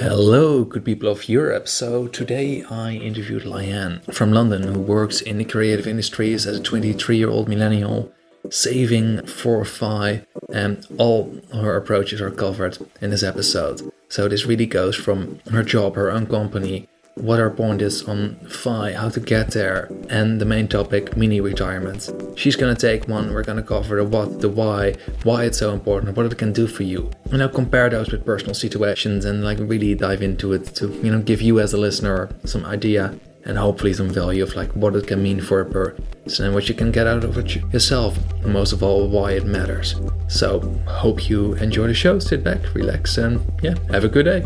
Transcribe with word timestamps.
Hello, 0.00 0.64
good 0.64 0.82
people 0.82 1.10
of 1.10 1.28
Europe. 1.28 1.68
So 1.68 2.08
today 2.08 2.64
I 2.64 2.92
interviewed 2.92 3.44
Liane 3.44 4.00
from 4.10 4.32
London, 4.32 4.62
who 4.62 4.80
works 4.80 5.20
in 5.20 5.36
the 5.36 5.44
creative 5.44 5.86
industries 5.86 6.46
as 6.46 6.56
a 6.56 6.62
23 6.62 7.18
year 7.18 7.28
old 7.28 7.50
millennial, 7.50 8.10
saving 8.48 9.26
for 9.26 9.62
FI, 9.62 10.24
and 10.50 10.86
all 10.96 11.38
her 11.52 11.76
approaches 11.76 12.18
are 12.22 12.30
covered 12.30 12.78
in 13.02 13.10
this 13.10 13.22
episode. 13.22 13.92
So 14.08 14.26
this 14.26 14.46
really 14.46 14.64
goes 14.64 14.96
from 14.96 15.38
her 15.50 15.62
job, 15.62 15.96
her 15.96 16.10
own 16.10 16.26
company, 16.26 16.88
what 17.14 17.40
our 17.40 17.50
point 17.50 17.82
is 17.82 18.02
on 18.04 18.36
FI, 18.48 18.92
how 18.92 19.08
to 19.08 19.20
get 19.20 19.50
there, 19.50 19.90
and 20.08 20.40
the 20.40 20.44
main 20.44 20.68
topic, 20.68 21.16
mini 21.16 21.40
retirement. 21.40 22.10
She's 22.36 22.56
gonna 22.56 22.74
take 22.74 23.08
one, 23.08 23.32
we're 23.32 23.42
gonna 23.42 23.62
cover 23.62 23.96
the 23.96 24.04
what, 24.04 24.40
the 24.40 24.48
why, 24.48 24.94
why 25.22 25.44
it's 25.44 25.58
so 25.58 25.72
important, 25.72 26.16
what 26.16 26.26
it 26.26 26.38
can 26.38 26.52
do 26.52 26.66
for 26.66 26.82
you. 26.82 27.10
And 27.30 27.42
I'll 27.42 27.48
compare 27.48 27.90
those 27.90 28.10
with 28.10 28.24
personal 28.24 28.54
situations 28.54 29.24
and 29.24 29.44
like 29.44 29.58
really 29.60 29.94
dive 29.94 30.22
into 30.22 30.52
it 30.52 30.66
to, 30.76 30.88
you 31.02 31.10
know, 31.10 31.20
give 31.20 31.42
you 31.42 31.60
as 31.60 31.72
a 31.72 31.78
listener 31.78 32.30
some 32.44 32.64
idea 32.64 33.14
and 33.44 33.56
hopefully 33.56 33.92
some 33.92 34.10
value 34.10 34.42
of 34.42 34.54
like 34.54 34.70
what 34.72 34.94
it 34.94 35.06
can 35.06 35.22
mean 35.22 35.40
for 35.40 35.60
a 35.60 35.64
person 35.64 36.44
and 36.44 36.54
what 36.54 36.68
you 36.68 36.74
can 36.74 36.90
get 36.90 37.06
out 37.06 37.24
of 37.24 37.36
it 37.38 37.56
yourself, 37.72 38.16
and 38.42 38.52
most 38.52 38.72
of 38.72 38.82
all, 38.82 39.08
why 39.08 39.32
it 39.32 39.44
matters. 39.44 39.94
So, 40.28 40.60
hope 40.86 41.28
you 41.28 41.54
enjoy 41.54 41.86
the 41.86 41.94
show. 41.94 42.18
Sit 42.18 42.44
back, 42.44 42.74
relax, 42.74 43.18
and 43.18 43.40
yeah, 43.62 43.74
have 43.90 44.04
a 44.04 44.08
good 44.08 44.24
day. 44.24 44.44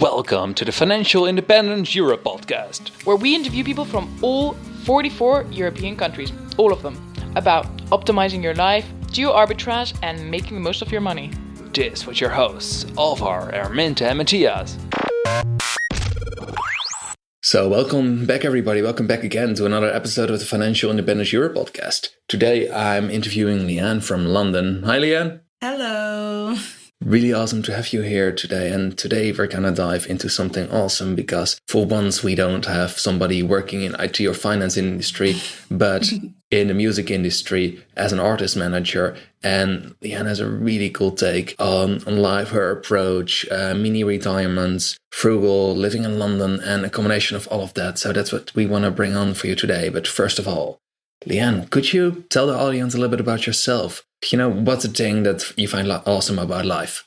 Welcome 0.00 0.54
to 0.54 0.64
the 0.64 0.70
Financial 0.70 1.26
Independence 1.26 1.92
Europe 1.92 2.22
podcast, 2.22 2.90
where 3.04 3.16
we 3.16 3.34
interview 3.34 3.64
people 3.64 3.84
from 3.84 4.16
all 4.22 4.52
44 4.84 5.46
European 5.50 5.96
countries, 5.96 6.32
all 6.56 6.72
of 6.72 6.82
them, 6.82 7.12
about 7.34 7.66
optimizing 7.88 8.40
your 8.40 8.54
life, 8.54 8.86
geo 9.10 9.32
arbitrage, 9.32 9.98
and 10.04 10.30
making 10.30 10.54
the 10.54 10.60
most 10.60 10.82
of 10.82 10.92
your 10.92 11.00
money. 11.00 11.32
This 11.72 12.06
with 12.06 12.20
your 12.20 12.30
hosts, 12.30 12.86
Alvar, 12.96 13.50
Araminta, 13.50 14.02
and 14.02 14.18
Matthias. 14.18 14.78
So, 17.42 17.68
welcome 17.68 18.24
back, 18.24 18.44
everybody. 18.44 18.80
Welcome 18.82 19.08
back 19.08 19.24
again 19.24 19.56
to 19.56 19.66
another 19.66 19.92
episode 19.92 20.30
of 20.30 20.38
the 20.38 20.44
Financial 20.44 20.92
Independence 20.92 21.32
Europe 21.32 21.54
podcast. 21.54 22.10
Today, 22.28 22.70
I'm 22.70 23.10
interviewing 23.10 23.66
Liane 23.66 24.00
from 24.00 24.26
London. 24.26 24.84
Hi, 24.84 24.98
Liane. 24.98 25.40
Hello. 25.60 26.54
Really 27.04 27.32
awesome 27.32 27.62
to 27.62 27.74
have 27.74 27.92
you 27.92 28.02
here 28.02 28.32
today. 28.32 28.72
And 28.72 28.98
today 28.98 29.30
we're 29.30 29.46
going 29.46 29.62
to 29.62 29.70
dive 29.70 30.06
into 30.08 30.28
something 30.28 30.68
awesome 30.68 31.14
because 31.14 31.60
for 31.68 31.86
once 31.86 32.24
we 32.24 32.34
don't 32.34 32.66
have 32.66 32.98
somebody 32.98 33.40
working 33.40 33.82
in 33.82 33.94
IT 34.00 34.20
or 34.20 34.34
finance 34.34 34.76
industry, 34.76 35.36
but 35.70 36.10
in 36.50 36.66
the 36.66 36.74
music 36.74 37.08
industry 37.08 37.84
as 37.96 38.12
an 38.12 38.18
artist 38.18 38.56
manager. 38.56 39.16
And 39.44 39.94
Liane 40.02 40.26
has 40.26 40.40
a 40.40 40.50
really 40.50 40.90
cool 40.90 41.12
take 41.12 41.54
on, 41.60 42.02
on 42.04 42.18
life, 42.18 42.48
her 42.48 42.72
approach, 42.72 43.48
uh, 43.48 43.74
mini 43.74 44.02
retirements, 44.02 44.98
frugal, 45.12 45.76
living 45.76 46.02
in 46.02 46.18
London, 46.18 46.58
and 46.60 46.84
a 46.84 46.90
combination 46.90 47.36
of 47.36 47.46
all 47.46 47.62
of 47.62 47.74
that. 47.74 48.00
So 48.00 48.12
that's 48.12 48.32
what 48.32 48.52
we 48.56 48.66
want 48.66 48.84
to 48.84 48.90
bring 48.90 49.14
on 49.14 49.34
for 49.34 49.46
you 49.46 49.54
today. 49.54 49.88
But 49.88 50.08
first 50.08 50.40
of 50.40 50.48
all, 50.48 50.80
Liane, 51.28 51.68
could 51.68 51.92
you 51.92 52.24
tell 52.30 52.46
the 52.46 52.58
audience 52.58 52.94
a 52.94 52.98
little 52.98 53.10
bit 53.10 53.20
about 53.20 53.46
yourself? 53.46 54.02
you 54.26 54.38
know, 54.38 54.50
what's 54.50 54.82
the 54.84 54.88
thing 54.88 55.22
that 55.22 55.52
you 55.56 55.68
find 55.68 55.90
awesome 55.90 56.38
about 56.38 56.66
life? 56.66 57.04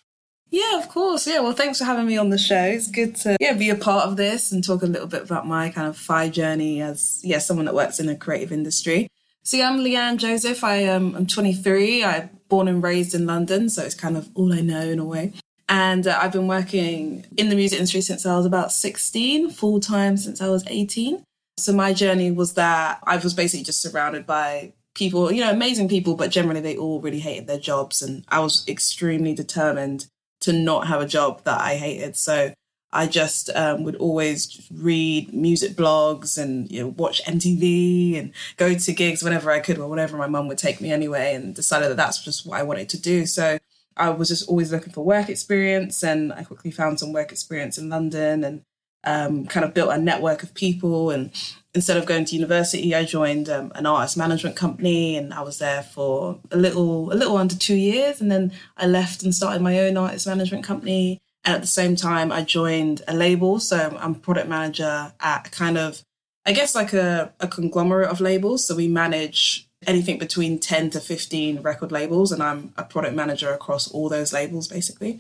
Yeah, 0.50 0.78
of 0.78 0.90
course. 0.90 1.28
Yeah, 1.28 1.40
well, 1.40 1.54
thanks 1.54 1.80
for 1.80 1.86
having 1.86 2.06
me 2.06 2.18
on 2.18 2.30
the 2.30 2.38
show. 2.38 2.64
It's 2.64 2.90
good 2.90 3.16
to 3.18 3.38
yeah 3.40 3.54
be 3.54 3.70
a 3.70 3.76
part 3.76 4.06
of 4.06 4.18
this 4.18 4.52
and 4.52 4.64
talk 4.64 4.84
a 4.84 4.86
little 4.86 5.08
bit 5.08 5.24
about 5.24 5.48
my 5.48 5.70
kind 5.70 5.88
of 5.88 5.98
FI 5.98 6.30
journey 6.30 6.82
as 6.82 7.22
yeah 7.24 7.40
someone 7.40 7.66
that 7.66 7.76
works 7.76 8.00
in 8.00 8.10
a 8.10 8.16
creative 8.16 8.52
industry. 8.52 9.08
So 9.44 9.58
yeah, 9.58 9.70
I'm 9.70 9.84
Liane 9.84 10.18
Joseph. 10.18 10.64
I 10.64 10.76
am 10.78 11.16
I'm 11.16 11.26
23. 11.26 12.04
I'm 12.04 12.30
born 12.50 12.68
and 12.68 12.84
raised 12.84 13.16
in 13.16 13.26
London, 13.26 13.70
so 13.70 13.84
it's 13.84 13.96
kind 13.96 14.18
of 14.18 14.30
all 14.36 14.54
I 14.54 14.62
know 14.62 14.82
in 14.82 15.00
a 15.00 15.06
way. 15.06 15.34
And 15.70 16.06
uh, 16.06 16.20
I've 16.22 16.34
been 16.34 16.48
working 16.48 17.26
in 17.38 17.50
the 17.50 17.56
music 17.56 17.80
industry 17.80 18.02
since 18.02 18.26
I 18.26 18.36
was 18.36 18.46
about 18.46 18.74
16, 18.74 19.52
full 19.52 19.80
time 19.80 20.18
since 20.18 20.42
I 20.42 20.50
was 20.50 20.66
18. 20.68 21.24
So 21.62 21.74
my 21.74 21.94
journey 21.94 22.32
was 22.32 22.54
that 22.54 23.00
I 23.04 23.18
was 23.18 23.34
basically 23.34 23.64
just 23.64 23.82
surrounded 23.82 24.26
by 24.26 24.74
people, 24.94 25.32
you 25.32 25.42
know, 25.42 25.52
amazing 25.52 25.88
people, 25.88 26.16
but 26.16 26.32
generally 26.32 26.62
they 26.62 26.78
all 26.78 27.02
really 27.02 27.20
hated 27.20 27.48
their 27.48 27.60
jobs. 27.60 28.02
And 28.02 28.26
I 28.28 28.40
was 28.40 28.68
extremely 28.68 29.34
determined 29.34 30.08
to 30.42 30.54
not 30.54 30.88
have 30.88 31.02
a 31.02 31.08
job 31.08 31.44
that 31.44 31.62
I 31.62 31.76
hated. 31.76 32.18
So 32.18 32.54
I 32.94 33.08
just 33.08 33.50
um, 33.56 33.84
would 33.84 33.96
always 33.96 34.68
read 34.74 35.34
music 35.34 35.74
blogs 35.74 36.38
and 36.38 36.70
you 36.70 36.82
know, 36.82 36.88
watch 36.90 37.24
MTV 37.24 38.20
and 38.20 38.34
go 38.58 38.74
to 38.74 38.94
gigs 38.94 39.24
whenever 39.24 39.50
I 39.50 39.60
could 39.60 39.78
or 39.78 39.88
whatever 39.88 40.18
my 40.18 40.28
mum 40.28 40.48
would 40.50 40.58
take 40.58 40.82
me 40.82 40.92
anyway 40.92 41.34
and 41.36 41.56
decided 41.56 41.90
that 41.90 41.98
that's 41.98 42.24
just 42.24 42.46
what 42.46 42.60
I 42.60 42.64
wanted 42.64 42.90
to 42.90 43.00
do. 43.00 43.26
So 43.26 43.60
I 43.96 44.10
was 44.10 44.28
just 44.28 44.50
always 44.50 44.72
looking 44.72 44.92
for 44.92 45.06
work 45.06 45.30
experience 45.30 46.04
and 46.04 46.34
I 46.34 46.44
quickly 46.44 46.72
found 46.72 47.00
some 47.00 47.14
work 47.14 47.32
experience 47.32 47.78
in 47.78 47.88
London 47.88 48.44
and 48.44 48.64
um, 49.04 49.46
kind 49.46 49.66
of 49.66 49.74
built 49.74 49.92
a 49.92 49.98
network 49.98 50.44
of 50.44 50.54
people 50.54 51.10
and 51.10 51.32
instead 51.74 51.98
of 51.98 52.06
going 52.06 52.26
to 52.26 52.36
university, 52.36 52.94
I 52.94 53.06
joined 53.06 53.50
um, 53.50 53.72
an 53.76 53.86
artist 53.86 54.18
management 54.18 54.56
company, 54.56 55.16
and 55.16 55.34
I 55.34 55.42
was 55.42 55.60
there 55.60 55.84
for 55.84 56.40
a 56.52 56.58
little, 56.58 57.12
a 57.12 57.16
little 57.16 57.38
under 57.38 57.56
two 57.56 57.76
years, 57.76 58.22
and 58.22 58.32
then 58.32 58.52
I 58.78 58.88
left 58.88 59.24
and 59.24 59.34
started 59.34 59.62
my 59.62 59.80
own 59.80 59.98
artist 59.98 60.28
management 60.28 60.64
company. 60.64 61.20
And 61.44 61.56
at 61.56 61.62
the 61.62 61.68
same 61.68 61.96
time, 61.96 62.32
I 62.32 62.44
joined 62.44 63.02
a 63.08 63.14
label, 63.14 63.60
so 63.60 63.98
I'm 64.00 64.16
product 64.16 64.48
manager 64.48 65.14
at 65.20 65.52
kind 65.52 65.78
of, 65.78 66.04
I 66.46 66.52
guess, 66.52 66.76
like 66.76 66.94
a, 66.94 67.34
a 67.40 67.48
conglomerate 67.48 68.10
of 68.10 68.22
labels. 68.22 68.68
So 68.68 68.76
we 68.76 68.88
manage 68.88 69.68
anything 69.88 70.20
between 70.20 70.60
10 70.60 70.92
to 70.92 71.00
15 71.00 71.62
record 71.62 71.92
labels, 71.92 72.32
and 72.32 72.44
I'm 72.44 72.74
a 72.78 72.84
product 72.84 73.16
manager 73.16 73.52
across 73.52 73.90
all 73.90 74.10
those 74.10 74.34
labels, 74.34 74.68
basically. 74.68 75.20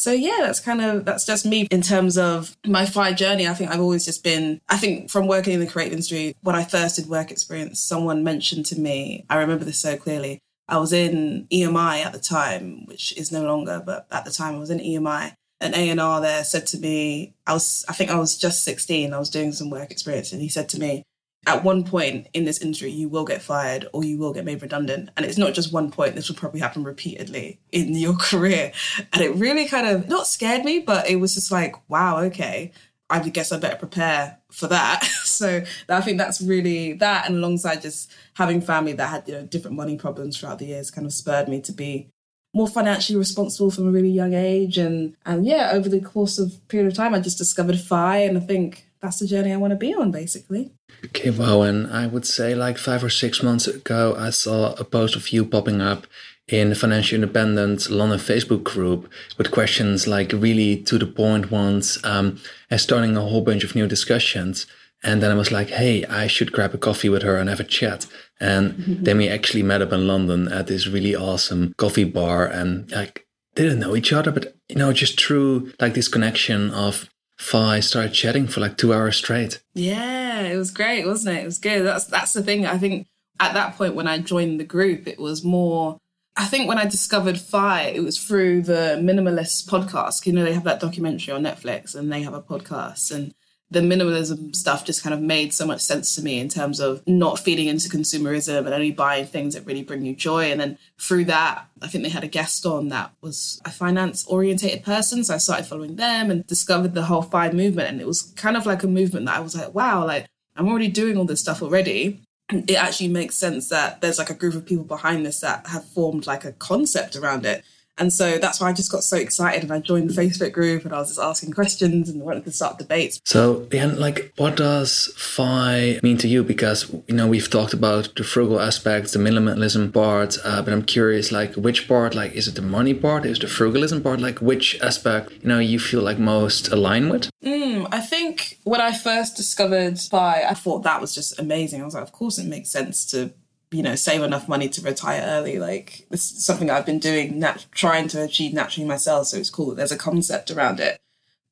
So 0.00 0.12
yeah, 0.12 0.38
that's 0.40 0.60
kind 0.60 0.80
of 0.80 1.04
that's 1.04 1.26
just 1.26 1.44
me 1.44 1.68
in 1.70 1.82
terms 1.82 2.16
of 2.16 2.56
my 2.66 2.86
FI 2.86 3.12
journey. 3.12 3.46
I 3.46 3.52
think 3.52 3.70
I've 3.70 3.82
always 3.82 4.06
just 4.06 4.24
been 4.24 4.58
I 4.66 4.78
think 4.78 5.10
from 5.10 5.26
working 5.26 5.52
in 5.52 5.60
the 5.60 5.66
creative 5.66 5.92
industry, 5.92 6.34
when 6.40 6.56
I 6.56 6.64
first 6.64 6.96
did 6.96 7.06
work 7.06 7.30
experience, 7.30 7.80
someone 7.80 8.24
mentioned 8.24 8.64
to 8.66 8.80
me, 8.80 9.26
I 9.28 9.36
remember 9.36 9.66
this 9.66 9.78
so 9.78 9.98
clearly. 9.98 10.38
I 10.66 10.78
was 10.78 10.94
in 10.94 11.46
EMI 11.52 12.02
at 12.02 12.14
the 12.14 12.18
time, 12.18 12.86
which 12.86 13.14
is 13.18 13.30
no 13.30 13.44
longer, 13.44 13.82
but 13.84 14.06
at 14.10 14.24
the 14.24 14.30
time 14.30 14.54
I 14.54 14.58
was 14.58 14.70
in 14.70 14.78
EMI. 14.78 15.34
An 15.60 15.74
A&R 15.74 16.20
there 16.22 16.44
said 16.44 16.66
to 16.68 16.78
me, 16.78 17.34
I 17.46 17.52
was 17.52 17.84
I 17.86 17.92
think 17.92 18.10
I 18.10 18.18
was 18.18 18.38
just 18.38 18.64
16, 18.64 19.12
I 19.12 19.18
was 19.18 19.28
doing 19.28 19.52
some 19.52 19.68
work 19.68 19.90
experience 19.90 20.32
and 20.32 20.40
he 20.40 20.48
said 20.48 20.70
to 20.70 20.80
me, 20.80 21.02
at 21.46 21.64
one 21.64 21.84
point 21.84 22.28
in 22.34 22.44
this 22.44 22.60
industry, 22.60 22.90
you 22.90 23.08
will 23.08 23.24
get 23.24 23.40
fired 23.40 23.86
or 23.92 24.04
you 24.04 24.18
will 24.18 24.32
get 24.32 24.44
made 24.44 24.60
redundant. 24.60 25.10
And 25.16 25.24
it's 25.24 25.38
not 25.38 25.54
just 25.54 25.72
one 25.72 25.90
point, 25.90 26.14
this 26.14 26.28
will 26.28 26.36
probably 26.36 26.60
happen 26.60 26.84
repeatedly 26.84 27.58
in 27.72 27.94
your 27.96 28.14
career. 28.14 28.72
And 29.12 29.22
it 29.22 29.34
really 29.34 29.66
kind 29.66 29.86
of 29.86 30.08
not 30.08 30.26
scared 30.26 30.64
me, 30.64 30.80
but 30.80 31.08
it 31.08 31.16
was 31.16 31.34
just 31.34 31.50
like, 31.50 31.74
wow, 31.88 32.18
okay, 32.24 32.72
I 33.08 33.26
guess 33.28 33.50
I 33.50 33.58
better 33.58 33.76
prepare 33.76 34.38
for 34.52 34.68
that. 34.68 35.04
so 35.24 35.64
I 35.88 36.00
think 36.00 36.18
that's 36.18 36.40
really 36.40 36.92
that. 36.94 37.26
And 37.26 37.36
alongside 37.36 37.82
just 37.82 38.12
having 38.34 38.60
family 38.60 38.92
that 38.92 39.08
had, 39.08 39.28
you 39.28 39.34
know, 39.34 39.42
different 39.42 39.76
money 39.76 39.96
problems 39.96 40.38
throughout 40.38 40.58
the 40.58 40.66
years 40.66 40.90
kind 40.90 41.06
of 41.06 41.12
spurred 41.12 41.48
me 41.48 41.60
to 41.62 41.72
be 41.72 42.10
more 42.52 42.68
financially 42.68 43.18
responsible 43.18 43.70
from 43.70 43.88
a 43.88 43.90
really 43.90 44.10
young 44.10 44.34
age. 44.34 44.76
And, 44.76 45.16
and 45.24 45.46
yeah, 45.46 45.70
over 45.72 45.88
the 45.88 46.00
course 46.00 46.38
of 46.38 46.66
period 46.68 46.88
of 46.88 46.94
time, 46.94 47.14
I 47.14 47.20
just 47.20 47.38
discovered 47.38 47.80
FI. 47.80 48.18
And 48.18 48.36
I 48.36 48.40
think 48.40 48.88
that's 49.00 49.18
the 49.18 49.26
journey 49.26 49.52
I 49.52 49.56
want 49.56 49.72
to 49.72 49.76
be 49.76 49.94
on, 49.94 50.10
basically. 50.10 50.72
Okay. 51.04 51.28
And 51.28 51.86
I 51.86 52.06
would 52.06 52.26
say 52.26 52.54
like 52.54 52.78
five 52.78 53.02
or 53.02 53.10
six 53.10 53.42
months 53.42 53.66
ago, 53.66 54.14
I 54.18 54.30
saw 54.30 54.74
a 54.74 54.84
post 54.84 55.16
of 55.16 55.30
you 55.30 55.44
popping 55.44 55.80
up 55.80 56.06
in 56.48 56.68
the 56.70 56.74
Financial 56.74 57.14
Independent 57.14 57.88
London 57.90 58.18
Facebook 58.18 58.64
group 58.64 59.08
with 59.38 59.50
questions 59.50 60.06
like 60.06 60.32
really 60.32 60.76
to 60.82 60.98
the 60.98 61.06
point 61.06 61.50
ones 61.50 61.98
um, 62.04 62.38
and 62.70 62.80
starting 62.80 63.16
a 63.16 63.20
whole 63.20 63.42
bunch 63.42 63.64
of 63.64 63.74
new 63.74 63.86
discussions. 63.86 64.66
And 65.02 65.22
then 65.22 65.30
I 65.30 65.34
was 65.34 65.50
like, 65.50 65.70
hey, 65.70 66.04
I 66.04 66.26
should 66.26 66.52
grab 66.52 66.74
a 66.74 66.78
coffee 66.78 67.08
with 67.08 67.22
her 67.22 67.36
and 67.36 67.48
have 67.48 67.60
a 67.60 67.64
chat. 67.64 68.06
And 68.38 68.72
mm-hmm. 68.72 69.04
then 69.04 69.18
we 69.18 69.28
actually 69.28 69.62
met 69.62 69.82
up 69.82 69.92
in 69.92 70.06
London 70.06 70.48
at 70.48 70.66
this 70.66 70.86
really 70.86 71.14
awesome 71.14 71.72
coffee 71.78 72.04
bar 72.04 72.46
and 72.46 72.90
like 72.90 73.26
didn't 73.54 73.80
know 73.80 73.96
each 73.96 74.12
other, 74.12 74.30
but 74.30 74.54
you 74.68 74.76
know, 74.76 74.92
just 74.92 75.20
through 75.20 75.72
like 75.80 75.94
this 75.94 76.08
connection 76.08 76.70
of 76.70 77.08
FI 77.40 77.80
started 77.80 78.12
chatting 78.12 78.46
for 78.46 78.60
like 78.60 78.76
two 78.76 78.92
hours 78.92 79.16
straight. 79.16 79.62
Yeah, 79.74 80.42
it 80.42 80.56
was 80.56 80.70
great, 80.70 81.06
wasn't 81.06 81.38
it? 81.38 81.42
It 81.42 81.46
was 81.46 81.58
good. 81.58 81.82
That's 81.84 82.04
that's 82.04 82.34
the 82.34 82.42
thing. 82.42 82.66
I 82.66 82.76
think 82.76 83.06
at 83.40 83.54
that 83.54 83.76
point 83.76 83.94
when 83.94 84.06
I 84.06 84.18
joined 84.18 84.60
the 84.60 84.64
group, 84.64 85.08
it 85.08 85.18
was 85.18 85.42
more. 85.42 85.96
I 86.36 86.44
think 86.44 86.68
when 86.68 86.78
I 86.78 86.84
discovered 86.84 87.40
FI, 87.40 87.82
it 87.94 88.04
was 88.04 88.22
through 88.22 88.62
the 88.62 89.00
Minimalist 89.02 89.68
podcast. 89.68 90.26
You 90.26 90.34
know, 90.34 90.44
they 90.44 90.52
have 90.52 90.64
that 90.64 90.80
documentary 90.80 91.32
on 91.32 91.42
Netflix, 91.42 91.94
and 91.94 92.12
they 92.12 92.22
have 92.22 92.34
a 92.34 92.42
podcast, 92.42 93.10
and 93.10 93.34
the 93.70 93.80
minimalism 93.80 94.54
stuff 94.54 94.84
just 94.84 95.02
kind 95.02 95.14
of 95.14 95.20
made 95.20 95.54
so 95.54 95.64
much 95.64 95.80
sense 95.80 96.14
to 96.16 96.22
me 96.22 96.40
in 96.40 96.48
terms 96.48 96.80
of 96.80 97.06
not 97.06 97.38
feeding 97.38 97.68
into 97.68 97.88
consumerism 97.88 98.58
and 98.58 98.74
only 98.74 98.90
buying 98.90 99.26
things 99.26 99.54
that 99.54 99.64
really 99.64 99.84
bring 99.84 100.04
you 100.04 100.14
joy. 100.14 100.50
And 100.50 100.60
then 100.60 100.78
through 100.98 101.26
that, 101.26 101.66
I 101.80 101.86
think 101.86 102.02
they 102.02 102.10
had 102.10 102.24
a 102.24 102.28
guest 102.28 102.66
on 102.66 102.88
that 102.88 103.12
was 103.20 103.60
a 103.64 103.70
finance 103.70 104.26
orientated 104.26 104.82
person. 104.82 105.22
So 105.22 105.34
I 105.34 105.38
started 105.38 105.66
following 105.66 105.96
them 105.96 106.32
and 106.32 106.44
discovered 106.48 106.94
the 106.94 107.04
whole 107.04 107.22
FI 107.22 107.52
movement. 107.52 107.88
And 107.88 108.00
it 108.00 108.08
was 108.08 108.22
kind 108.36 108.56
of 108.56 108.66
like 108.66 108.82
a 108.82 108.88
movement 108.88 109.26
that 109.26 109.36
I 109.36 109.40
was 109.40 109.54
like, 109.54 109.72
wow, 109.72 110.04
like 110.04 110.26
I'm 110.56 110.68
already 110.68 110.88
doing 110.88 111.16
all 111.16 111.24
this 111.24 111.40
stuff 111.40 111.62
already. 111.62 112.22
It 112.48 112.74
actually 112.74 113.08
makes 113.08 113.36
sense 113.36 113.68
that 113.68 114.00
there's 114.00 114.18
like 114.18 114.30
a 114.30 114.34
group 114.34 114.54
of 114.54 114.66
people 114.66 114.84
behind 114.84 115.24
this 115.24 115.40
that 115.40 115.68
have 115.68 115.84
formed 115.84 116.26
like 116.26 116.44
a 116.44 116.52
concept 116.52 117.14
around 117.14 117.46
it 117.46 117.64
And 118.00 118.12
so 118.12 118.38
that's 118.38 118.60
why 118.60 118.70
I 118.70 118.72
just 118.72 118.90
got 118.90 119.04
so 119.04 119.18
excited 119.18 119.62
and 119.62 119.70
I 119.70 119.78
joined 119.78 120.08
the 120.08 120.14
Facebook 120.14 120.52
group 120.52 120.86
and 120.86 120.94
I 120.94 120.98
was 120.98 121.08
just 121.08 121.20
asking 121.20 121.52
questions 121.52 122.08
and 122.08 122.22
wanted 122.22 122.44
to 122.44 122.50
start 122.50 122.78
debates. 122.78 123.20
So, 123.26 123.68
and 123.72 123.98
like, 123.98 124.32
what 124.36 124.56
does 124.56 125.12
FI 125.16 126.00
mean 126.02 126.16
to 126.18 126.26
you? 126.26 126.42
Because, 126.42 126.90
you 127.06 127.14
know, 127.14 127.28
we've 127.28 127.50
talked 127.50 127.74
about 127.74 128.14
the 128.16 128.24
frugal 128.24 128.58
aspects, 128.58 129.12
the 129.12 129.18
minimalism 129.18 129.92
part, 129.92 130.38
uh, 130.44 130.62
but 130.62 130.72
I'm 130.72 130.82
curious, 130.82 131.30
like, 131.30 131.54
which 131.54 131.86
part, 131.86 132.14
like, 132.14 132.32
is 132.32 132.48
it 132.48 132.54
the 132.54 132.62
money 132.62 132.94
part? 132.94 133.26
Is 133.26 133.36
it 133.36 133.42
the 133.42 133.46
frugalism 133.46 134.02
part? 134.02 134.18
Like, 134.20 134.40
which 134.40 134.80
aspect, 134.80 135.32
you 135.42 135.48
know, 135.48 135.58
you 135.58 135.78
feel 135.78 136.00
like 136.00 136.18
most 136.18 136.68
aligned 136.68 137.10
with? 137.10 137.30
Mm, 137.44 137.86
I 137.92 138.00
think 138.00 138.58
when 138.64 138.80
I 138.80 138.92
first 138.92 139.36
discovered 139.36 139.98
FI, 139.98 140.44
I 140.48 140.54
thought 140.54 140.84
that 140.84 141.02
was 141.02 141.14
just 141.14 141.38
amazing. 141.38 141.82
I 141.82 141.84
was 141.84 141.94
like, 141.94 142.02
of 142.02 142.12
course 142.12 142.38
it 142.38 142.46
makes 142.46 142.70
sense 142.70 143.04
to 143.10 143.32
you 143.70 143.82
know, 143.82 143.94
save 143.94 144.22
enough 144.22 144.48
money 144.48 144.68
to 144.68 144.82
retire 144.82 145.22
early. 145.24 145.58
Like 145.58 146.06
this 146.10 146.32
is 146.32 146.44
something 146.44 146.70
I've 146.70 146.86
been 146.86 146.98
doing, 146.98 147.38
nat- 147.38 147.66
trying 147.72 148.08
to 148.08 148.22
achieve 148.22 148.52
naturally 148.52 148.88
myself. 148.88 149.28
So 149.28 149.38
it's 149.38 149.50
cool 149.50 149.70
that 149.70 149.76
there's 149.76 149.92
a 149.92 149.98
concept 149.98 150.50
around 150.50 150.80
it. 150.80 151.00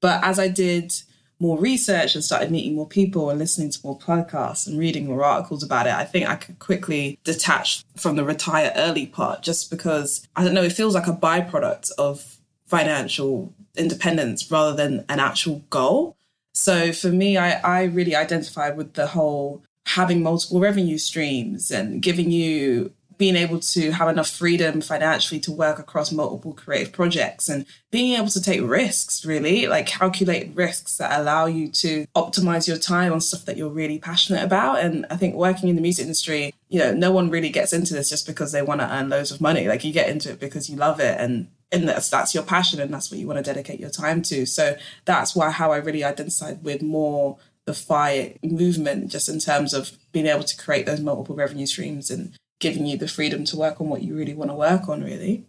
But 0.01 0.23
as 0.25 0.39
I 0.39 0.49
did 0.49 0.95
more 1.41 1.59
research 1.59 2.15
and 2.15 2.25
started 2.25 2.51
meeting 2.51 2.75
more 2.75 2.89
people 2.89 3.31
and 3.31 3.39
listening 3.39 3.71
to 3.71 3.79
more 3.85 3.99
podcasts 3.99 4.67
and 4.67 4.79
reading 4.79 5.07
more 5.07 5.25
articles 5.25 5.63
about 5.63 5.87
it, 5.87 5.93
I 5.93 6.05
think 6.05 6.29
I 6.29 6.37
could 6.37 6.59
quickly 6.59 7.19
detach 7.23 7.85
from 7.97 8.17
the 8.17 8.25
retire 8.25 8.73
early 8.75 9.07
part 9.07 9.43
just 9.43 9.71
because 9.71 10.27
I 10.35 10.45
don't 10.45 10.55
know, 10.55 10.63
it 10.63 10.73
feels 10.73 10.95
like 10.95 11.07
a 11.07 11.13
byproduct 11.13 11.93
of 11.99 12.39
financial 12.67 13.53
independence 13.77 14.51
rather 14.51 14.77
than 14.77 15.05
an 15.09 15.21
actual 15.21 15.63
goal. 15.71 16.17
So 16.53 16.93
for 16.93 17.09
me, 17.09 17.37
I, 17.37 17.61
I 17.61 17.85
really 17.85 18.17
identified 18.17 18.77
with 18.77 18.95
the 18.95 19.07
whole 19.07 19.63
having 19.89 20.23
multiple 20.23 20.61
revenue 20.61 20.99
streams 20.99 21.71
and 21.71 22.03
giving 22.03 22.31
you 22.31 22.93
being 23.17 23.37
able 23.37 23.59
to 23.59 23.91
have 23.91 24.09
enough 24.09 24.29
freedom 24.31 24.81
financially 24.81 25.41
to 25.41 25.51
work 25.51 25.79
across 25.81 26.13
multiple 26.13 26.53
creative 26.53 26.93
projects 26.93 27.49
and 27.49 27.67
being 27.91 28.17
able 28.17 28.29
to 28.29 28.41
take 28.41 28.61
risks, 28.63 29.25
really, 29.25 29.67
like 29.67 29.87
calculated 29.87 30.55
risks 30.55 30.99
that 30.99 31.19
allow 31.19 31.47
you 31.47 31.69
to 31.69 32.07
optimize 32.15 32.69
your 32.69 32.77
time 32.77 33.13
on 33.13 33.21
stuff 33.21 33.45
that 33.47 33.57
you're 33.57 33.69
really 33.69 33.99
passionate 33.99 34.45
about. 34.45 34.79
And 34.79 35.05
I 35.11 35.17
think 35.17 35.35
working 35.35 35.69
in 35.69 35.75
the 35.75 35.83
music 35.83 36.05
industry, 36.05 36.55
you 36.69 36.79
know, 36.79 36.93
no 36.93 37.11
one 37.11 37.29
really 37.29 37.51
gets 37.51 37.73
into 37.73 37.93
this 37.93 38.09
just 38.09 38.27
because 38.27 38.53
they 38.53 38.63
want 38.63 38.81
to 38.83 38.93
earn 38.95 39.09
loads 39.09 39.33
of 39.33 39.41
money. 39.41 39.67
Like 39.67 39.85
you 39.85 39.93
get 39.93 40.11
into 40.11 40.31
it 40.31 40.39
because 40.39 40.71
you 40.71 40.77
love 40.77 41.01
it 41.01 41.19
and 41.19 41.49
and 41.71 41.89
that's 41.89 42.09
that's 42.09 42.35
your 42.35 42.45
passion 42.45 42.81
and 42.81 42.93
that's 42.93 43.11
what 43.11 43.21
you 43.21 43.27
want 43.27 43.39
to 43.39 43.43
dedicate 43.43 43.81
your 43.81 43.91
time 43.91 44.23
to. 44.23 44.47
So 44.47 44.77
that's 45.05 45.35
why 45.35 45.51
how 45.51 45.73
I 45.73 45.79
really 45.79 46.05
identified 46.05 46.63
with 46.63 46.83
more 46.83 47.39
the 47.69 47.75
FI 47.75 48.39
movement, 48.43 49.11
just 49.11 49.29
in 49.29 49.39
terms 49.39 49.75
of 49.75 49.93
being 50.11 50.27
able 50.27 50.43
to 50.43 50.57
create 50.57 50.87
those 50.87 51.01
multiple 51.01 51.37
revenue 51.37 51.67
streams 51.67 52.11
and 52.11 52.35
giving 52.61 52.87
you 52.87 52.97
the 52.97 53.07
freedom 53.07 53.45
to 53.45 53.57
work 53.57 53.81
on 53.81 53.89
what 53.89 54.03
you 54.03 54.17
really 54.17 54.35
want 54.35 54.51
to 54.51 54.55
work 54.55 54.89
on, 54.89 55.05
really. 55.05 55.45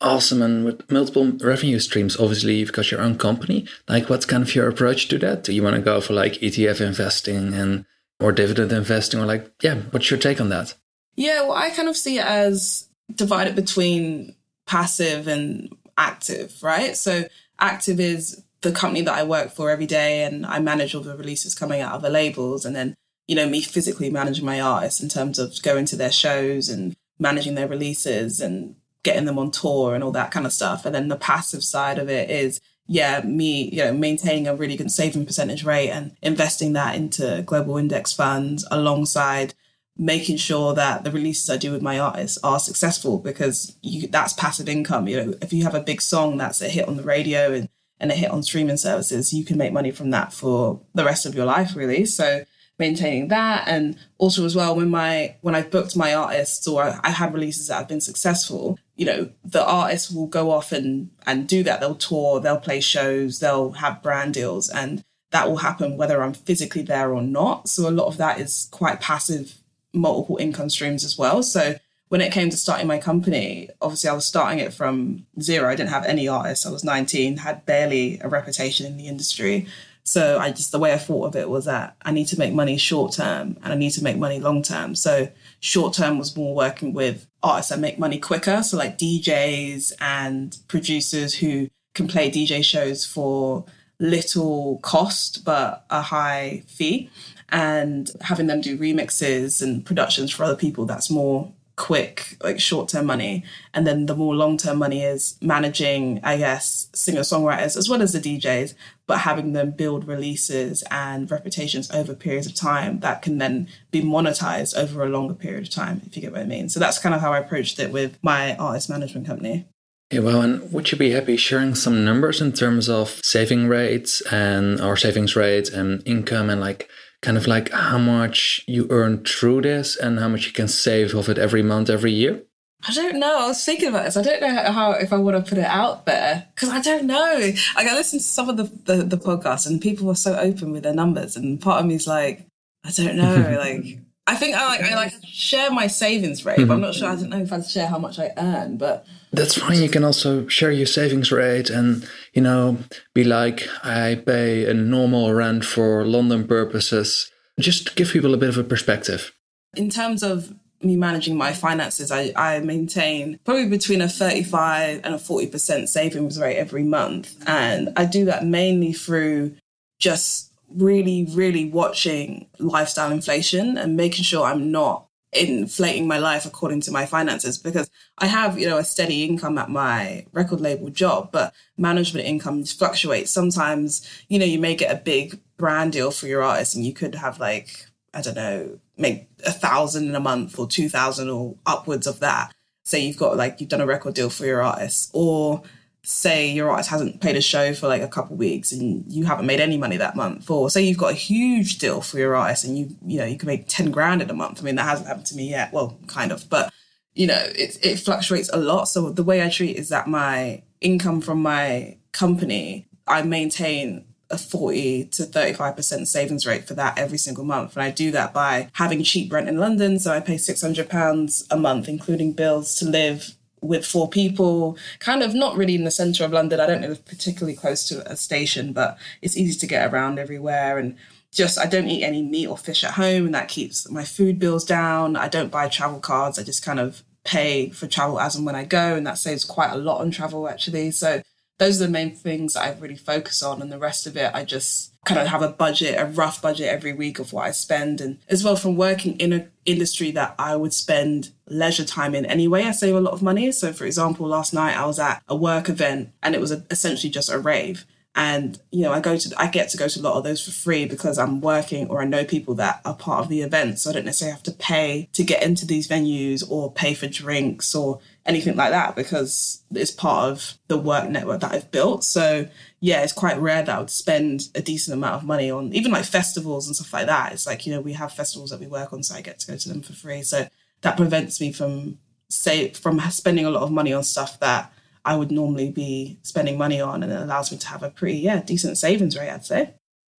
Awesome. 0.00 0.40
And 0.40 0.64
with 0.64 0.90
multiple 0.90 1.32
revenue 1.40 1.80
streams, 1.80 2.16
obviously 2.16 2.54
you've 2.54 2.72
got 2.72 2.90
your 2.92 3.00
own 3.00 3.18
company. 3.18 3.66
Like 3.88 4.08
what's 4.08 4.24
kind 4.24 4.44
of 4.44 4.54
your 4.54 4.68
approach 4.68 5.08
to 5.08 5.18
that? 5.18 5.42
Do 5.42 5.52
you 5.52 5.62
want 5.62 5.74
to 5.74 5.82
go 5.82 6.00
for 6.00 6.12
like 6.12 6.34
ETF 6.34 6.80
investing 6.80 7.52
and 7.52 7.84
or 8.20 8.30
dividend 8.30 8.72
investing 8.72 9.20
or 9.20 9.26
like, 9.26 9.50
yeah, 9.60 9.76
what's 9.90 10.10
your 10.10 10.20
take 10.20 10.40
on 10.40 10.50
that? 10.50 10.74
Yeah, 11.16 11.42
well, 11.42 11.54
I 11.54 11.70
kind 11.70 11.88
of 11.88 11.96
see 11.96 12.18
it 12.18 12.24
as 12.24 12.88
divided 13.12 13.56
between 13.56 14.36
passive 14.66 15.26
and 15.26 15.74
active, 15.96 16.62
right? 16.62 16.96
So 16.96 17.24
active 17.58 17.98
is 17.98 18.44
the 18.60 18.72
company 18.72 19.02
that 19.02 19.14
I 19.14 19.22
work 19.22 19.50
for 19.50 19.70
every 19.70 19.86
day 19.86 20.24
and 20.24 20.44
I 20.44 20.58
manage 20.58 20.94
all 20.94 21.02
the 21.02 21.16
releases 21.16 21.54
coming 21.54 21.80
out 21.80 21.94
of 21.94 22.02
the 22.02 22.10
labels 22.10 22.64
and 22.64 22.74
then, 22.74 22.94
you 23.26 23.36
know, 23.36 23.48
me 23.48 23.60
physically 23.60 24.10
managing 24.10 24.44
my 24.44 24.60
artists 24.60 25.00
in 25.00 25.08
terms 25.08 25.38
of 25.38 25.60
going 25.62 25.84
to 25.86 25.96
their 25.96 26.10
shows 26.10 26.68
and 26.68 26.96
managing 27.18 27.54
their 27.54 27.68
releases 27.68 28.40
and 28.40 28.74
getting 29.02 29.26
them 29.26 29.38
on 29.38 29.50
tour 29.50 29.94
and 29.94 30.02
all 30.02 30.10
that 30.12 30.30
kind 30.30 30.46
of 30.46 30.52
stuff. 30.52 30.84
And 30.84 30.94
then 30.94 31.08
the 31.08 31.16
passive 31.16 31.62
side 31.62 31.98
of 31.98 32.08
it 32.08 32.30
is, 32.30 32.60
yeah, 32.86 33.20
me, 33.22 33.70
you 33.70 33.84
know, 33.84 33.92
maintaining 33.92 34.48
a 34.48 34.56
really 34.56 34.76
good 34.76 34.90
saving 34.90 35.26
percentage 35.26 35.64
rate 35.64 35.90
and 35.90 36.16
investing 36.22 36.72
that 36.72 36.96
into 36.96 37.42
global 37.46 37.76
index 37.76 38.12
funds 38.12 38.66
alongside 38.70 39.54
making 39.96 40.36
sure 40.36 40.74
that 40.74 41.02
the 41.02 41.10
releases 41.10 41.50
I 41.50 41.56
do 41.56 41.72
with 41.72 41.82
my 41.82 41.98
artists 41.98 42.38
are 42.44 42.60
successful 42.60 43.18
because 43.18 43.76
you, 43.82 44.06
that's 44.06 44.32
passive 44.32 44.68
income. 44.68 45.08
You 45.08 45.24
know, 45.24 45.34
if 45.42 45.52
you 45.52 45.64
have 45.64 45.74
a 45.74 45.80
big 45.80 46.00
song 46.00 46.36
that's 46.36 46.62
a 46.62 46.68
hit 46.68 46.86
on 46.86 46.96
the 46.96 47.02
radio 47.02 47.52
and 47.52 47.68
and 48.00 48.10
a 48.10 48.14
hit 48.14 48.30
on 48.30 48.42
streaming 48.42 48.76
services, 48.76 49.32
you 49.32 49.44
can 49.44 49.58
make 49.58 49.72
money 49.72 49.90
from 49.90 50.10
that 50.10 50.32
for 50.32 50.80
the 50.94 51.04
rest 51.04 51.26
of 51.26 51.34
your 51.34 51.46
life, 51.46 51.74
really. 51.74 52.04
So 52.04 52.44
maintaining 52.78 53.28
that 53.28 53.66
and 53.66 53.98
also 54.18 54.44
as 54.44 54.54
well 54.54 54.76
when 54.76 54.88
my 54.88 55.34
when 55.40 55.54
I've 55.54 55.70
booked 55.70 55.96
my 55.96 56.14
artists 56.14 56.66
or 56.68 56.84
I, 57.02 57.10
had 57.10 57.34
releases 57.34 57.66
that 57.68 57.74
have 57.74 57.88
been 57.88 58.00
successful, 58.00 58.78
you 58.94 59.04
know, 59.04 59.30
the 59.44 59.64
artists 59.64 60.10
will 60.10 60.28
go 60.28 60.50
off 60.50 60.70
and 60.72 61.10
and 61.26 61.48
do 61.48 61.62
that. 61.64 61.80
They'll 61.80 61.96
tour, 61.96 62.40
they'll 62.40 62.60
play 62.60 62.80
shows, 62.80 63.40
they'll 63.40 63.72
have 63.72 64.02
brand 64.02 64.34
deals 64.34 64.68
and 64.68 65.04
that 65.30 65.48
will 65.48 65.58
happen 65.58 65.96
whether 65.96 66.22
I'm 66.22 66.32
physically 66.32 66.82
there 66.82 67.12
or 67.12 67.22
not. 67.22 67.68
So 67.68 67.88
a 67.88 67.90
lot 67.90 68.06
of 68.06 68.16
that 68.18 68.40
is 68.40 68.68
quite 68.70 69.00
passive 69.00 69.58
multiple 69.92 70.36
income 70.36 70.70
streams 70.70 71.04
as 71.04 71.18
well. 71.18 71.42
So 71.42 71.74
when 72.08 72.20
it 72.20 72.32
came 72.32 72.50
to 72.50 72.56
starting 72.56 72.86
my 72.86 72.98
company, 72.98 73.68
obviously 73.80 74.08
I 74.08 74.14
was 74.14 74.26
starting 74.26 74.58
it 74.58 74.72
from 74.72 75.26
zero. 75.40 75.68
I 75.68 75.74
didn't 75.74 75.90
have 75.90 76.06
any 76.06 76.26
artists. 76.26 76.66
I 76.66 76.70
was 76.70 76.84
19, 76.84 77.38
had 77.38 77.66
barely 77.66 78.18
a 78.20 78.28
reputation 78.28 78.86
in 78.86 78.96
the 78.96 79.08
industry. 79.08 79.66
So 80.04 80.38
I 80.38 80.50
just 80.50 80.72
the 80.72 80.78
way 80.78 80.94
I 80.94 80.98
thought 80.98 81.26
of 81.26 81.36
it 81.36 81.50
was 81.50 81.66
that 81.66 81.94
I 82.00 82.12
need 82.12 82.28
to 82.28 82.38
make 82.38 82.54
money 82.54 82.78
short 82.78 83.12
term 83.12 83.58
and 83.62 83.72
I 83.72 83.76
need 83.76 83.90
to 83.90 84.02
make 84.02 84.16
money 84.16 84.40
long 84.40 84.62
term. 84.62 84.94
So 84.94 85.28
short 85.60 85.92
term 85.92 86.18
was 86.18 86.34
more 86.34 86.54
working 86.54 86.94
with 86.94 87.26
artists 87.42 87.70
that 87.70 87.78
make 87.78 87.98
money 87.98 88.18
quicker. 88.18 88.62
So 88.62 88.78
like 88.78 88.96
DJs 88.96 89.92
and 90.00 90.56
producers 90.66 91.34
who 91.34 91.68
can 91.94 92.08
play 92.08 92.30
DJ 92.30 92.64
shows 92.64 93.04
for 93.04 93.66
little 94.00 94.78
cost 94.78 95.44
but 95.44 95.84
a 95.90 96.00
high 96.00 96.62
fee 96.66 97.10
and 97.50 98.10
having 98.22 98.46
them 98.46 98.62
do 98.62 98.78
remixes 98.78 99.60
and 99.60 99.84
productions 99.84 100.30
for 100.30 100.44
other 100.44 100.56
people 100.56 100.86
that's 100.86 101.10
more 101.10 101.52
quick, 101.78 102.36
like 102.42 102.60
short 102.60 102.90
term 102.90 103.06
money. 103.06 103.44
And 103.72 103.86
then 103.86 104.04
the 104.04 104.16
more 104.16 104.34
long 104.34 104.58
term 104.58 104.78
money 104.78 105.02
is 105.02 105.38
managing, 105.40 106.20
I 106.22 106.36
guess, 106.36 106.88
singer 106.92 107.22
songwriters 107.22 107.76
as 107.76 107.88
well 107.88 108.02
as 108.02 108.12
the 108.12 108.20
DJs, 108.20 108.74
but 109.06 109.20
having 109.20 109.54
them 109.54 109.70
build 109.70 110.06
releases 110.06 110.82
and 110.90 111.30
reputations 111.30 111.90
over 111.92 112.14
periods 112.14 112.46
of 112.46 112.54
time 112.54 113.00
that 113.00 113.22
can 113.22 113.38
then 113.38 113.68
be 113.90 114.02
monetized 114.02 114.76
over 114.76 115.02
a 115.02 115.08
longer 115.08 115.34
period 115.34 115.62
of 115.62 115.70
time, 115.70 116.02
if 116.04 116.14
you 116.16 116.20
get 116.20 116.32
what 116.32 116.42
I 116.42 116.44
mean. 116.44 116.68
So 116.68 116.78
that's 116.78 116.98
kind 116.98 117.14
of 117.14 117.22
how 117.22 117.32
I 117.32 117.38
approached 117.38 117.78
it 117.78 117.90
with 117.90 118.18
my 118.22 118.56
artist 118.56 118.90
management 118.90 119.26
company. 119.26 119.66
Yeah, 120.10 120.20
well, 120.20 120.40
and 120.40 120.72
would 120.72 120.90
you 120.90 120.96
be 120.96 121.10
happy 121.10 121.36
sharing 121.36 121.74
some 121.74 122.04
numbers 122.04 122.40
in 122.40 122.52
terms 122.52 122.88
of 122.88 123.20
saving 123.22 123.68
rates 123.68 124.22
and 124.32 124.80
or 124.80 124.96
savings 124.96 125.36
rates 125.36 125.68
and 125.68 126.02
income 126.06 126.48
and 126.48 126.60
like 126.60 126.88
kind 127.22 127.36
of 127.36 127.46
like 127.46 127.70
how 127.72 127.98
much 127.98 128.62
you 128.66 128.86
earn 128.90 129.24
through 129.24 129.62
this 129.62 129.96
and 129.96 130.18
how 130.18 130.28
much 130.28 130.46
you 130.46 130.52
can 130.52 130.68
save 130.68 131.14
of 131.14 131.28
it 131.28 131.38
every 131.38 131.62
month, 131.62 131.90
every 131.90 132.12
year? 132.12 132.42
I 132.86 132.92
don't 132.92 133.18
know. 133.18 133.40
I 133.40 133.46
was 133.48 133.64
thinking 133.64 133.88
about 133.88 134.04
this. 134.04 134.16
I 134.16 134.22
don't 134.22 134.40
know 134.40 134.72
how 134.72 134.92
if 134.92 135.12
I 135.12 135.16
want 135.16 135.36
to 135.36 135.48
put 135.48 135.58
it 135.58 135.64
out 135.64 136.06
there 136.06 136.46
because 136.54 136.68
I 136.68 136.80
don't 136.80 137.06
know. 137.06 137.52
Like 137.74 137.86
I 137.86 137.94
listened 137.94 138.20
to 138.20 138.26
some 138.26 138.48
of 138.48 138.56
the, 138.56 138.64
the 138.84 139.02
the 139.02 139.18
podcasts 139.18 139.66
and 139.66 139.80
people 139.80 140.06
were 140.06 140.14
so 140.14 140.38
open 140.38 140.70
with 140.70 140.84
their 140.84 140.94
numbers, 140.94 141.36
and 141.36 141.60
part 141.60 141.80
of 141.80 141.86
me 141.86 141.96
is 141.96 142.06
like, 142.06 142.46
I 142.84 142.92
don't 142.92 143.16
know. 143.16 143.56
like 143.58 143.98
I 144.28 144.34
think 144.34 144.54
I 144.54 144.66
like 144.66 144.82
I 144.82 144.94
like 144.94 145.14
share 145.24 145.70
my 145.70 145.86
savings 145.86 146.44
rate, 146.44 146.58
mm-hmm. 146.58 146.68
but 146.68 146.74
I'm 146.74 146.80
not 146.82 146.94
sure. 146.94 147.08
I 147.08 147.16
don't 147.16 147.30
know 147.30 147.40
if 147.40 147.50
I'd 147.50 147.64
share 147.64 147.86
how 147.86 147.98
much 147.98 148.18
I 148.18 148.30
earn, 148.36 148.76
but 148.76 149.06
that's 149.32 149.58
fine. 149.58 149.82
You 149.82 149.88
can 149.88 150.04
also 150.04 150.46
share 150.48 150.70
your 150.70 150.86
savings 150.86 151.32
rate 151.32 151.70
and 151.70 152.06
you 152.34 152.42
know 152.42 152.76
be 153.14 153.24
like, 153.24 153.66
I 153.82 154.22
pay 154.26 154.66
a 154.66 154.74
normal 154.74 155.32
rent 155.32 155.64
for 155.64 156.04
London 156.04 156.46
purposes. 156.46 157.30
Just 157.58 157.96
give 157.96 158.10
people 158.10 158.34
a 158.34 158.36
bit 158.36 158.50
of 158.50 158.58
a 158.58 158.64
perspective. 158.64 159.32
In 159.74 159.88
terms 159.88 160.22
of 160.22 160.54
me 160.82 160.96
managing 160.96 161.36
my 161.38 161.54
finances, 161.54 162.12
I, 162.12 162.32
I 162.36 162.60
maintain 162.60 163.40
probably 163.44 163.68
between 163.68 164.02
a 164.02 164.08
35 164.08 165.00
and 165.04 165.14
a 165.14 165.18
40% 165.18 165.88
savings 165.88 166.38
rate 166.38 166.56
every 166.56 166.84
month. 166.84 167.34
And 167.46 167.88
I 167.96 168.04
do 168.04 168.26
that 168.26 168.44
mainly 168.44 168.92
through 168.92 169.56
just 169.98 170.47
really, 170.68 171.26
really 171.30 171.68
watching 171.70 172.48
lifestyle 172.58 173.10
inflation 173.10 173.78
and 173.78 173.96
making 173.96 174.24
sure 174.24 174.44
I'm 174.44 174.70
not 174.70 175.06
inflating 175.32 176.06
my 176.06 176.18
life 176.18 176.46
according 176.46 176.80
to 176.80 176.90
my 176.90 177.04
finances 177.04 177.58
because 177.58 177.90
I 178.16 178.26
have, 178.26 178.58
you 178.58 178.66
know, 178.66 178.78
a 178.78 178.84
steady 178.84 179.24
income 179.24 179.58
at 179.58 179.68
my 179.68 180.26
record 180.32 180.60
label 180.60 180.88
job, 180.88 181.30
but 181.32 181.54
management 181.76 182.26
income 182.26 182.64
fluctuates. 182.64 183.30
Sometimes, 183.30 184.08
you 184.28 184.38
know, 184.38 184.46
you 184.46 184.58
may 184.58 184.74
get 184.74 184.94
a 184.94 185.00
big 185.00 185.38
brand 185.58 185.92
deal 185.92 186.10
for 186.10 186.26
your 186.26 186.42
artist 186.42 186.74
and 186.74 186.84
you 186.84 186.94
could 186.94 187.14
have 187.14 187.38
like, 187.38 187.86
I 188.14 188.22
don't 188.22 188.36
know, 188.36 188.78
make 188.96 189.28
a 189.44 189.52
thousand 189.52 190.08
in 190.08 190.14
a 190.14 190.20
month 190.20 190.58
or 190.58 190.66
two 190.66 190.88
thousand 190.88 191.28
or 191.28 191.56
upwards 191.66 192.06
of 192.06 192.20
that. 192.20 192.54
Say 192.84 193.00
you've 193.00 193.18
got 193.18 193.36
like 193.36 193.60
you've 193.60 193.68
done 193.68 193.82
a 193.82 193.86
record 193.86 194.14
deal 194.14 194.30
for 194.30 194.46
your 194.46 194.62
artist 194.62 195.10
or 195.12 195.62
say 196.02 196.50
your 196.50 196.70
artist 196.70 196.90
hasn't 196.90 197.20
played 197.20 197.36
a 197.36 197.40
show 197.40 197.74
for 197.74 197.86
like 197.86 198.02
a 198.02 198.08
couple 198.08 198.36
weeks 198.36 198.72
and 198.72 199.04
you 199.12 199.24
haven't 199.24 199.46
made 199.46 199.60
any 199.60 199.76
money 199.76 199.96
that 199.96 200.16
month 200.16 200.48
or 200.50 200.70
say 200.70 200.80
you've 200.80 200.96
got 200.96 201.10
a 201.10 201.16
huge 201.16 201.78
deal 201.78 202.00
for 202.00 202.18
your 202.18 202.34
artist 202.34 202.64
and 202.64 202.78
you 202.78 202.96
you 203.04 203.18
know 203.18 203.26
you 203.26 203.36
can 203.36 203.46
make 203.46 203.66
10 203.68 203.90
grand 203.90 204.22
in 204.22 204.30
a 204.30 204.32
month 204.32 204.60
i 204.60 204.64
mean 204.64 204.76
that 204.76 204.84
hasn't 204.84 205.06
happened 205.06 205.26
to 205.26 205.36
me 205.36 205.50
yet 205.50 205.70
well 205.72 205.98
kind 206.06 206.32
of 206.32 206.48
but 206.48 206.72
you 207.18 207.26
know, 207.26 207.42
it, 207.56 207.76
it 207.82 207.96
fluctuates 207.98 208.48
a 208.52 208.56
lot. 208.56 208.84
So 208.84 209.10
the 209.10 209.24
way 209.24 209.42
I 209.42 209.50
treat 209.50 209.76
is 209.76 209.88
that 209.88 210.06
my 210.06 210.62
income 210.80 211.20
from 211.20 211.42
my 211.42 211.98
company, 212.12 212.86
I 213.08 213.22
maintain 213.22 214.04
a 214.30 214.38
40 214.38 215.06
to 215.06 215.24
35% 215.24 216.06
savings 216.06 216.46
rate 216.46 216.68
for 216.68 216.74
that 216.74 216.96
every 216.96 217.18
single 217.18 217.44
month. 217.44 217.74
And 217.74 217.82
I 217.82 217.90
do 217.90 218.12
that 218.12 218.32
by 218.32 218.70
having 218.74 219.02
cheap 219.02 219.32
rent 219.32 219.48
in 219.48 219.58
London. 219.58 219.98
So 219.98 220.12
I 220.12 220.20
pay 220.20 220.36
£600 220.36 221.46
a 221.50 221.56
month, 221.56 221.88
including 221.88 222.34
bills 222.34 222.76
to 222.76 222.84
live 222.84 223.34
with 223.60 223.86
four 223.86 224.08
people, 224.08 224.76
kind 224.98 225.22
of 225.22 225.34
not 225.34 225.56
really 225.56 225.74
in 225.74 225.84
the 225.84 225.90
center 225.90 226.24
of 226.24 226.32
London. 226.32 226.60
I 226.60 226.66
don't 226.66 226.82
live 226.82 227.04
particularly 227.04 227.56
close 227.56 227.86
to 227.88 228.10
a 228.10 228.16
station, 228.16 228.72
but 228.72 228.98
it's 229.22 229.36
easy 229.36 229.58
to 229.58 229.66
get 229.66 229.92
around 229.92 230.18
everywhere. 230.18 230.78
And 230.78 230.96
just, 231.32 231.58
I 231.58 231.66
don't 231.66 231.88
eat 231.88 232.04
any 232.04 232.22
meat 232.22 232.46
or 232.46 232.56
fish 232.56 232.84
at 232.84 232.92
home, 232.92 233.26
and 233.26 233.34
that 233.34 233.48
keeps 233.48 233.90
my 233.90 234.04
food 234.04 234.38
bills 234.38 234.64
down. 234.64 235.16
I 235.16 235.28
don't 235.28 235.50
buy 235.50 235.68
travel 235.68 236.00
cards. 236.00 236.38
I 236.38 236.42
just 236.42 236.64
kind 236.64 236.80
of 236.80 237.02
pay 237.24 237.68
for 237.70 237.86
travel 237.86 238.18
as 238.18 238.34
and 238.34 238.46
when 238.46 238.54
I 238.54 238.64
go, 238.64 238.96
and 238.96 239.06
that 239.06 239.18
saves 239.18 239.44
quite 239.44 239.72
a 239.72 239.76
lot 239.76 240.00
on 240.00 240.10
travel 240.10 240.48
actually. 240.48 240.90
So 240.90 241.22
those 241.58 241.80
are 241.80 241.86
the 241.86 241.92
main 241.92 242.14
things 242.14 242.56
I 242.56 242.72
really 242.74 242.96
focus 242.96 243.42
on, 243.42 243.60
and 243.60 243.70
the 243.70 243.78
rest 243.78 244.06
of 244.06 244.16
it 244.16 244.30
I 244.34 244.44
just 244.44 244.92
kind 245.04 245.20
of 245.20 245.28
have 245.28 245.42
a 245.42 245.48
budget, 245.48 245.98
a 245.98 246.04
rough 246.04 246.40
budget 246.42 246.68
every 246.68 246.92
week 246.92 247.18
of 247.18 247.32
what 247.32 247.46
I 247.46 247.50
spend, 247.50 248.00
and 248.00 248.18
as 248.28 248.44
well 248.44 248.56
from 248.56 248.76
working 248.76 249.18
in 249.18 249.32
an 249.32 249.50
industry 249.64 250.10
that 250.12 250.34
I 250.38 250.56
would 250.56 250.72
spend 250.72 251.30
leisure 251.46 251.84
time 251.84 252.14
in 252.14 252.26
anyway, 252.26 252.64
I 252.64 252.72
save 252.72 252.94
a 252.94 253.00
lot 253.00 253.14
of 253.14 253.22
money. 253.22 253.50
So 253.52 253.72
for 253.72 253.84
example, 253.84 254.26
last 254.26 254.54
night 254.54 254.76
I 254.76 254.86
was 254.86 254.98
at 254.98 255.22
a 255.28 255.36
work 255.36 255.68
event 255.68 256.12
and 256.22 256.34
it 256.34 256.40
was 256.40 256.52
a, 256.52 256.64
essentially 256.70 257.10
just 257.10 257.30
a 257.30 257.38
rave. 257.38 257.86
And 258.14 258.58
you 258.72 258.82
know 258.82 258.92
i 258.92 258.98
go 258.98 259.16
to 259.16 259.34
i 259.36 259.46
get 259.46 259.68
to 259.68 259.76
go 259.76 259.86
to 259.86 260.00
a 260.00 260.02
lot 260.02 260.14
of 260.14 260.24
those 260.24 260.44
for 260.44 260.50
free 260.50 260.86
because 260.86 261.18
i'm 261.18 261.40
working 261.40 261.88
or 261.88 262.00
i 262.00 262.04
know 262.04 262.24
people 262.24 262.54
that 262.54 262.80
are 262.84 262.94
part 262.94 263.20
of 263.20 263.28
the 263.28 263.42
event. 263.42 263.78
So 263.78 263.90
i 263.90 263.92
don't 263.92 264.06
necessarily 264.06 264.32
have 264.32 264.42
to 264.44 264.52
pay 264.52 265.08
to 265.12 265.22
get 265.22 265.42
into 265.42 265.66
these 265.66 265.86
venues 265.86 266.42
or 266.50 266.72
pay 266.72 266.94
for 266.94 267.06
drinks 267.06 267.74
or 267.76 268.00
anything 268.28 268.54
like 268.56 268.70
that 268.70 268.94
because 268.94 269.62
it's 269.72 269.90
part 269.90 270.30
of 270.30 270.54
the 270.68 270.78
work 270.78 271.08
network 271.08 271.40
that 271.40 271.52
i've 271.52 271.70
built. 271.70 272.04
So 272.04 272.48
yeah 272.80 273.02
it's 273.02 273.12
quite 273.12 273.40
rare 273.40 273.64
that 273.64 273.76
i 273.76 273.80
would 273.80 273.90
spend 273.90 274.42
a 274.54 274.62
decent 274.62 274.96
amount 274.96 275.16
of 275.16 275.24
money 275.24 275.50
on 275.50 275.72
even 275.74 275.90
like 275.90 276.04
festivals 276.04 276.66
and 276.66 276.76
stuff 276.76 276.92
like 276.92 277.06
that. 277.06 277.32
It's 277.32 277.46
like 277.46 277.66
you 277.66 277.72
know 277.72 277.80
we 277.80 277.94
have 277.94 278.12
festivals 278.12 278.50
that 278.50 278.60
we 278.60 278.66
work 278.68 278.92
on 278.92 279.02
so 279.02 279.16
i 279.16 279.20
get 279.22 279.40
to 279.40 279.46
go 279.48 279.56
to 279.56 279.68
them 279.68 279.82
for 279.82 279.94
free. 279.94 280.22
So 280.22 280.46
that 280.82 280.96
prevents 280.96 281.40
me 281.40 281.52
from 281.52 281.98
say 282.28 282.70
from 282.70 283.00
spending 283.10 283.46
a 283.46 283.50
lot 283.50 283.62
of 283.62 283.72
money 283.72 283.92
on 283.92 284.04
stuff 284.04 284.38
that 284.40 284.72
I 285.04 285.16
would 285.16 285.30
normally 285.30 285.70
be 285.70 286.18
spending 286.22 286.58
money 286.58 286.80
on, 286.82 287.02
and 287.02 287.10
it 287.10 287.18
allows 287.20 287.50
me 287.50 287.58
to 287.58 287.68
have 287.68 287.82
a 287.82 287.90
pretty 287.90 288.18
yeah 288.18 288.42
decent 288.42 288.76
savings 288.76 289.16
rate, 289.16 289.30
I'd 289.30 289.46
say. 289.46 289.74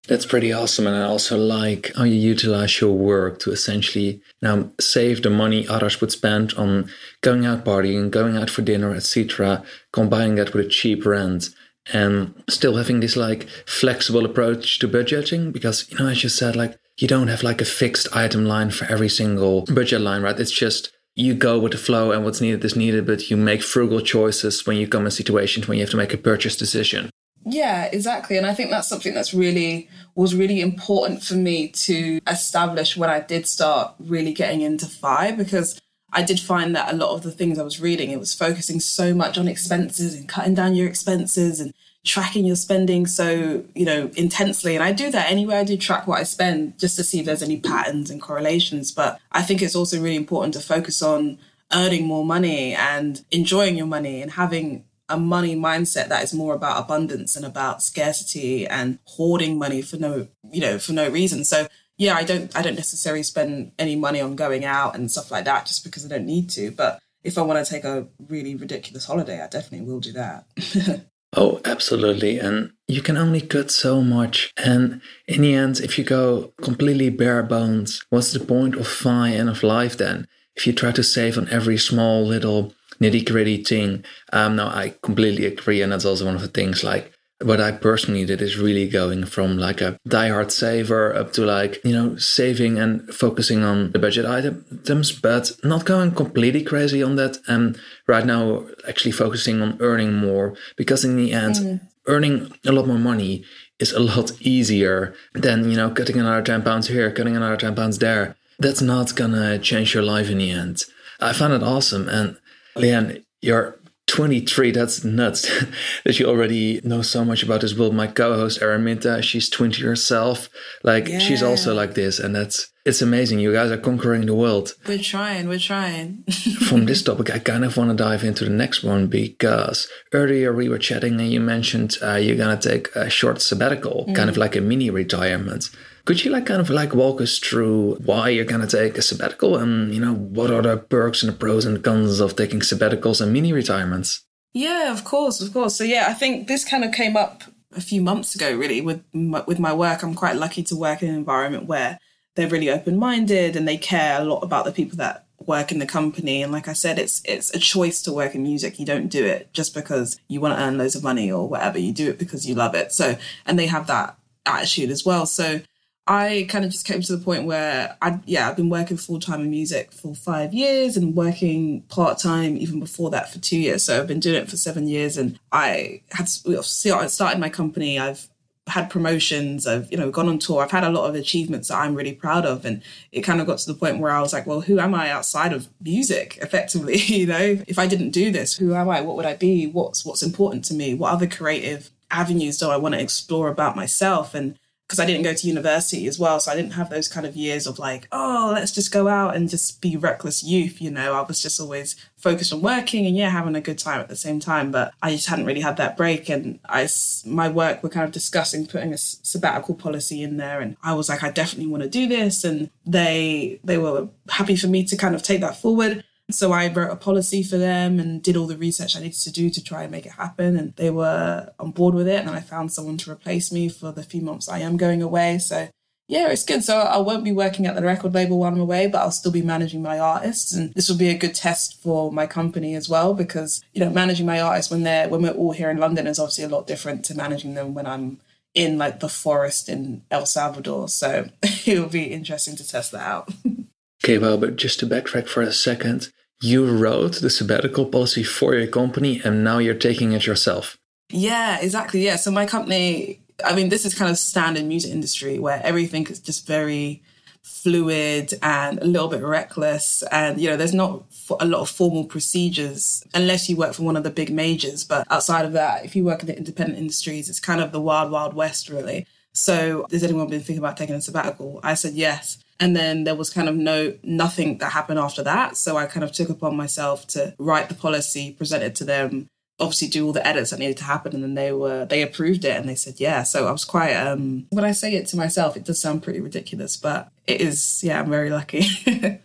That's 0.09 0.25
pretty 0.25 0.51
awesome, 0.51 0.87
and 0.87 0.95
I 0.95 1.03
also 1.03 1.37
like 1.37 1.91
how 1.95 2.03
you 2.03 2.15
utilize 2.15 2.81
your 2.81 2.93
work 2.93 3.37
to 3.41 3.51
essentially 3.51 4.21
now 4.41 4.71
save 4.79 5.21
the 5.21 5.29
money 5.29 5.67
others 5.67 6.01
would 6.01 6.11
spend 6.11 6.51
on 6.55 6.89
going 7.21 7.45
out 7.45 7.63
partying, 7.63 8.09
going 8.09 8.35
out 8.35 8.49
for 8.49 8.63
dinner, 8.63 8.91
etc., 8.91 9.63
combining 9.93 10.33
that 10.35 10.51
with 10.51 10.65
a 10.65 10.69
cheap 10.69 11.05
rent, 11.05 11.49
and 11.93 12.33
still 12.49 12.77
having 12.77 13.01
this 13.01 13.15
like 13.15 13.47
flexible 13.67 14.25
approach 14.25 14.79
to 14.79 14.87
budgeting. 14.87 15.53
Because 15.53 15.87
you 15.91 15.99
know, 15.99 16.07
as 16.07 16.23
you 16.23 16.29
said, 16.29 16.55
like 16.55 16.79
you 16.97 17.07
don't 17.07 17.27
have 17.27 17.43
like 17.43 17.61
a 17.61 17.65
fixed 17.65 18.07
item 18.11 18.45
line 18.45 18.71
for 18.71 18.85
every 18.85 19.09
single 19.09 19.61
budget 19.65 20.01
line, 20.01 20.23
right? 20.23 20.39
It's 20.39 20.49
just 20.49 20.91
you 21.13 21.35
go 21.35 21.59
with 21.59 21.73
the 21.73 21.77
flow 21.77 22.13
and 22.13 22.25
what's 22.25 22.41
needed 22.41 22.65
is 22.65 22.75
needed, 22.75 23.05
but 23.05 23.29
you 23.29 23.37
make 23.37 23.61
frugal 23.61 24.01
choices 24.01 24.65
when 24.65 24.77
you 24.77 24.87
come 24.87 25.05
in 25.05 25.11
situations 25.11 25.67
when 25.67 25.77
you 25.77 25.83
have 25.83 25.91
to 25.91 25.97
make 25.97 26.15
a 26.15 26.17
purchase 26.17 26.55
decision. 26.55 27.11
Yeah, 27.45 27.85
exactly. 27.85 28.37
And 28.37 28.45
I 28.45 28.53
think 28.53 28.69
that's 28.69 28.87
something 28.87 29.13
that's 29.13 29.33
really 29.33 29.89
was 30.15 30.35
really 30.35 30.61
important 30.61 31.23
for 31.23 31.35
me 31.35 31.69
to 31.69 32.19
establish 32.27 32.97
when 32.97 33.09
I 33.09 33.21
did 33.21 33.47
start 33.47 33.95
really 33.99 34.33
getting 34.33 34.61
into 34.61 34.85
FI 34.85 35.31
because 35.31 35.79
I 36.11 36.23
did 36.23 36.39
find 36.39 36.75
that 36.75 36.93
a 36.93 36.97
lot 36.97 37.11
of 37.15 37.23
the 37.23 37.31
things 37.31 37.57
I 37.57 37.63
was 37.63 37.79
reading, 37.79 38.11
it 38.11 38.19
was 38.19 38.33
focusing 38.33 38.79
so 38.79 39.13
much 39.13 39.37
on 39.37 39.47
expenses 39.47 40.15
and 40.15 40.27
cutting 40.27 40.55
down 40.55 40.75
your 40.75 40.87
expenses 40.87 41.59
and 41.59 41.73
tracking 42.05 42.45
your 42.45 42.55
spending 42.55 43.05
so 43.05 43.63
you 43.75 43.83
know 43.83 44.09
intensely 44.15 44.73
and 44.73 44.81
i 44.81 44.91
do 44.91 45.11
that 45.11 45.29
anyway 45.29 45.57
i 45.57 45.65
do 45.65 45.75
track 45.75 46.07
what 46.07 46.17
i 46.17 46.23
spend 46.23 46.77
just 46.79 46.95
to 46.95 47.03
see 47.03 47.19
if 47.19 47.25
there's 47.25 47.43
any 47.43 47.59
patterns 47.59 48.09
and 48.09 48.21
correlations 48.21 48.89
but 48.89 49.19
i 49.33 49.41
think 49.41 49.61
it's 49.61 49.75
also 49.75 50.01
really 50.01 50.15
important 50.15 50.53
to 50.53 50.61
focus 50.61 51.01
on 51.01 51.37
earning 51.73 52.07
more 52.07 52.25
money 52.25 52.73
and 52.73 53.23
enjoying 53.31 53.75
your 53.75 53.85
money 53.85 54.21
and 54.21 54.31
having 54.31 54.83
a 55.09 55.17
money 55.17 55.55
mindset 55.55 56.07
that 56.07 56.23
is 56.23 56.33
more 56.33 56.53
about 56.53 56.83
abundance 56.83 57.35
and 57.35 57.45
about 57.45 57.81
scarcity 57.83 58.65
and 58.67 58.99
hoarding 59.05 59.57
money 59.57 59.81
for 59.81 59.97
no 59.97 60.27
you 60.51 60.61
know 60.61 60.77
for 60.77 60.93
no 60.93 61.09
reason 61.09 61.43
so 61.43 61.67
yeah 61.97 62.15
i 62.15 62.23
don't 62.23 62.55
i 62.55 62.61
don't 62.61 62.75
necessarily 62.75 63.23
spend 63.23 63.71
any 63.77 63.95
money 63.95 64.21
on 64.21 64.35
going 64.35 64.65
out 64.65 64.95
and 64.95 65.11
stuff 65.11 65.31
like 65.31 65.45
that 65.45 65.65
just 65.65 65.83
because 65.83 66.05
i 66.05 66.09
don't 66.09 66.25
need 66.25 66.49
to 66.49 66.71
but 66.71 66.99
if 67.23 67.37
i 67.37 67.41
want 67.41 67.63
to 67.63 67.69
take 67.69 67.83
a 67.83 68.07
really 68.27 68.55
ridiculous 68.55 69.05
holiday 69.05 69.41
i 69.41 69.47
definitely 69.47 69.85
will 69.85 69.99
do 69.99 70.13
that 70.13 70.45
Oh, 71.33 71.61
absolutely. 71.63 72.39
And 72.39 72.71
you 72.87 73.01
can 73.01 73.15
only 73.15 73.41
cut 73.41 73.69
so 73.69 74.01
much. 74.01 74.51
And 74.57 75.01
in 75.27 75.41
the 75.41 75.53
end, 75.53 75.79
if 75.79 75.97
you 75.97 76.03
go 76.03 76.53
completely 76.61 77.09
bare 77.09 77.43
bones, 77.43 78.03
what's 78.09 78.33
the 78.33 78.39
point 78.39 78.75
of 78.75 78.87
FI 78.87 79.29
and 79.29 79.49
of 79.49 79.61
life 79.61 79.97
then? 79.97 80.27
If 80.55 80.65
you 80.65 80.73
try 80.73 80.91
to 80.91 81.03
save 81.03 81.37
on 81.37 81.47
every 81.49 81.77
small 81.77 82.25
little 82.25 82.73
nitty 83.01 83.25
gritty 83.25 83.63
thing. 83.63 84.03
Um, 84.33 84.55
no, 84.55 84.67
I 84.67 84.95
completely 85.01 85.45
agree. 85.45 85.81
And 85.81 85.91
that's 85.91 86.05
also 86.05 86.25
one 86.25 86.35
of 86.35 86.41
the 86.41 86.47
things 86.47 86.83
like 86.83 87.13
what 87.41 87.61
I 87.61 87.71
personally 87.71 88.25
did 88.25 88.41
is 88.41 88.57
really 88.57 88.89
going 88.89 89.25
from 89.25 89.57
like 89.57 89.79
a 89.79 89.97
diehard 90.07 90.51
saver 90.51 91.15
up 91.15 91.31
to 91.33 91.45
like, 91.45 91.83
you 91.85 91.93
know, 91.93 92.17
saving 92.17 92.77
and 92.77 93.13
focusing 93.13 93.63
on 93.63 93.91
the 93.91 93.99
budget 93.99 94.25
items, 94.25 95.11
but 95.13 95.51
not 95.63 95.85
going 95.85 96.11
completely 96.11 96.63
crazy 96.63 97.01
on 97.01 97.15
that. 97.15 97.37
And 97.47 97.79
right 98.07 98.25
now, 98.25 98.65
actually 98.87 99.13
focusing 99.13 99.61
on 99.61 99.77
earning 99.79 100.13
more 100.13 100.55
because 100.75 101.05
in 101.05 101.15
the 101.15 101.31
end, 101.31 101.55
mm. 101.55 101.81
earning 102.07 102.51
a 102.65 102.73
lot 102.73 102.87
more 102.87 102.97
money 102.97 103.45
is 103.79 103.93
a 103.93 103.99
lot 104.01 104.33
easier 104.41 105.13
than, 105.33 105.71
you 105.71 105.77
know, 105.77 105.91
cutting 105.91 106.19
another 106.19 106.41
10 106.41 106.63
pounds 106.63 106.89
here, 106.89 107.09
cutting 107.09 107.37
another 107.37 107.55
10 107.55 107.73
pounds 107.73 107.99
there. 107.99 108.35
That's 108.59 108.81
not 108.81 109.15
gonna 109.15 109.57
change 109.59 109.93
your 109.93 110.03
life 110.03 110.29
in 110.29 110.39
the 110.39 110.51
end. 110.51 110.81
I 111.21 111.31
found 111.31 111.53
it 111.53 111.63
awesome. 111.63 112.09
And 112.09 112.37
Liane, 112.79 113.23
you're 113.41 113.79
23 114.09 114.71
that's 114.71 115.03
nuts 115.03 115.47
that 116.03 116.19
you 116.19 116.25
already 116.25 116.81
know 116.83 117.03
so 117.03 117.23
much 117.23 117.43
about 117.43 117.61
this 117.61 117.77
world 117.77 117.93
my 117.93 118.07
co-host 118.07 118.59
araminta 118.59 119.21
she's 119.21 119.49
20 119.49 119.83
herself. 119.83 120.49
Like 120.83 121.07
yeah. 121.07 121.19
she's 121.19 121.43
also 121.43 121.75
like 121.75 121.93
this 121.93 122.19
and 122.19 122.35
that's 122.35 122.71
it's 122.85 123.03
amazing. 123.03 123.37
You 123.37 123.53
guys 123.53 123.69
are 123.69 123.77
conquering 123.77 124.25
the 124.25 124.33
world. 124.33 124.73
We're 124.87 124.97
trying 124.97 125.47
we're 125.47 125.59
trying. 125.59 126.23
From 126.67 126.85
this 126.85 127.03
topic 127.03 127.29
i 127.29 127.37
kind 127.37 127.63
of 127.63 127.77
want 127.77 127.91
to 127.91 127.95
dive 127.95 128.23
into 128.23 128.45
the 128.45 128.49
next 128.49 128.83
one 128.83 129.05
because 129.07 129.87
earlier 130.11 130.53
we 130.53 130.69
were 130.69 130.79
chatting 130.79 131.19
and 131.19 131.31
you 131.31 131.39
mentioned 131.39 131.97
uh, 132.01 132.15
you're 132.15 132.35
gonna 132.35 132.59
take 132.59 132.93
a 132.95 133.09
short 133.09 133.41
sabbatical 133.41 134.05
mm. 134.07 134.15
kind 134.15 134.29
of 134.29 134.37
like 134.37 134.55
a 134.55 134.61
mini 134.61 134.89
retirement 134.89 135.69
could 136.09 136.25
you 136.25 136.31
like 136.31 136.47
kind 136.47 136.59
of 136.59 136.71
like 136.71 136.95
walk 136.95 137.21
us 137.21 137.37
through 137.37 137.93
why 138.03 138.29
you're 138.29 138.43
gonna 138.43 138.65
take 138.65 138.97
a 138.97 139.01
sabbatical 139.03 139.55
and 139.55 139.93
you 139.93 140.01
know 140.01 140.15
what 140.15 140.49
are 140.49 140.63
the 140.63 140.75
perks 140.75 141.21
and 141.21 141.31
the 141.31 141.37
pros 141.37 141.65
and 141.65 141.83
cons 141.83 142.19
of 142.19 142.35
taking 142.35 142.61
sabbaticals 142.61 143.21
and 143.21 143.31
mini 143.31 143.53
retirements? 143.53 144.25
Yeah, 144.51 144.91
of 144.91 145.03
course, 145.03 145.39
of 145.39 145.53
course. 145.53 145.75
So 145.75 145.83
yeah, 145.83 146.07
I 146.07 146.13
think 146.13 146.47
this 146.47 146.65
kind 146.65 146.83
of 146.83 146.93
came 146.93 147.15
up 147.15 147.43
a 147.75 147.79
few 147.79 148.01
months 148.01 148.33
ago. 148.33 148.57
Really, 148.57 148.81
with 148.81 149.03
my, 149.13 149.43
with 149.45 149.59
my 149.59 149.71
work, 149.71 150.01
I'm 150.01 150.15
quite 150.15 150.35
lucky 150.35 150.63
to 150.63 150.75
work 150.75 151.03
in 151.03 151.09
an 151.09 151.15
environment 151.15 151.65
where 151.65 151.99
they're 152.35 152.47
really 152.47 152.71
open 152.71 152.97
minded 152.97 153.55
and 153.55 153.67
they 153.67 153.77
care 153.77 154.19
a 154.19 154.25
lot 154.25 154.39
about 154.39 154.65
the 154.65 154.71
people 154.71 154.97
that 154.97 155.27
work 155.45 155.71
in 155.71 155.77
the 155.77 155.85
company 155.85 156.43
and 156.43 156.51
like 156.51 156.67
i 156.67 156.73
said 156.73 156.99
it's 156.99 157.21
it's 157.23 157.53
a 157.55 157.59
choice 157.59 158.01
to 158.01 158.11
work 158.11 158.35
in 158.35 158.43
music 158.43 158.77
you 158.77 158.85
don't 158.85 159.07
do 159.07 159.25
it 159.25 159.51
just 159.53 159.73
because 159.73 160.19
you 160.27 160.41
want 160.41 160.53
to 160.53 160.61
earn 160.61 160.77
loads 160.77 160.95
of 160.95 161.03
money 161.03 161.31
or 161.31 161.47
whatever 161.47 161.79
you 161.79 161.93
do 161.93 162.09
it 162.09 162.19
because 162.19 162.45
you 162.45 162.53
love 162.53 162.75
it 162.75 162.91
so 162.91 163.15
and 163.45 163.57
they 163.57 163.67
have 163.67 163.87
that 163.87 164.17
attitude 164.45 164.89
as 164.89 165.05
well 165.05 165.25
so 165.25 165.61
I 166.09 166.47
kind 166.49 166.65
of 166.65 166.71
just 166.71 166.87
came 166.87 167.01
to 167.01 167.15
the 167.15 167.23
point 167.23 167.45
where 167.45 167.95
I 168.01 168.19
yeah 168.25 168.49
I've 168.49 168.55
been 168.55 168.71
working 168.71 168.97
full 168.97 169.19
time 169.19 169.41
in 169.41 169.51
music 169.51 169.91
for 169.91 170.15
five 170.15 170.55
years 170.55 170.97
and 170.97 171.15
working 171.15 171.83
part 171.83 172.17
time 172.17 172.57
even 172.57 172.79
before 172.79 173.11
that 173.11 173.31
for 173.31 173.37
two 173.37 173.59
years. 173.59 173.83
So 173.83 173.99
I've 173.99 174.07
been 174.07 174.19
doing 174.19 174.41
it 174.41 174.49
for 174.49 174.57
seven 174.57 174.87
years, 174.87 175.17
and 175.17 175.39
I 175.51 176.01
had 176.09 176.27
started 176.27 177.39
my 177.39 177.49
company. 177.49 177.99
I've 177.99 178.27
had 178.65 178.89
promotions. 178.89 179.67
I've 179.67 179.91
you 179.91 179.99
know 179.99 180.09
gone 180.09 180.27
on 180.27 180.39
tour. 180.39 180.63
I've 180.63 180.71
had 180.71 180.83
a 180.83 180.89
lot 180.89 181.07
of 181.07 181.13
achievements 181.13 181.67
that 181.67 181.77
I'm 181.77 181.93
really 181.93 182.13
proud 182.13 182.43
of, 182.43 182.65
and 182.65 182.81
it 183.11 183.21
kind 183.21 183.39
of 183.39 183.45
got 183.45 183.59
to 183.59 183.71
the 183.71 183.77
point 183.77 183.99
where 183.99 184.11
I 184.11 184.19
was 184.19 184.33
like, 184.33 184.47
well, 184.47 184.61
who 184.61 184.79
am 184.79 184.95
I 184.95 185.11
outside 185.11 185.53
of 185.53 185.69
music? 185.79 186.39
Effectively, 186.41 186.97
you 186.97 187.27
know, 187.27 187.61
if 187.67 187.77
I 187.77 187.85
didn't 187.85 188.11
do 188.11 188.31
this, 188.31 188.57
who 188.57 188.73
am 188.73 188.89
I? 188.89 189.01
What 189.01 189.15
would 189.15 189.27
I 189.27 189.35
be? 189.35 189.67
What's 189.67 190.03
what's 190.03 190.23
important 190.23 190.65
to 190.65 190.73
me? 190.73 190.95
What 190.95 191.13
other 191.13 191.27
creative 191.27 191.91
avenues 192.09 192.57
do 192.57 192.71
I 192.71 192.77
want 192.77 192.95
to 192.95 193.01
explore 193.01 193.49
about 193.49 193.75
myself? 193.75 194.33
And 194.33 194.57
because 194.89 194.99
I 194.99 195.05
didn't 195.05 195.21
go 195.21 195.35
to 195.35 195.47
university 195.47 196.07
as 196.07 196.17
well. 196.17 196.39
So 196.39 196.51
I 196.51 196.55
didn't 196.55 196.71
have 196.71 196.89
those 196.89 197.07
kind 197.07 197.27
of 197.27 197.35
years 197.35 197.67
of 197.67 197.77
like, 197.77 198.07
oh, 198.11 198.49
let's 198.55 198.71
just 198.71 198.91
go 198.91 199.07
out 199.07 199.35
and 199.35 199.47
just 199.47 199.81
be 199.81 199.95
reckless 199.95 200.43
youth. 200.43 200.81
You 200.81 200.89
know, 200.89 201.13
I 201.13 201.21
was 201.21 201.39
just 201.39 201.59
always 201.59 201.95
focused 202.17 202.51
on 202.51 202.63
working 202.63 203.05
and 203.05 203.15
yeah, 203.15 203.29
having 203.29 203.55
a 203.55 203.61
good 203.61 203.77
time 203.77 203.99
at 203.99 204.07
the 204.07 204.15
same 204.15 204.39
time. 204.39 204.71
But 204.71 204.91
I 205.03 205.11
just 205.11 205.27
hadn't 205.27 205.45
really 205.45 205.61
had 205.61 205.77
that 205.77 205.95
break. 205.95 206.27
And 206.27 206.57
I, 206.67 206.89
my 207.23 207.49
work, 207.49 207.83
were 207.83 207.89
kind 207.89 208.03
of 208.03 208.11
discussing 208.11 208.65
putting 208.65 208.91
a 208.91 208.97
sabbatical 208.97 209.75
policy 209.75 210.23
in 210.23 210.37
there. 210.37 210.59
And 210.59 210.75
I 210.81 210.93
was 210.93 211.07
like, 211.07 211.21
I 211.21 211.29
definitely 211.29 211.69
want 211.69 211.83
to 211.83 211.89
do 211.89 212.07
this. 212.07 212.43
And 212.43 212.71
they, 212.83 213.59
they 213.63 213.77
were 213.77 214.07
happy 214.27 214.55
for 214.55 214.69
me 214.69 214.83
to 214.85 214.97
kind 214.97 215.13
of 215.13 215.21
take 215.21 215.41
that 215.41 215.55
forward. 215.55 216.03
So 216.31 216.51
I 216.51 216.71
wrote 216.71 216.91
a 216.91 216.95
policy 216.95 217.43
for 217.43 217.57
them 217.57 217.99
and 217.99 218.21
did 218.21 218.37
all 218.37 218.47
the 218.47 218.57
research 218.57 218.95
I 218.95 218.99
needed 218.99 219.19
to 219.21 219.31
do 219.31 219.49
to 219.49 219.63
try 219.63 219.83
and 219.83 219.91
make 219.91 220.05
it 220.05 220.13
happen. 220.13 220.57
And 220.57 220.75
they 220.75 220.89
were 220.89 221.51
on 221.59 221.71
board 221.71 221.95
with 221.95 222.07
it. 222.07 222.19
And 222.19 222.29
I 222.29 222.39
found 222.39 222.71
someone 222.71 222.97
to 222.97 223.11
replace 223.11 223.51
me 223.51 223.69
for 223.69 223.91
the 223.91 224.03
few 224.03 224.21
months 224.21 224.47
I 224.47 224.59
am 224.59 224.77
going 224.77 225.01
away. 225.01 225.39
So 225.39 225.69
yeah, 226.09 226.29
it's 226.29 226.43
good. 226.43 226.63
So 226.63 226.79
I 226.79 226.97
won't 226.97 227.23
be 227.23 227.31
working 227.31 227.67
at 227.67 227.75
the 227.75 227.83
record 227.83 228.15
label 228.15 228.39
while 228.39 228.51
I'm 228.51 228.59
away, 228.59 228.87
but 228.87 228.97
I'll 228.97 229.11
still 229.11 229.31
be 229.31 229.43
managing 229.43 229.83
my 229.83 229.99
artists. 229.99 230.51
And 230.51 230.73
this 230.73 230.89
will 230.89 230.97
be 230.97 231.09
a 231.09 231.17
good 231.17 231.35
test 231.35 231.79
for 231.83 232.11
my 232.11 232.25
company 232.25 232.73
as 232.73 232.89
well, 232.89 233.13
because, 233.13 233.63
you 233.73 233.79
know, 233.79 233.91
managing 233.91 234.25
my 234.25 234.41
artists 234.41 234.71
when 234.71 234.81
they're, 234.81 235.07
when 235.07 235.21
we're 235.21 235.31
all 235.31 235.51
here 235.51 235.69
in 235.69 235.77
London 235.77 236.07
is 236.07 236.17
obviously 236.17 236.45
a 236.45 236.49
lot 236.49 236.65
different 236.65 237.05
to 237.05 237.13
managing 237.13 237.53
them 237.53 237.75
when 237.75 237.85
I'm 237.85 238.19
in 238.55 238.79
like 238.79 239.01
the 239.01 239.07
forest 239.07 239.69
in 239.69 240.01
El 240.09 240.25
Salvador. 240.25 240.89
So 240.89 241.29
it 241.43 241.79
will 241.79 241.89
be 241.89 242.05
interesting 242.05 242.55
to 242.55 242.67
test 242.67 242.91
that 242.91 243.07
out. 243.07 243.31
okay, 244.03 244.17
well, 244.17 244.39
but 244.39 244.55
just 244.55 244.79
to 244.79 244.87
backtrack 244.87 245.27
for 245.27 245.41
a 245.41 245.53
second, 245.53 246.11
you 246.41 246.69
wrote 246.69 247.19
the 247.21 247.29
sabbatical 247.29 247.85
policy 247.85 248.23
for 248.23 248.55
your 248.55 248.67
company 248.67 249.21
and 249.23 249.43
now 249.43 249.57
you're 249.57 249.73
taking 249.73 250.13
it 250.13 250.25
yourself. 250.25 250.77
Yeah, 251.09 251.59
exactly. 251.59 252.05
Yeah. 252.05 252.17
So 252.17 252.31
my 252.31 252.45
company 252.45 253.19
I 253.43 253.55
mean, 253.55 253.69
this 253.69 253.85
is 253.85 253.93
kind 253.93 254.11
of 254.11 254.17
standard 254.17 254.65
music 254.65 254.91
industry 254.91 255.39
where 255.39 255.61
everything 255.63 256.07
is 256.07 256.19
just 256.19 256.45
very 256.45 257.01
fluid 257.41 258.33
and 258.41 258.79
a 258.79 258.85
little 258.85 259.07
bit 259.07 259.23
reckless. 259.23 260.03
And, 260.11 260.39
you 260.39 260.49
know, 260.49 260.57
there's 260.57 260.73
not 260.73 261.03
a 261.39 261.45
lot 261.45 261.61
of 261.61 261.69
formal 261.69 262.05
procedures 262.05 263.03
unless 263.13 263.49
you 263.49 263.55
work 263.55 263.73
for 263.73 263.83
one 263.83 263.97
of 263.97 264.03
the 264.03 264.09
big 264.09 264.31
majors. 264.31 264.83
But 264.83 265.07
outside 265.09 265.45
of 265.45 265.53
that, 265.53 265.85
if 265.85 265.95
you 265.95 266.03
work 266.03 266.21
in 266.21 266.27
the 266.27 266.37
independent 266.37 266.79
industries, 266.79 267.29
it's 267.29 267.39
kind 267.39 267.61
of 267.61 267.71
the 267.71 267.81
wild, 267.81 268.11
wild 268.11 268.33
west, 268.33 268.69
really. 268.69 269.07
So, 269.33 269.85
has 269.91 270.03
anyone 270.03 270.27
been 270.27 270.39
thinking 270.39 270.57
about 270.57 270.77
taking 270.77 270.95
a 270.95 271.01
sabbatical? 271.01 271.59
I 271.63 271.75
said 271.75 271.93
yes. 271.93 272.43
And 272.59 272.75
then 272.75 273.05
there 273.05 273.15
was 273.15 273.29
kind 273.29 273.47
of 273.47 273.55
no 273.55 273.93
nothing 274.03 274.57
that 274.57 274.73
happened 274.73 274.99
after 274.99 275.23
that. 275.23 275.55
So 275.55 275.77
I 275.77 275.85
kind 275.85 276.03
of 276.03 276.11
took 276.11 276.27
upon 276.27 276.57
myself 276.57 277.07
to 277.07 277.33
write 277.39 277.69
the 277.69 277.75
policy, 277.75 278.33
present 278.33 278.63
it 278.63 278.75
to 278.75 278.83
them, 278.83 279.29
obviously 279.59 279.87
do 279.87 280.05
all 280.05 280.13
the 280.13 280.25
edits 280.25 280.51
that 280.51 280.59
needed 280.59 280.77
to 280.77 280.83
happen 280.83 281.13
and 281.13 281.23
then 281.23 281.33
they 281.35 281.51
were 281.51 281.85
they 281.85 282.01
approved 282.01 282.45
it 282.45 282.55
and 282.55 282.67
they 282.67 282.75
said 282.75 282.99
yeah 282.99 283.23
so 283.23 283.47
i 283.47 283.51
was 283.51 283.65
quite 283.65 283.93
um 283.93 284.47
when 284.51 284.63
i 284.63 284.71
say 284.71 284.95
it 284.95 285.05
to 285.07 285.17
myself 285.17 285.57
it 285.57 285.65
does 285.65 285.81
sound 285.81 286.01
pretty 286.01 286.19
ridiculous 286.19 286.77
but 286.77 287.11
it 287.27 287.41
is 287.41 287.81
yeah 287.83 287.99
i'm 287.99 288.09
very 288.09 288.29
lucky 288.29 288.63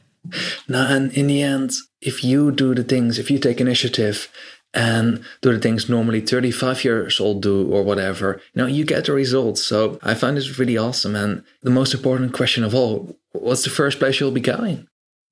now 0.69 0.87
and 0.89 1.13
in 1.13 1.27
the 1.27 1.41
end 1.43 1.73
if 2.01 2.25
you 2.25 2.51
do 2.51 2.75
the 2.75 2.83
things 2.83 3.19
if 3.19 3.31
you 3.31 3.39
take 3.39 3.61
initiative 3.61 4.29
and 4.75 5.25
do 5.41 5.53
the 5.53 5.59
things 5.59 5.89
normally 5.89 6.21
35 6.21 6.85
years 6.85 7.21
old 7.21 7.43
do 7.43 7.71
or 7.73 7.83
whatever 7.83 8.41
you 8.53 8.63
know 8.63 8.67
you 8.67 8.85
get 8.85 9.05
the 9.05 9.13
results 9.13 9.63
so 9.63 9.99
i 10.03 10.15
find 10.15 10.37
this 10.37 10.59
really 10.59 10.77
awesome 10.77 11.15
and 11.15 11.43
the 11.63 11.71
most 11.71 11.95
important 11.95 12.33
question 12.33 12.65
of 12.65 12.75
all 12.75 13.17
what's 13.33 13.65
the 13.65 13.71
first 13.71 13.99
place 13.99 14.21
you'll 14.21 14.31
be 14.31 14.41
going 14.41 14.87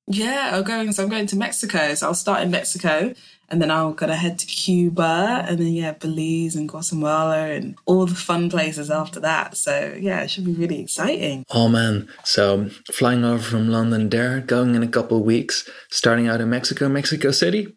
yeah, 0.09 0.51
I'm 0.55 0.65
going. 0.65 0.93
So 0.93 1.05
I'm 1.05 1.09
going 1.09 1.27
to 1.27 1.37
Mexico. 1.37 1.95
So 1.95 2.09
I'll 2.09 2.15
start 2.15 2.43
in 2.43 2.51
Mexico, 2.51 3.15
and 3.49 3.63
then 3.63 3.71
I'm 3.71 3.95
gonna 3.95 4.17
head 4.17 4.39
to 4.41 4.47
Cuba, 4.47 5.45
and 5.49 5.59
then 5.59 5.69
yeah, 5.69 5.93
Belize 5.93 6.57
and 6.57 6.69
Guatemala, 6.69 7.47
and 7.51 7.77
all 7.87 8.07
the 8.07 8.15
fun 8.15 8.51
places 8.51 8.91
after 8.91 9.21
that. 9.21 9.57
So 9.57 9.97
yeah, 9.99 10.23
it 10.23 10.31
should 10.31 10.45
be 10.45 10.55
really 10.55 10.81
exciting. 10.81 11.45
Oh 11.51 11.69
man! 11.69 12.09
So 12.25 12.69
flying 12.91 13.25
over 13.25 13.43
from 13.43 13.69
London 13.69 14.09
there, 14.09 14.41
going 14.41 14.75
in 14.75 14.83
a 14.83 14.89
couple 14.89 15.19
of 15.19 15.25
weeks, 15.25 15.69
starting 15.91 16.27
out 16.27 16.41
in 16.41 16.51
Mexico, 16.51 16.89
Mexico 16.89 17.31
City. 17.31 17.77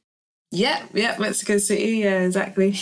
Yeah, 0.52 0.86
yeah, 0.94 1.16
Mexico 1.20 1.58
City. 1.58 1.98
Yeah, 1.98 2.22
exactly. 2.22 2.76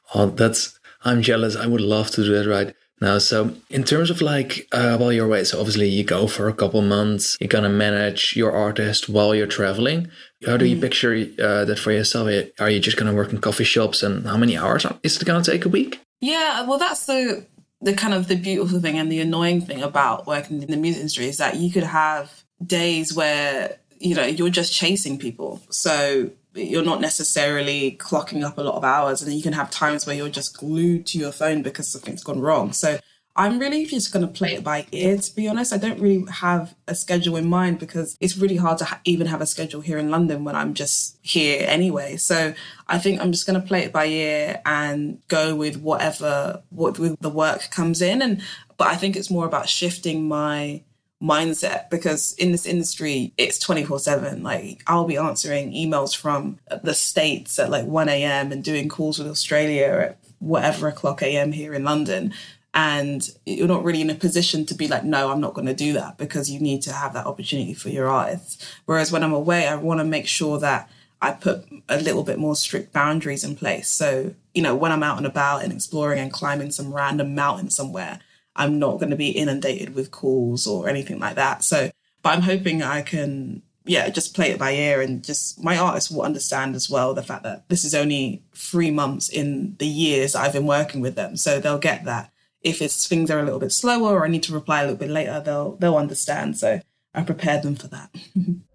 oh, 0.14 0.26
that's. 0.26 0.78
I'm 1.02 1.22
jealous. 1.22 1.56
I 1.56 1.66
would 1.66 1.80
love 1.80 2.10
to 2.10 2.22
do 2.22 2.34
that 2.34 2.48
right 2.48 2.74
now. 3.00 3.18
So 3.18 3.54
in 3.70 3.84
terms 3.84 4.10
of 4.10 4.20
like 4.20 4.68
uh, 4.72 4.98
while 4.98 5.12
you're 5.12 5.26
away, 5.26 5.44
so 5.44 5.58
obviously 5.58 5.88
you 5.88 6.04
go 6.04 6.26
for 6.26 6.48
a 6.48 6.52
couple 6.52 6.82
months. 6.82 7.38
You're 7.40 7.48
gonna 7.48 7.70
manage 7.70 8.36
your 8.36 8.52
artist 8.52 9.08
while 9.08 9.34
you're 9.34 9.46
traveling. 9.46 10.10
How 10.46 10.56
do 10.56 10.66
you 10.66 10.76
mm. 10.76 10.80
picture 10.80 11.14
uh, 11.42 11.64
that 11.66 11.78
for 11.78 11.92
yourself? 11.92 12.28
Are 12.58 12.70
you 12.70 12.80
just 12.80 12.96
going 12.96 13.10
to 13.10 13.16
work 13.16 13.30
in 13.30 13.40
coffee 13.40 13.64
shops, 13.64 14.02
and 14.02 14.26
how 14.26 14.38
many 14.38 14.56
hours 14.56 14.86
is 15.02 15.20
it 15.20 15.24
going 15.24 15.42
to 15.42 15.50
take 15.50 15.66
a 15.66 15.68
week? 15.68 16.00
Yeah, 16.20 16.66
well, 16.66 16.78
that's 16.78 17.06
the 17.06 17.46
the 17.82 17.92
kind 17.94 18.14
of 18.14 18.28
the 18.28 18.36
beautiful 18.36 18.80
thing 18.80 18.98
and 18.98 19.10
the 19.10 19.20
annoying 19.20 19.60
thing 19.60 19.82
about 19.82 20.26
working 20.26 20.62
in 20.62 20.70
the 20.70 20.76
music 20.76 21.00
industry 21.00 21.26
is 21.26 21.38
that 21.38 21.56
you 21.56 21.70
could 21.70 21.82
have 21.82 22.44
days 22.64 23.14
where 23.14 23.78
you 23.98 24.14
know 24.14 24.24
you're 24.24 24.50
just 24.50 24.72
chasing 24.72 25.18
people, 25.18 25.60
so 25.70 26.30
you're 26.54 26.84
not 26.84 27.00
necessarily 27.00 27.96
clocking 28.00 28.44
up 28.44 28.58
a 28.58 28.62
lot 28.62 28.74
of 28.74 28.84
hours, 28.84 29.22
and 29.22 29.32
you 29.32 29.42
can 29.42 29.52
have 29.52 29.70
times 29.70 30.06
where 30.06 30.16
you're 30.16 30.28
just 30.28 30.58
glued 30.58 31.06
to 31.06 31.18
your 31.18 31.32
phone 31.32 31.62
because 31.62 31.88
something's 31.88 32.24
gone 32.24 32.40
wrong. 32.40 32.72
So 32.72 32.98
I'm 33.36 33.58
really 33.60 33.86
just 33.86 34.12
going 34.12 34.26
to 34.26 34.32
play 34.32 34.54
it 34.54 34.64
by 34.64 34.86
ear, 34.90 35.16
to 35.16 35.34
be 35.34 35.48
honest. 35.48 35.72
I 35.72 35.78
don't 35.78 36.00
really 36.00 36.24
have 36.30 36.74
a 36.88 36.94
schedule 36.94 37.36
in 37.36 37.48
mind 37.48 37.78
because 37.78 38.16
it's 38.20 38.36
really 38.36 38.56
hard 38.56 38.78
to 38.78 38.84
ha- 38.84 39.00
even 39.04 39.28
have 39.28 39.40
a 39.40 39.46
schedule 39.46 39.80
here 39.80 39.98
in 39.98 40.10
London 40.10 40.44
when 40.44 40.56
I'm 40.56 40.74
just 40.74 41.16
here 41.22 41.64
anyway. 41.66 42.16
So 42.16 42.54
I 42.88 42.98
think 42.98 43.20
I'm 43.20 43.30
just 43.30 43.46
going 43.46 43.60
to 43.60 43.66
play 43.66 43.84
it 43.84 43.92
by 43.92 44.06
ear 44.06 44.60
and 44.66 45.22
go 45.28 45.54
with 45.54 45.76
whatever, 45.80 46.62
what 46.70 46.98
with 46.98 47.20
the 47.20 47.30
work 47.30 47.70
comes 47.70 48.02
in. 48.02 48.20
And, 48.20 48.42
but 48.76 48.88
I 48.88 48.96
think 48.96 49.14
it's 49.14 49.30
more 49.30 49.46
about 49.46 49.68
shifting 49.68 50.26
my 50.26 50.82
mindset 51.22 51.90
because 51.90 52.32
in 52.34 52.50
this 52.50 52.64
industry 52.64 53.32
it's 53.36 53.58
24 53.58 53.98
7 53.98 54.42
like 54.42 54.82
i'll 54.86 55.04
be 55.04 55.18
answering 55.18 55.70
emails 55.72 56.16
from 56.16 56.58
the 56.82 56.94
states 56.94 57.58
at 57.58 57.68
like 57.68 57.84
1 57.84 58.08
a.m 58.08 58.50
and 58.50 58.64
doing 58.64 58.88
calls 58.88 59.18
with 59.18 59.28
australia 59.28 59.84
at 59.84 60.18
whatever 60.38 60.88
o'clock 60.88 61.22
am 61.22 61.52
here 61.52 61.74
in 61.74 61.84
london. 61.84 62.32
And 62.72 63.28
you're 63.44 63.66
not 63.66 63.82
really 63.82 64.00
in 64.00 64.10
a 64.10 64.14
position 64.14 64.64
to 64.66 64.74
be 64.74 64.86
like 64.86 65.04
no 65.04 65.30
i'm 65.30 65.40
not 65.40 65.54
going 65.54 65.66
to 65.66 65.74
do 65.74 65.92
that 65.94 66.16
because 66.16 66.48
you 66.48 66.60
need 66.60 66.82
to 66.82 66.92
have 66.92 67.12
that 67.14 67.26
opportunity 67.26 67.74
for 67.74 67.88
your 67.88 68.08
artists 68.08 68.64
whereas 68.86 69.10
when 69.10 69.24
i'm 69.24 69.32
away 69.32 69.66
i 69.66 69.74
want 69.74 69.98
to 69.98 70.04
make 70.04 70.28
sure 70.28 70.56
that 70.60 70.88
i 71.20 71.32
put 71.32 71.66
a 71.88 72.00
little 72.00 72.22
bit 72.22 72.38
more 72.38 72.54
strict 72.54 72.92
boundaries 72.92 73.42
in 73.42 73.56
place. 73.56 73.90
So 73.90 74.34
you 74.54 74.62
know 74.62 74.76
when 74.76 74.92
i'm 74.92 75.02
out 75.02 75.18
and 75.18 75.26
about 75.26 75.64
and 75.64 75.72
exploring 75.72 76.20
and 76.20 76.32
climbing 76.32 76.70
some 76.70 76.94
random 76.94 77.34
mountain 77.34 77.70
somewhere 77.70 78.20
i'm 78.56 78.78
not 78.78 78.98
going 78.98 79.10
to 79.10 79.16
be 79.16 79.30
inundated 79.30 79.94
with 79.94 80.10
calls 80.10 80.66
or 80.66 80.88
anything 80.88 81.18
like 81.18 81.36
that 81.36 81.62
so 81.62 81.90
but 82.22 82.30
i'm 82.30 82.42
hoping 82.42 82.82
i 82.82 83.02
can 83.02 83.62
yeah 83.84 84.08
just 84.08 84.34
play 84.34 84.50
it 84.50 84.58
by 84.58 84.72
ear 84.72 85.00
and 85.00 85.24
just 85.24 85.62
my 85.62 85.76
artists 85.76 86.10
will 86.10 86.22
understand 86.22 86.74
as 86.74 86.90
well 86.90 87.14
the 87.14 87.22
fact 87.22 87.42
that 87.42 87.68
this 87.68 87.84
is 87.84 87.94
only 87.94 88.42
three 88.54 88.90
months 88.90 89.28
in 89.28 89.74
the 89.78 89.86
years 89.86 90.34
i've 90.34 90.52
been 90.52 90.66
working 90.66 91.00
with 91.00 91.14
them 91.14 91.36
so 91.36 91.58
they'll 91.58 91.78
get 91.78 92.04
that 92.04 92.30
if 92.62 92.82
it's 92.82 93.06
things 93.06 93.30
are 93.30 93.38
a 93.38 93.44
little 93.44 93.60
bit 93.60 93.72
slower 93.72 94.18
or 94.18 94.24
I 94.24 94.28
need 94.28 94.42
to 94.44 94.52
reply 94.52 94.80
a 94.80 94.82
little 94.84 94.96
bit 94.96 95.10
later, 95.10 95.40
they'll 95.40 95.76
they'll 95.76 95.96
understand. 95.96 96.58
So 96.58 96.80
I 97.14 97.22
prepared 97.22 97.62
them 97.62 97.76
for 97.76 97.88
that. 97.88 98.14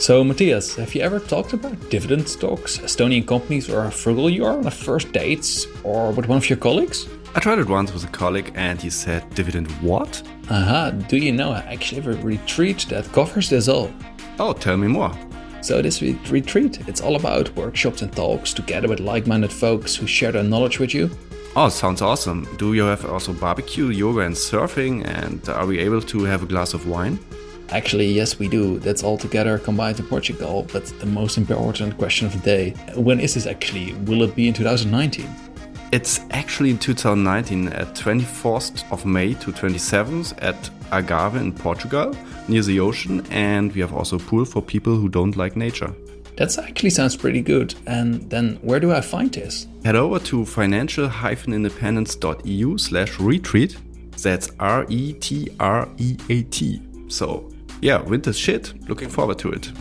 so 0.00 0.24
Matthias, 0.24 0.74
have 0.76 0.94
you 0.94 1.02
ever 1.02 1.20
talked 1.20 1.52
about 1.52 1.90
dividend 1.90 2.26
stocks, 2.26 2.78
Estonian 2.78 3.26
companies, 3.26 3.68
or 3.68 3.82
how 3.82 3.90
frugal 3.90 4.30
you 4.30 4.46
are 4.46 4.56
on 4.56 4.66
a 4.66 4.70
first 4.70 5.12
dates 5.12 5.66
or 5.84 6.10
with 6.10 6.26
one 6.26 6.38
of 6.38 6.48
your 6.48 6.56
colleagues? 6.56 7.06
I 7.34 7.40
tried 7.40 7.58
it 7.58 7.68
once 7.68 7.92
with 7.92 8.04
a 8.04 8.08
colleague 8.08 8.50
and 8.54 8.80
he 8.80 8.88
said, 8.88 9.28
Dividend 9.34 9.70
what? 9.82 10.22
Aha, 10.50 10.90
do 10.90 11.18
you 11.18 11.32
know 11.32 11.52
I 11.52 11.58
actually 11.60 12.00
have 12.00 12.18
a 12.18 12.22
retreat 12.22 12.86
that 12.88 13.12
covers 13.12 13.50
this 13.50 13.68
all? 13.68 13.92
Oh, 14.38 14.54
tell 14.54 14.78
me 14.78 14.88
more. 14.88 15.12
So 15.60 15.82
this 15.82 16.00
retreat, 16.00 16.88
it's 16.88 17.02
all 17.02 17.16
about 17.16 17.54
workshops 17.54 18.00
and 18.00 18.10
talks 18.10 18.54
together 18.54 18.88
with 18.88 19.00
like-minded 19.00 19.52
folks 19.52 19.94
who 19.94 20.06
share 20.06 20.32
their 20.32 20.42
knowledge 20.42 20.78
with 20.78 20.94
you. 20.94 21.10
Oh, 21.54 21.68
sounds 21.68 22.00
awesome. 22.00 22.48
Do 22.56 22.72
you 22.72 22.84
have 22.84 23.04
also 23.04 23.34
barbecue, 23.34 23.88
yoga 23.88 24.20
and 24.20 24.34
surfing 24.34 25.06
and 25.06 25.46
are 25.50 25.66
we 25.66 25.78
able 25.78 26.00
to 26.00 26.24
have 26.24 26.42
a 26.42 26.46
glass 26.46 26.72
of 26.72 26.88
wine? 26.88 27.18
Actually, 27.72 28.06
yes, 28.06 28.38
we 28.38 28.48
do. 28.48 28.80
That's 28.80 29.04
all 29.04 29.16
together 29.16 29.58
combined 29.58 30.00
in 30.00 30.06
Portugal. 30.06 30.66
But 30.72 30.86
the 30.98 31.06
most 31.06 31.38
important 31.38 31.96
question 31.98 32.26
of 32.26 32.32
the 32.32 32.40
day 32.40 32.74
when 32.94 33.20
is 33.20 33.34
this 33.34 33.46
actually? 33.46 33.92
Will 34.06 34.22
it 34.22 34.34
be 34.34 34.48
in 34.48 34.54
2019? 34.54 35.28
It's 35.92 36.20
actually 36.30 36.70
in 36.70 36.78
2019 36.78 37.68
at 37.68 37.94
24th 37.94 38.90
of 38.92 39.04
May 39.04 39.34
to 39.34 39.50
27th 39.50 40.34
at 40.40 40.70
Algarve 40.92 41.40
in 41.40 41.52
Portugal, 41.52 42.14
near 42.46 42.62
the 42.62 42.78
ocean, 42.78 43.26
and 43.30 43.74
we 43.74 43.80
have 43.80 43.92
also 43.92 44.14
a 44.16 44.20
pool 44.20 44.44
for 44.44 44.62
people 44.62 44.94
who 44.96 45.08
don't 45.08 45.36
like 45.36 45.56
nature. 45.56 45.92
That 46.36 46.56
actually 46.58 46.90
sounds 46.90 47.16
pretty 47.16 47.42
good. 47.42 47.74
And 47.86 48.30
then 48.30 48.60
where 48.62 48.78
do 48.78 48.92
I 48.92 49.00
find 49.00 49.32
this? 49.32 49.66
Head 49.84 49.96
over 49.96 50.20
to 50.20 50.46
financial-independence.eu 50.46 52.78
slash 52.78 53.18
retreat. 53.18 53.76
That's 54.22 54.48
R-E-T-R-E-A-T. 54.60 55.20
So 57.08 57.49
yeah, 57.80 58.00
winter's 58.02 58.38
shit. 58.38 58.88
Looking 58.88 59.08
forward 59.08 59.38
to 59.40 59.52
it. 59.52 59.72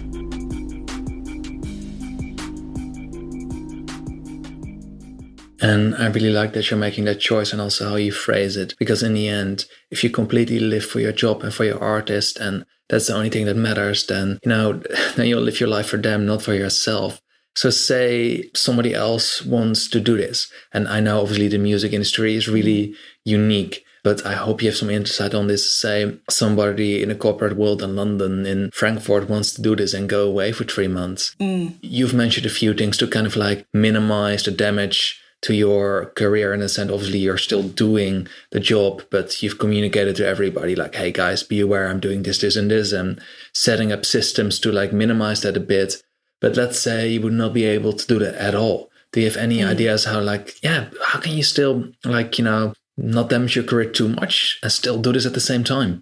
And 5.62 5.96
I 5.96 6.08
really 6.08 6.32
like 6.32 6.54
that 6.54 6.72
you're 6.72 6.80
making 6.80 7.06
that 7.06 7.20
choice 7.20 7.52
and 7.52 7.62
also 7.62 7.90
how 7.90 7.96
you 7.96 8.12
phrase 8.12 8.56
it. 8.56 8.76
Because 8.80 9.04
in 9.04 9.14
the 9.14 9.28
end, 9.28 9.66
if 9.92 10.04
you 10.04 10.10
completely 10.10 10.60
live 10.60 10.86
for 10.86 11.00
your 11.00 11.12
job 11.12 11.44
and 11.44 11.54
for 11.54 11.66
your 11.66 11.84
artist, 11.84 12.38
and 12.38 12.66
that's 12.88 13.08
the 13.08 13.16
only 13.16 13.30
thing 13.30 13.46
that 13.46 13.56
matters, 13.58 14.08
then, 14.08 14.40
you 14.44 14.50
know, 14.50 14.74
then 15.16 15.28
you'll 15.28 15.42
live 15.42 15.60
your 15.60 15.70
life 15.70 15.88
for 15.88 15.98
them, 15.98 16.26
not 16.26 16.42
for 16.42 16.54
yourself. 16.54 17.22
So 17.56 17.70
say 17.70 18.50
somebody 18.56 18.94
else 18.94 19.44
wants 19.46 19.90
to 19.90 20.00
do 20.00 20.16
this. 20.16 20.50
And 20.74 20.88
I 20.88 21.02
know 21.02 21.20
obviously 21.20 21.50
the 21.50 21.58
music 21.58 21.92
industry 21.92 22.36
is 22.36 22.48
really 22.48 22.96
unique, 23.26 23.84
but 24.10 24.26
I 24.26 24.34
hope 24.34 24.64
you 24.64 24.70
have 24.70 24.76
some 24.76 24.90
insight 24.90 25.36
on 25.36 25.46
this. 25.46 25.70
Say 25.70 26.18
somebody 26.32 27.04
in 27.04 27.12
a 27.12 27.16
corporate 27.16 27.56
world 27.56 27.84
in 27.84 27.96
London, 27.96 28.44
in 28.44 28.72
Frankfurt, 28.72 29.30
wants 29.30 29.54
to 29.54 29.62
do 29.62 29.76
this 29.76 29.94
and 29.94 30.10
go 30.10 30.26
away 30.26 30.52
for 30.52 30.64
three 30.64 30.88
months. 30.88 31.36
Mm. 31.40 31.76
You've 31.82 32.16
mentioned 32.16 32.48
a 32.48 32.50
few 32.50 32.74
things 32.74 32.98
to 32.98 33.08
kind 33.08 33.28
of 33.28 33.36
like 33.36 33.68
minimize 33.72 34.42
the 34.42 34.50
damage 34.50 35.22
to 35.44 35.54
your 35.54 36.08
career 36.16 36.56
in 36.56 36.64
a 36.64 36.70
sense. 36.70 36.90
Obviously, 36.92 37.20
you're 37.20 37.38
still 37.38 37.62
doing 37.62 38.28
the 38.50 38.60
job, 38.60 39.04
but 39.12 39.44
you've 39.44 39.60
communicated 39.60 40.16
to 40.16 40.28
everybody 40.28 40.76
like, 40.76 40.96
hey 40.96 41.12
guys, 41.12 41.44
be 41.44 41.60
aware 41.60 41.88
I'm 41.88 42.00
doing 42.00 42.24
this, 42.24 42.40
this, 42.40 42.56
and 42.56 42.72
this, 42.72 42.92
and 42.92 43.22
setting 43.54 43.92
up 43.92 44.08
systems 44.08 44.60
to 44.62 44.72
like 44.72 44.92
minimize 44.92 45.44
that 45.44 45.56
a 45.56 45.60
bit. 45.60 46.02
But 46.42 46.58
let's 46.58 46.80
say 46.80 47.10
you 47.10 47.22
would 47.22 47.34
not 47.34 47.54
be 47.54 47.66
able 47.66 47.94
to 47.94 48.08
do 48.08 48.18
that 48.18 48.34
at 48.34 48.56
all. 48.56 48.90
Do 49.12 49.20
you 49.20 49.28
have 49.28 49.38
any 49.38 49.60
mm. 49.60 49.70
ideas 49.70 50.06
how 50.06 50.20
like, 50.20 50.64
yeah, 50.64 50.90
how 51.06 51.20
can 51.20 51.34
you 51.34 51.44
still 51.44 51.90
like, 52.04 52.40
you 52.40 52.46
know, 52.46 52.74
not 53.04 53.30
damage 53.30 53.56
your 53.56 53.66
career 53.66 53.90
too 53.90 54.10
much 54.10 54.60
and 54.62 54.72
still 54.72 55.00
do 55.00 55.14
this 55.14 55.26
at 55.26 55.34
the 55.34 55.40
same 55.40 55.64
time? 55.64 56.02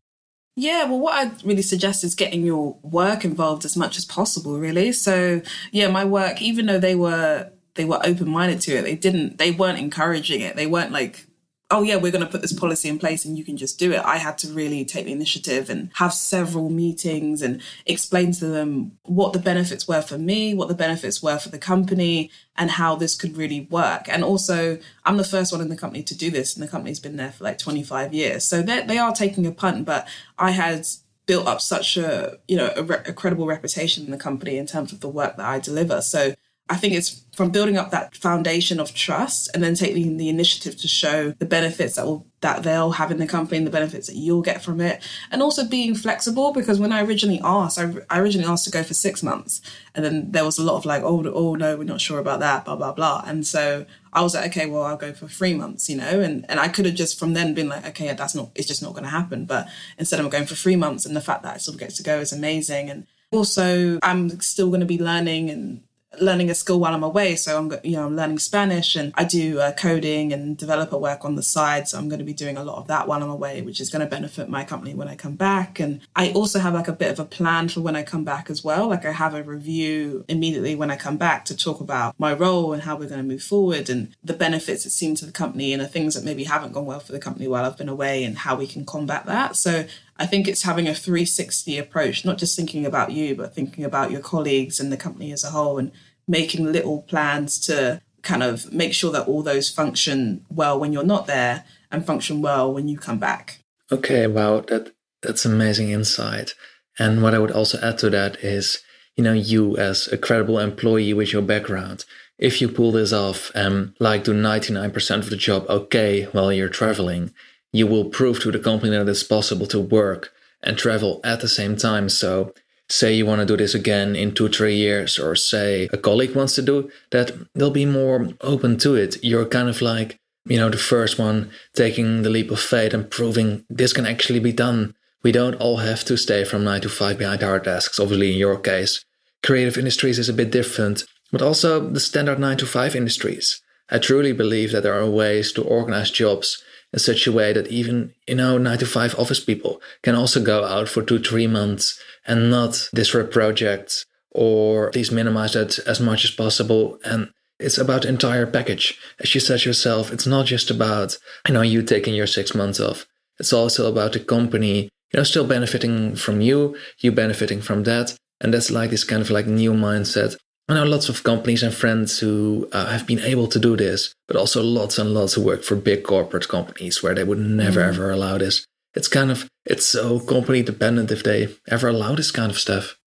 Yeah, 0.55 0.85
well, 0.85 0.99
what 0.99 1.13
I'd 1.13 1.43
really 1.43 1.61
suggest 1.61 2.03
is 2.03 2.15
getting 2.15 2.43
your 2.43 2.79
work 2.81 3.23
involved 3.23 3.63
as 3.63 3.77
much 3.77 3.97
as 3.97 4.05
possible, 4.05 4.59
really. 4.59 4.91
So, 4.91 5.41
yeah, 5.71 5.87
my 5.87 6.03
work, 6.03 6.41
even 6.41 6.65
though 6.65 6.79
they 6.79 6.95
were 6.95 7.51
they 7.77 7.85
were 7.85 7.99
open 8.03 8.29
minded 8.29 8.59
to 8.61 8.75
it. 8.75 8.81
They 8.81 8.95
didn't, 8.95 9.37
they 9.37 9.51
weren't 9.51 9.79
encouraging 9.79 10.41
it. 10.41 10.55
They 10.55 10.65
weren't 10.65 10.91
like, 10.91 11.26
oh 11.69 11.83
yeah, 11.83 11.97
we're 11.97 12.11
going 12.11 12.23
to 12.23 12.31
put 12.31 12.41
this 12.41 12.53
policy 12.53 12.87
in 12.87 12.97
place 12.97 13.25
and 13.25 13.37
you 13.37 13.43
can 13.43 13.57
just 13.57 13.77
do 13.77 13.91
it. 13.91 13.99
I 14.05 14.17
had 14.17 14.37
to 14.39 14.47
really 14.47 14.85
take 14.85 15.05
the 15.05 15.11
initiative 15.11 15.69
and 15.69 15.89
have 15.95 16.13
several 16.13 16.69
meetings 16.69 17.41
and 17.41 17.61
explain 17.85 18.31
to 18.33 18.45
them 18.45 18.97
what 19.03 19.33
the 19.33 19.39
benefits 19.39 19.87
were 19.87 20.01
for 20.01 20.17
me, 20.17 20.53
what 20.53 20.69
the 20.69 20.73
benefits 20.73 21.21
were 21.21 21.37
for 21.37 21.49
the 21.49 21.57
company, 21.57 22.31
and 22.55 22.71
how 22.71 22.95
this 22.95 23.15
could 23.15 23.35
really 23.35 23.67
work. 23.69 24.07
And 24.07 24.23
also, 24.23 24.79
I'm 25.05 25.17
the 25.17 25.25
first 25.25 25.51
one 25.51 25.61
in 25.61 25.67
the 25.67 25.75
company 25.75 26.03
to 26.03 26.15
do 26.15 26.31
this, 26.31 26.55
and 26.55 26.63
the 26.63 26.71
company's 26.71 27.01
been 27.01 27.17
there 27.17 27.31
for 27.31 27.43
like 27.43 27.57
25 27.57 28.13
years. 28.13 28.45
So 28.45 28.61
they 28.61 28.97
are 28.97 29.13
taking 29.13 29.45
a 29.45 29.51
punt, 29.51 29.85
but 29.85 30.07
I 30.37 30.51
had 30.51 30.87
built 31.25 31.45
up 31.45 31.59
such 31.59 31.97
a 31.97 32.37
you 32.47 32.55
know 32.55 32.71
a, 32.77 32.83
re- 32.83 33.03
a 33.05 33.11
credible 33.11 33.45
reputation 33.45 34.05
in 34.05 34.11
the 34.11 34.17
company 34.17 34.57
in 34.57 34.65
terms 34.65 34.93
of 34.93 35.01
the 35.01 35.09
work 35.09 35.35
that 35.35 35.45
I 35.45 35.59
deliver. 35.59 36.01
So 36.01 36.33
I 36.69 36.75
think 36.75 36.93
it's 36.93 37.23
from 37.33 37.51
building 37.51 37.77
up 37.77 37.91
that 37.91 38.15
foundation 38.15 38.79
of 38.79 38.93
trust 38.93 39.49
and 39.53 39.63
then 39.63 39.75
taking 39.75 40.17
the 40.17 40.27
initiative 40.27 40.75
to 40.75 40.87
show 40.87 41.31
the 41.31 41.45
benefits 41.45 41.95
that 41.95 42.05
will 42.05 42.25
that 42.41 42.63
they'll 42.63 42.91
have 42.91 43.09
in 43.09 43.17
the 43.17 43.27
company 43.27 43.57
and 43.57 43.65
the 43.65 43.71
benefits 43.71 44.07
that 44.07 44.15
you'll 44.15 44.41
get 44.41 44.61
from 44.61 44.81
it. 44.81 45.01
And 45.31 45.41
also 45.41 45.63
being 45.65 45.95
flexible 45.95 46.51
because 46.51 46.79
when 46.79 46.91
i 46.91 47.03
originally 47.03 47.39
asked 47.43 47.79
I, 47.79 47.93
I 48.09 48.19
originally 48.19 48.49
asked 48.49 48.65
to 48.65 48.71
go 48.71 48.83
for 48.83 48.93
six 48.93 49.23
months 49.23 49.61
and 49.95 50.03
then 50.03 50.31
there 50.31 50.43
was 50.43 50.57
a 50.57 50.63
lot 50.63 50.77
of 50.77 50.85
like 50.85 51.03
oh, 51.03 51.23
oh 51.33 51.55
no 51.55 51.77
we're 51.77 51.83
not 51.83 52.01
sure 52.01 52.19
about 52.19 52.39
that 52.41 52.65
blah 52.65 52.75
blah 52.75 52.91
blah. 52.91 53.23
And 53.25 53.45
so 53.45 53.85
i 54.11 54.21
was 54.21 54.33
like 54.33 54.47
okay 54.47 54.65
well 54.65 54.83
i'll 54.83 54.97
go 54.97 55.13
for 55.13 55.27
three 55.27 55.53
months 55.53 55.89
you 55.89 55.95
know? 55.95 56.19
And 56.19 56.45
and 56.49 56.59
i 56.59 56.67
could 56.67 56.85
have 56.85 56.95
just 56.95 57.17
from 57.17 57.33
then 57.33 57.53
been 57.53 57.69
like 57.69 57.87
okay 57.87 58.11
that's 58.13 58.35
not 58.35 58.49
it's 58.55 58.67
just 58.67 58.83
not 58.83 58.93
going 58.93 59.05
to 59.05 59.09
happen. 59.09 59.45
But 59.45 59.67
instead 59.97 60.19
i'm 60.19 60.29
going 60.29 60.47
for 60.47 60.55
three 60.55 60.75
months 60.75 61.05
and 61.05 61.15
the 61.15 61.21
fact 61.21 61.43
that 61.43 61.55
i 61.55 61.57
still 61.59 61.75
get 61.75 61.91
to 61.91 62.03
go 62.03 62.19
is 62.19 62.33
amazing. 62.33 62.89
And 62.89 63.07
also 63.31 63.99
i'm 64.01 64.39
still 64.41 64.69
going 64.69 64.79
to 64.79 64.85
be 64.87 64.99
learning 64.99 65.49
and 65.49 65.83
learning 66.19 66.49
a 66.49 66.55
skill 66.55 66.79
while 66.79 66.93
I'm 66.93 67.03
away. 67.03 67.35
So 67.35 67.57
I'm, 67.57 67.73
you 67.83 67.97
know, 67.97 68.05
I'm 68.05 68.15
learning 68.15 68.39
Spanish 68.39 68.95
and 68.95 69.13
I 69.15 69.23
do 69.23 69.59
uh, 69.59 69.73
coding 69.73 70.33
and 70.33 70.57
developer 70.57 70.97
work 70.97 71.25
on 71.25 71.35
the 71.35 71.43
side. 71.43 71.87
So 71.87 71.97
I'm 71.97 72.09
going 72.09 72.19
to 72.19 72.25
be 72.25 72.33
doing 72.33 72.57
a 72.57 72.63
lot 72.63 72.77
of 72.77 72.87
that 72.87 73.07
while 73.07 73.21
I'm 73.21 73.29
away, 73.29 73.61
which 73.61 73.81
is 73.81 73.89
going 73.89 74.01
to 74.01 74.07
benefit 74.09 74.49
my 74.49 74.63
company 74.63 74.93
when 74.95 75.07
I 75.07 75.15
come 75.15 75.35
back. 75.35 75.79
And 75.79 76.01
I 76.15 76.31
also 76.31 76.59
have 76.59 76.73
like 76.73 76.87
a 76.87 76.93
bit 76.93 77.11
of 77.11 77.19
a 77.19 77.25
plan 77.25 77.69
for 77.69 77.81
when 77.81 77.95
I 77.95 78.03
come 78.03 78.23
back 78.23 78.49
as 78.49 78.63
well. 78.63 78.87
Like 78.87 79.05
I 79.05 79.11
have 79.11 79.33
a 79.33 79.43
review 79.43 80.25
immediately 80.27 80.75
when 80.75 80.91
I 80.91 80.95
come 80.95 81.17
back 81.17 81.45
to 81.45 81.57
talk 81.57 81.81
about 81.81 82.15
my 82.17 82.33
role 82.33 82.73
and 82.73 82.83
how 82.83 82.95
we're 82.95 83.09
going 83.09 83.21
to 83.21 83.27
move 83.27 83.43
forward 83.43 83.89
and 83.89 84.15
the 84.23 84.33
benefits 84.33 84.85
it 84.85 84.91
seemed 84.91 85.17
to 85.17 85.25
the 85.25 85.31
company 85.31 85.73
and 85.73 85.81
the 85.81 85.87
things 85.87 86.15
that 86.15 86.23
maybe 86.23 86.45
haven't 86.45 86.71
gone 86.71 86.85
well 86.85 86.99
for 86.99 87.11
the 87.11 87.19
company 87.19 87.47
while 87.47 87.65
I've 87.65 87.77
been 87.77 87.89
away 87.89 88.23
and 88.23 88.37
how 88.37 88.55
we 88.55 88.67
can 88.67 88.85
combat 88.85 89.25
that. 89.25 89.55
So 89.55 89.85
I 90.19 90.25
think 90.25 90.47
it's 90.47 90.63
having 90.63 90.87
a 90.87 90.95
360 90.95 91.77
approach, 91.77 92.25
not 92.25 92.37
just 92.37 92.55
thinking 92.55 92.85
about 92.85 93.11
you, 93.11 93.35
but 93.35 93.53
thinking 93.53 93.83
about 93.83 94.11
your 94.11 94.21
colleagues 94.21 94.79
and 94.79 94.91
the 94.91 94.97
company 94.97 95.31
as 95.31 95.43
a 95.43 95.51
whole 95.51 95.77
and 95.77 95.91
making 96.27 96.71
little 96.71 97.03
plans 97.03 97.59
to 97.61 98.01
kind 98.23 98.43
of 98.43 98.73
make 98.73 98.93
sure 98.93 99.11
that 99.11 99.27
all 99.27 99.43
those 99.43 99.69
function 99.69 100.45
well 100.49 100.79
when 100.79 100.91
you're 100.91 101.03
not 101.03 101.27
there 101.27 101.63
and 101.91 102.05
function 102.05 102.41
well 102.41 102.73
when 102.73 102.87
you 102.87 102.97
come 102.97 103.19
back. 103.19 103.63
Okay, 103.91 104.27
wow, 104.27 104.61
that 104.61 104.91
that's 105.21 105.45
amazing 105.45 105.91
insight. 105.91 106.53
And 106.99 107.21
what 107.21 107.33
I 107.33 107.39
would 107.39 107.51
also 107.51 107.79
add 107.81 107.99
to 107.99 108.09
that 108.09 108.37
is, 108.43 108.79
you 109.15 109.23
know, 109.23 109.33
you 109.33 109.77
as 109.77 110.07
a 110.07 110.17
credible 110.17 110.59
employee 110.59 111.13
with 111.13 111.31
your 111.31 111.41
background, 111.41 112.05
if 112.37 112.61
you 112.61 112.67
pull 112.67 112.91
this 112.91 113.13
off 113.13 113.51
and 113.55 113.95
like 113.99 114.23
do 114.23 114.33
99% 114.33 115.17
of 115.17 115.29
the 115.29 115.35
job 115.35 115.65
okay 115.69 116.23
while 116.25 116.51
you're 116.51 116.69
traveling, 116.69 117.33
you 117.71 117.87
will 117.87 118.05
prove 118.05 118.39
to 118.41 118.51
the 118.51 118.59
company 118.59 118.91
that 118.91 119.09
it's 119.09 119.23
possible 119.23 119.67
to 119.67 119.79
work 119.79 120.31
and 120.63 120.77
travel 120.77 121.21
at 121.23 121.41
the 121.41 121.47
same 121.47 121.75
time. 121.75 122.09
So 122.09 122.53
say 122.89 123.13
you 123.13 123.25
want 123.25 123.39
to 123.39 123.45
do 123.45 123.57
this 123.57 123.75
again 123.75 124.15
in 124.15 124.33
two, 124.33 124.49
three 124.49 124.75
years, 124.75 125.19
or 125.19 125.35
say 125.35 125.89
a 125.91 125.97
colleague 125.97 126.35
wants 126.35 126.55
to 126.55 126.61
do 126.61 126.89
that, 127.11 127.31
they'll 127.53 127.71
be 127.71 127.85
more 127.85 128.29
open 128.41 128.77
to 128.79 128.95
it. 128.95 129.23
You're 129.23 129.45
kind 129.45 129.69
of 129.69 129.81
like, 129.81 130.19
you 130.45 130.57
know, 130.57 130.69
the 130.69 130.77
first 130.77 131.19
one 131.19 131.51
taking 131.73 132.23
the 132.23 132.29
leap 132.29 132.51
of 132.51 132.59
faith 132.59 132.93
and 132.93 133.09
proving 133.09 133.65
this 133.69 133.93
can 133.93 134.05
actually 134.05 134.39
be 134.39 134.53
done. 134.53 134.95
We 135.23 135.31
don't 135.31 135.55
all 135.55 135.77
have 135.77 136.05
to 136.05 136.17
stay 136.17 136.45
from 136.45 136.63
nine 136.63 136.81
to 136.81 136.89
five 136.89 137.17
behind 137.17 137.43
our 137.43 137.59
desks. 137.59 137.99
Obviously, 137.99 138.31
in 138.31 138.37
your 138.37 138.57
case, 138.57 139.03
creative 139.43 139.77
industries 139.77 140.19
is 140.19 140.29
a 140.29 140.33
bit 140.33 140.51
different, 140.51 141.03
but 141.31 141.41
also 141.41 141.89
the 141.89 141.99
standard 141.99 142.39
nine 142.39 142.57
to 142.57 142.65
five 142.65 142.95
industries. 142.95 143.61
I 143.89 143.99
truly 143.99 144.31
believe 144.31 144.71
that 144.71 144.83
there 144.83 144.99
are 144.99 145.09
ways 145.09 145.51
to 145.53 145.63
organize 145.63 146.11
jobs 146.11 146.63
in 146.93 146.99
such 146.99 147.27
a 147.27 147.31
way 147.31 147.53
that 147.53 147.67
even, 147.67 148.13
you 148.27 148.35
know, 148.35 148.57
nine 148.57 148.77
to 148.77 148.85
five 148.85 149.17
office 149.19 149.39
people 149.39 149.81
can 150.03 150.15
also 150.15 150.41
go 150.41 150.63
out 150.63 150.87
for 150.87 151.01
two, 151.01 151.19
three 151.19 151.47
months 151.47 151.99
and 152.25 152.49
not 152.49 152.89
disrupt 152.93 153.31
projects 153.31 154.05
or 154.31 154.89
at 154.89 154.95
least 154.95 155.11
minimize 155.11 155.53
that 155.53 155.79
as 155.79 155.99
much 155.99 156.23
as 156.23 156.31
possible. 156.31 156.99
And 157.03 157.31
it's 157.59 157.77
about 157.77 158.03
the 158.03 158.09
entire 158.09 158.45
package. 158.45 158.97
As 159.19 159.33
you 159.33 159.41
said 159.41 159.65
yourself, 159.65 160.11
it's 160.13 160.27
not 160.27 160.45
just 160.45 160.69
about, 160.69 161.17
you 161.47 161.53
know, 161.53 161.61
you 161.61 161.81
taking 161.81 162.13
your 162.13 162.27
six 162.27 162.53
months 162.53 162.79
off. 162.79 163.05
It's 163.39 163.53
also 163.53 163.89
about 163.89 164.13
the 164.13 164.19
company, 164.19 164.83
you 164.83 165.17
know, 165.17 165.23
still 165.23 165.45
benefiting 165.45 166.15
from 166.15 166.41
you, 166.41 166.77
you 166.99 167.11
benefiting 167.11 167.61
from 167.61 167.83
that. 167.83 168.15
And 168.39 168.53
that's 168.53 168.69
like 168.69 168.91
this 168.91 169.03
kind 169.03 169.21
of 169.21 169.31
like 169.31 169.47
new 169.47 169.73
mindset 169.73 170.37
I 170.69 170.73
know 170.73 170.83
lots 170.83 171.07
of 171.07 171.23
companies 171.23 171.63
and 171.63 171.73
friends 171.73 172.19
who 172.19 172.67
uh, 172.73 172.87
have 172.87 173.07
been 173.07 173.19
able 173.19 173.47
to 173.47 173.59
do 173.59 173.77
this, 173.77 174.13
but 174.27 174.35
also 174.35 174.61
lots 174.61 174.97
and 174.97 175.13
lots 175.13 175.33
who 175.33 175.41
work 175.41 175.63
for 175.63 175.75
big 175.77 176.03
corporate 176.03 176.49
companies 176.49 177.01
where 177.01 177.15
they 177.15 177.23
would 177.23 177.39
never 177.39 177.79
mm. 177.79 177.87
ever 177.87 178.11
allow 178.11 178.37
this. 178.37 178.65
It's 178.93 179.07
kind 179.07 179.31
of 179.31 179.47
it's 179.65 179.85
so 179.85 180.19
company 180.19 180.63
dependent 180.63 181.11
if 181.11 181.23
they 181.23 181.49
ever 181.69 181.87
allow 181.87 182.15
this 182.15 182.31
kind 182.31 182.51
of 182.51 182.59
stuff. 182.59 182.97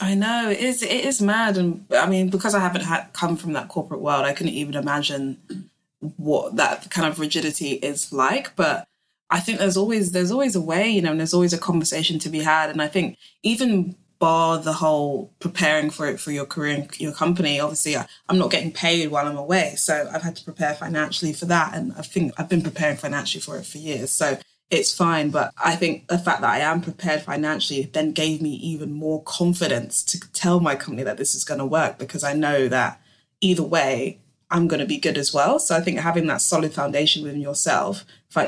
I 0.00 0.14
know 0.14 0.50
it 0.50 0.58
is. 0.58 0.82
It 0.82 1.04
is 1.04 1.22
mad, 1.22 1.56
and 1.56 1.86
I 1.92 2.08
mean, 2.08 2.28
because 2.28 2.54
I 2.54 2.60
haven't 2.60 2.84
had 2.84 3.12
come 3.12 3.36
from 3.36 3.52
that 3.52 3.68
corporate 3.68 4.00
world, 4.00 4.24
I 4.24 4.32
couldn't 4.32 4.52
even 4.52 4.74
imagine 4.74 5.70
what 6.16 6.56
that 6.56 6.90
kind 6.90 7.08
of 7.08 7.18
rigidity 7.18 7.72
is 7.72 8.12
like. 8.12 8.54
But 8.56 8.86
I 9.30 9.40
think 9.40 9.58
there's 9.58 9.76
always 9.76 10.12
there's 10.12 10.32
always 10.32 10.56
a 10.56 10.60
way, 10.60 10.88
you 10.88 11.02
know, 11.02 11.12
and 11.12 11.20
there's 11.20 11.34
always 11.34 11.52
a 11.52 11.58
conversation 11.58 12.18
to 12.20 12.28
be 12.28 12.40
had. 12.40 12.68
And 12.68 12.82
I 12.82 12.88
think 12.88 13.16
even 13.42 13.94
bar 14.18 14.58
the 14.58 14.72
whole 14.72 15.32
preparing 15.38 15.90
for 15.90 16.06
it 16.06 16.18
for 16.18 16.30
your 16.30 16.46
career 16.46 16.74
and 16.74 17.00
your 17.00 17.12
company. 17.12 17.60
Obviously 17.60 17.96
I, 17.96 18.06
i'm 18.28 18.38
not 18.38 18.50
getting 18.50 18.72
paid 18.72 19.10
while 19.10 19.26
i'm 19.26 19.36
away 19.36 19.74
so 19.76 20.08
i've 20.12 20.22
had 20.22 20.36
to 20.36 20.44
prepare 20.44 20.74
financially 20.74 21.32
for 21.32 21.46
that 21.46 21.74
and 21.74 21.92
i 21.96 22.02
think 22.02 22.32
i've 22.38 22.48
been 22.48 22.62
preparing 22.62 22.96
financially 22.96 23.40
for 23.40 23.56
it 23.58 23.66
for 23.66 23.78
years 23.78 24.10
so 24.10 24.38
it's 24.68 24.94
fine. 24.94 25.30
But 25.30 25.52
i 25.62 25.76
think 25.76 26.08
the 26.08 26.18
fact 26.18 26.40
that 26.40 26.50
i 26.50 26.58
am 26.58 26.80
prepared 26.80 27.22
financially 27.22 27.82
then 27.92 28.12
gave 28.12 28.42
me 28.42 28.50
even 28.50 28.92
more 28.92 29.22
confidence 29.22 30.02
to 30.04 30.20
tell 30.32 30.60
my 30.60 30.74
company 30.74 31.02
that 31.04 31.18
this 31.18 31.34
is 31.34 31.44
going 31.44 31.60
to 31.60 31.66
work 31.66 31.98
because 31.98 32.24
i 32.24 32.32
know 32.32 32.68
that 32.68 33.00
either 33.40 33.62
way 33.62 34.18
i'm 34.50 34.68
going 34.68 34.80
to 34.80 34.86
be 34.86 34.98
good 34.98 35.18
as 35.18 35.32
well. 35.34 35.58
So 35.58 35.76
i 35.76 35.80
think 35.80 35.98
having 35.98 36.26
that 36.26 36.40
solid 36.40 36.72
foundation 36.72 37.22
within 37.22 37.40
yourself 37.40 38.04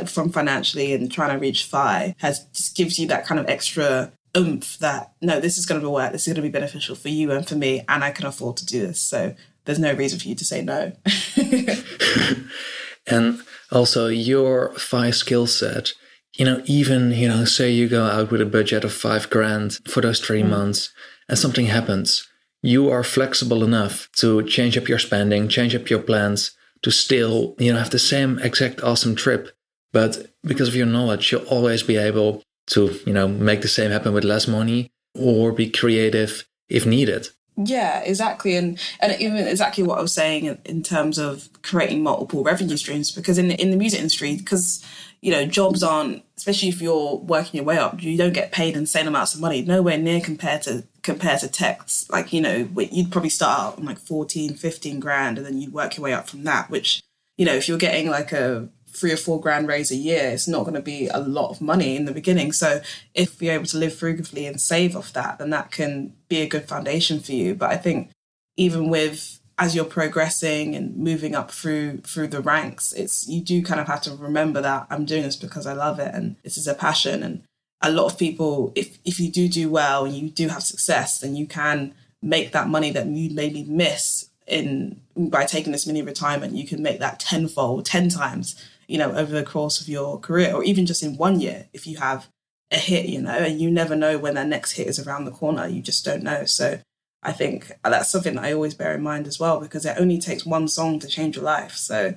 from 0.06 0.30
financially 0.30 0.92
and 0.92 1.10
trying 1.10 1.30
to 1.30 1.40
reach 1.40 1.64
FI 1.64 2.14
has 2.18 2.44
just 2.52 2.76
gives 2.76 2.98
you 2.98 3.06
that 3.08 3.26
kind 3.26 3.40
of 3.40 3.48
extra 3.48 4.12
oomph 4.36 4.78
that 4.78 5.12
no, 5.20 5.40
this 5.40 5.58
is 5.58 5.66
going 5.66 5.80
to 5.80 5.86
be 5.86 5.90
work. 5.90 6.12
This 6.12 6.26
is 6.26 6.32
going 6.32 6.42
to 6.42 6.48
be 6.48 6.52
beneficial 6.52 6.94
for 6.94 7.08
you 7.08 7.30
and 7.30 7.46
for 7.46 7.56
me, 7.56 7.84
and 7.88 8.04
I 8.04 8.10
can 8.10 8.26
afford 8.26 8.56
to 8.58 8.66
do 8.66 8.86
this. 8.86 9.00
So 9.00 9.34
there's 9.64 9.78
no 9.78 9.92
reason 9.92 10.18
for 10.18 10.28
you 10.28 10.34
to 10.34 10.44
say 10.44 10.62
no. 10.62 10.92
and 13.06 13.40
also 13.70 14.08
your 14.08 14.72
FI 14.74 15.10
skill 15.10 15.46
set. 15.46 15.92
You 16.34 16.44
know, 16.44 16.62
even 16.66 17.12
you 17.12 17.28
know, 17.28 17.44
say 17.44 17.70
you 17.70 17.88
go 17.88 18.04
out 18.04 18.30
with 18.30 18.40
a 18.40 18.46
budget 18.46 18.84
of 18.84 18.92
five 18.92 19.28
grand 19.30 19.78
for 19.88 20.00
those 20.00 20.20
three 20.20 20.42
mm. 20.42 20.50
months, 20.50 20.92
and 21.28 21.38
something 21.38 21.66
happens. 21.66 22.26
You 22.62 22.90
are 22.90 23.04
flexible 23.04 23.62
enough 23.62 24.08
to 24.16 24.42
change 24.42 24.76
up 24.76 24.88
your 24.88 24.98
spending, 24.98 25.48
change 25.48 25.74
up 25.74 25.90
your 25.90 26.00
plans, 26.00 26.56
to 26.82 26.90
still, 26.90 27.54
you 27.58 27.72
know, 27.72 27.78
have 27.78 27.90
the 27.90 27.98
same 27.98 28.38
exact 28.40 28.82
awesome 28.82 29.14
trip. 29.14 29.50
But 29.92 30.30
because 30.42 30.68
of 30.68 30.74
your 30.74 30.86
knowledge, 30.86 31.30
you'll 31.32 31.46
always 31.46 31.82
be 31.82 31.96
able 31.96 32.42
to 32.68 32.98
you 33.06 33.12
know 33.12 33.28
make 33.28 33.62
the 33.62 33.68
same 33.68 33.90
happen 33.90 34.12
with 34.12 34.24
less 34.24 34.46
money 34.48 34.90
or 35.14 35.52
be 35.52 35.68
creative 35.68 36.46
if 36.68 36.86
needed 36.86 37.28
yeah 37.56 38.00
exactly 38.00 38.54
and 38.56 38.78
and 39.00 39.20
even 39.20 39.36
exactly 39.36 39.82
what 39.82 39.98
i 39.98 40.02
was 40.02 40.12
saying 40.12 40.58
in, 40.64 40.82
terms 40.82 41.18
of 41.18 41.48
creating 41.62 42.02
multiple 42.02 42.44
revenue 42.44 42.76
streams 42.76 43.10
because 43.10 43.36
in 43.36 43.48
the, 43.48 43.60
in 43.60 43.70
the 43.70 43.76
music 43.76 43.98
industry 43.98 44.36
because 44.36 44.84
you 45.20 45.32
know, 45.32 45.46
jobs 45.46 45.82
aren't, 45.82 46.22
especially 46.36 46.68
if 46.68 46.80
you're 46.80 47.16
working 47.16 47.58
your 47.58 47.64
way 47.64 47.76
up, 47.76 48.02
you 48.02 48.16
don't 48.16 48.32
get 48.32 48.52
paid 48.52 48.76
insane 48.76 49.08
amounts 49.08 49.34
of 49.34 49.40
money, 49.40 49.62
nowhere 49.62 49.98
near 49.98 50.20
compared 50.20 50.62
to 50.62 50.84
compared 51.02 51.40
to 51.40 51.48
techs. 51.48 52.08
Like, 52.10 52.32
you 52.32 52.40
know, 52.40 52.68
you'd 52.76 53.10
probably 53.10 53.30
start 53.30 53.58
out 53.58 53.78
on 53.78 53.84
like 53.84 53.98
14, 53.98 54.54
15 54.54 55.00
grand 55.00 55.38
and 55.38 55.46
then 55.46 55.58
you'd 55.58 55.72
work 55.72 55.96
your 55.96 56.04
way 56.04 56.12
up 56.12 56.28
from 56.28 56.44
that, 56.44 56.70
which, 56.70 57.02
you 57.36 57.44
know, 57.44 57.54
if 57.54 57.68
you're 57.68 57.78
getting 57.78 58.08
like 58.08 58.32
a 58.32 58.68
three 58.98 59.12
or 59.12 59.16
four 59.16 59.40
grand 59.40 59.68
raise 59.68 59.90
a 59.90 59.96
year, 59.96 60.30
it's 60.30 60.48
not 60.48 60.64
going 60.64 60.74
to 60.74 60.82
be 60.82 61.08
a 61.08 61.18
lot 61.18 61.50
of 61.50 61.60
money 61.60 61.96
in 61.96 62.04
the 62.04 62.12
beginning. 62.12 62.52
So 62.52 62.80
if 63.14 63.40
you're 63.40 63.54
able 63.54 63.66
to 63.66 63.78
live 63.78 63.94
frugally 63.94 64.46
and 64.46 64.60
save 64.60 64.96
off 64.96 65.12
that, 65.12 65.38
then 65.38 65.50
that 65.50 65.70
can 65.70 66.14
be 66.28 66.38
a 66.38 66.48
good 66.48 66.68
foundation 66.68 67.20
for 67.20 67.32
you. 67.32 67.54
But 67.54 67.70
I 67.70 67.76
think 67.76 68.10
even 68.56 68.88
with 68.88 69.40
as 69.58 69.74
you're 69.74 69.84
progressing 69.84 70.76
and 70.76 70.96
moving 70.96 71.34
up 71.34 71.50
through 71.50 71.98
through 71.98 72.28
the 72.28 72.40
ranks, 72.40 72.92
it's 72.92 73.26
you 73.28 73.40
do 73.40 73.62
kind 73.62 73.80
of 73.80 73.88
have 73.88 74.02
to 74.02 74.14
remember 74.14 74.60
that 74.60 74.86
I'm 74.90 75.04
doing 75.04 75.22
this 75.22 75.36
because 75.36 75.66
I 75.66 75.72
love 75.72 75.98
it 75.98 76.14
and 76.14 76.36
this 76.44 76.56
is 76.56 76.68
a 76.68 76.74
passion. 76.74 77.22
And 77.22 77.42
a 77.82 77.90
lot 77.90 78.06
of 78.06 78.18
people, 78.18 78.72
if 78.74 78.98
if 79.04 79.18
you 79.18 79.30
do 79.30 79.48
do 79.48 79.68
well 79.68 80.04
and 80.04 80.14
you 80.14 80.30
do 80.30 80.48
have 80.48 80.62
success, 80.62 81.20
then 81.20 81.34
you 81.34 81.46
can 81.46 81.94
make 82.22 82.52
that 82.52 82.68
money 82.68 82.90
that 82.90 83.06
you 83.06 83.34
maybe 83.34 83.64
miss 83.64 84.30
in 84.46 85.00
by 85.16 85.44
taking 85.44 85.72
this 85.72 85.86
mini 85.86 86.02
retirement. 86.02 86.54
You 86.54 86.66
can 86.66 86.82
make 86.82 87.00
that 87.00 87.20
tenfold, 87.20 87.84
ten 87.84 88.08
times 88.08 88.64
you 88.88 88.98
know, 88.98 89.12
over 89.12 89.32
the 89.32 89.44
course 89.44 89.80
of 89.80 89.88
your 89.88 90.18
career, 90.18 90.52
or 90.52 90.64
even 90.64 90.86
just 90.86 91.02
in 91.02 91.16
one 91.16 91.40
year, 91.40 91.68
if 91.72 91.86
you 91.86 91.98
have 91.98 92.28
a 92.70 92.76
hit, 92.76 93.06
you 93.06 93.22
know, 93.22 93.30
and 93.30 93.60
you 93.60 93.70
never 93.70 93.94
know 93.94 94.18
when 94.18 94.34
that 94.34 94.48
next 94.48 94.72
hit 94.72 94.88
is 94.88 94.98
around 94.98 95.24
the 95.24 95.30
corner. 95.30 95.68
You 95.68 95.80
just 95.80 96.04
don't 96.04 96.22
know. 96.22 96.44
So 96.44 96.80
I 97.22 97.32
think 97.32 97.72
that's 97.84 98.10
something 98.10 98.34
that 98.34 98.44
I 98.44 98.52
always 98.52 98.74
bear 98.74 98.94
in 98.94 99.02
mind 99.02 99.26
as 99.26 99.38
well, 99.38 99.60
because 99.60 99.86
it 99.86 99.96
only 99.98 100.18
takes 100.18 100.44
one 100.44 100.68
song 100.68 100.98
to 101.00 101.06
change 101.06 101.36
your 101.36 101.44
life. 101.44 101.74
So 101.74 102.16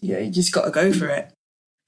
yeah, 0.00 0.18
you 0.18 0.30
just 0.30 0.52
got 0.52 0.64
to 0.64 0.70
go 0.70 0.92
for 0.92 1.08
it. 1.08 1.32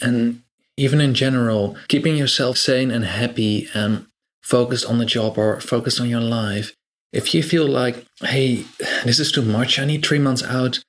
And 0.00 0.42
even 0.76 1.00
in 1.00 1.14
general, 1.14 1.76
keeping 1.88 2.16
yourself 2.16 2.56
sane 2.56 2.90
and 2.90 3.04
happy 3.04 3.68
and 3.74 4.06
focused 4.42 4.86
on 4.86 4.98
the 4.98 5.04
job 5.04 5.36
or 5.36 5.60
focused 5.60 6.00
on 6.00 6.08
your 6.08 6.20
life. 6.20 6.74
If 7.12 7.34
you 7.34 7.42
feel 7.42 7.66
like, 7.66 8.06
hey, 8.20 8.64
this 9.04 9.18
is 9.18 9.32
too 9.32 9.42
much, 9.42 9.78
I 9.78 9.84
need 9.84 10.04
three 10.04 10.18
months 10.18 10.42
out, 10.42 10.80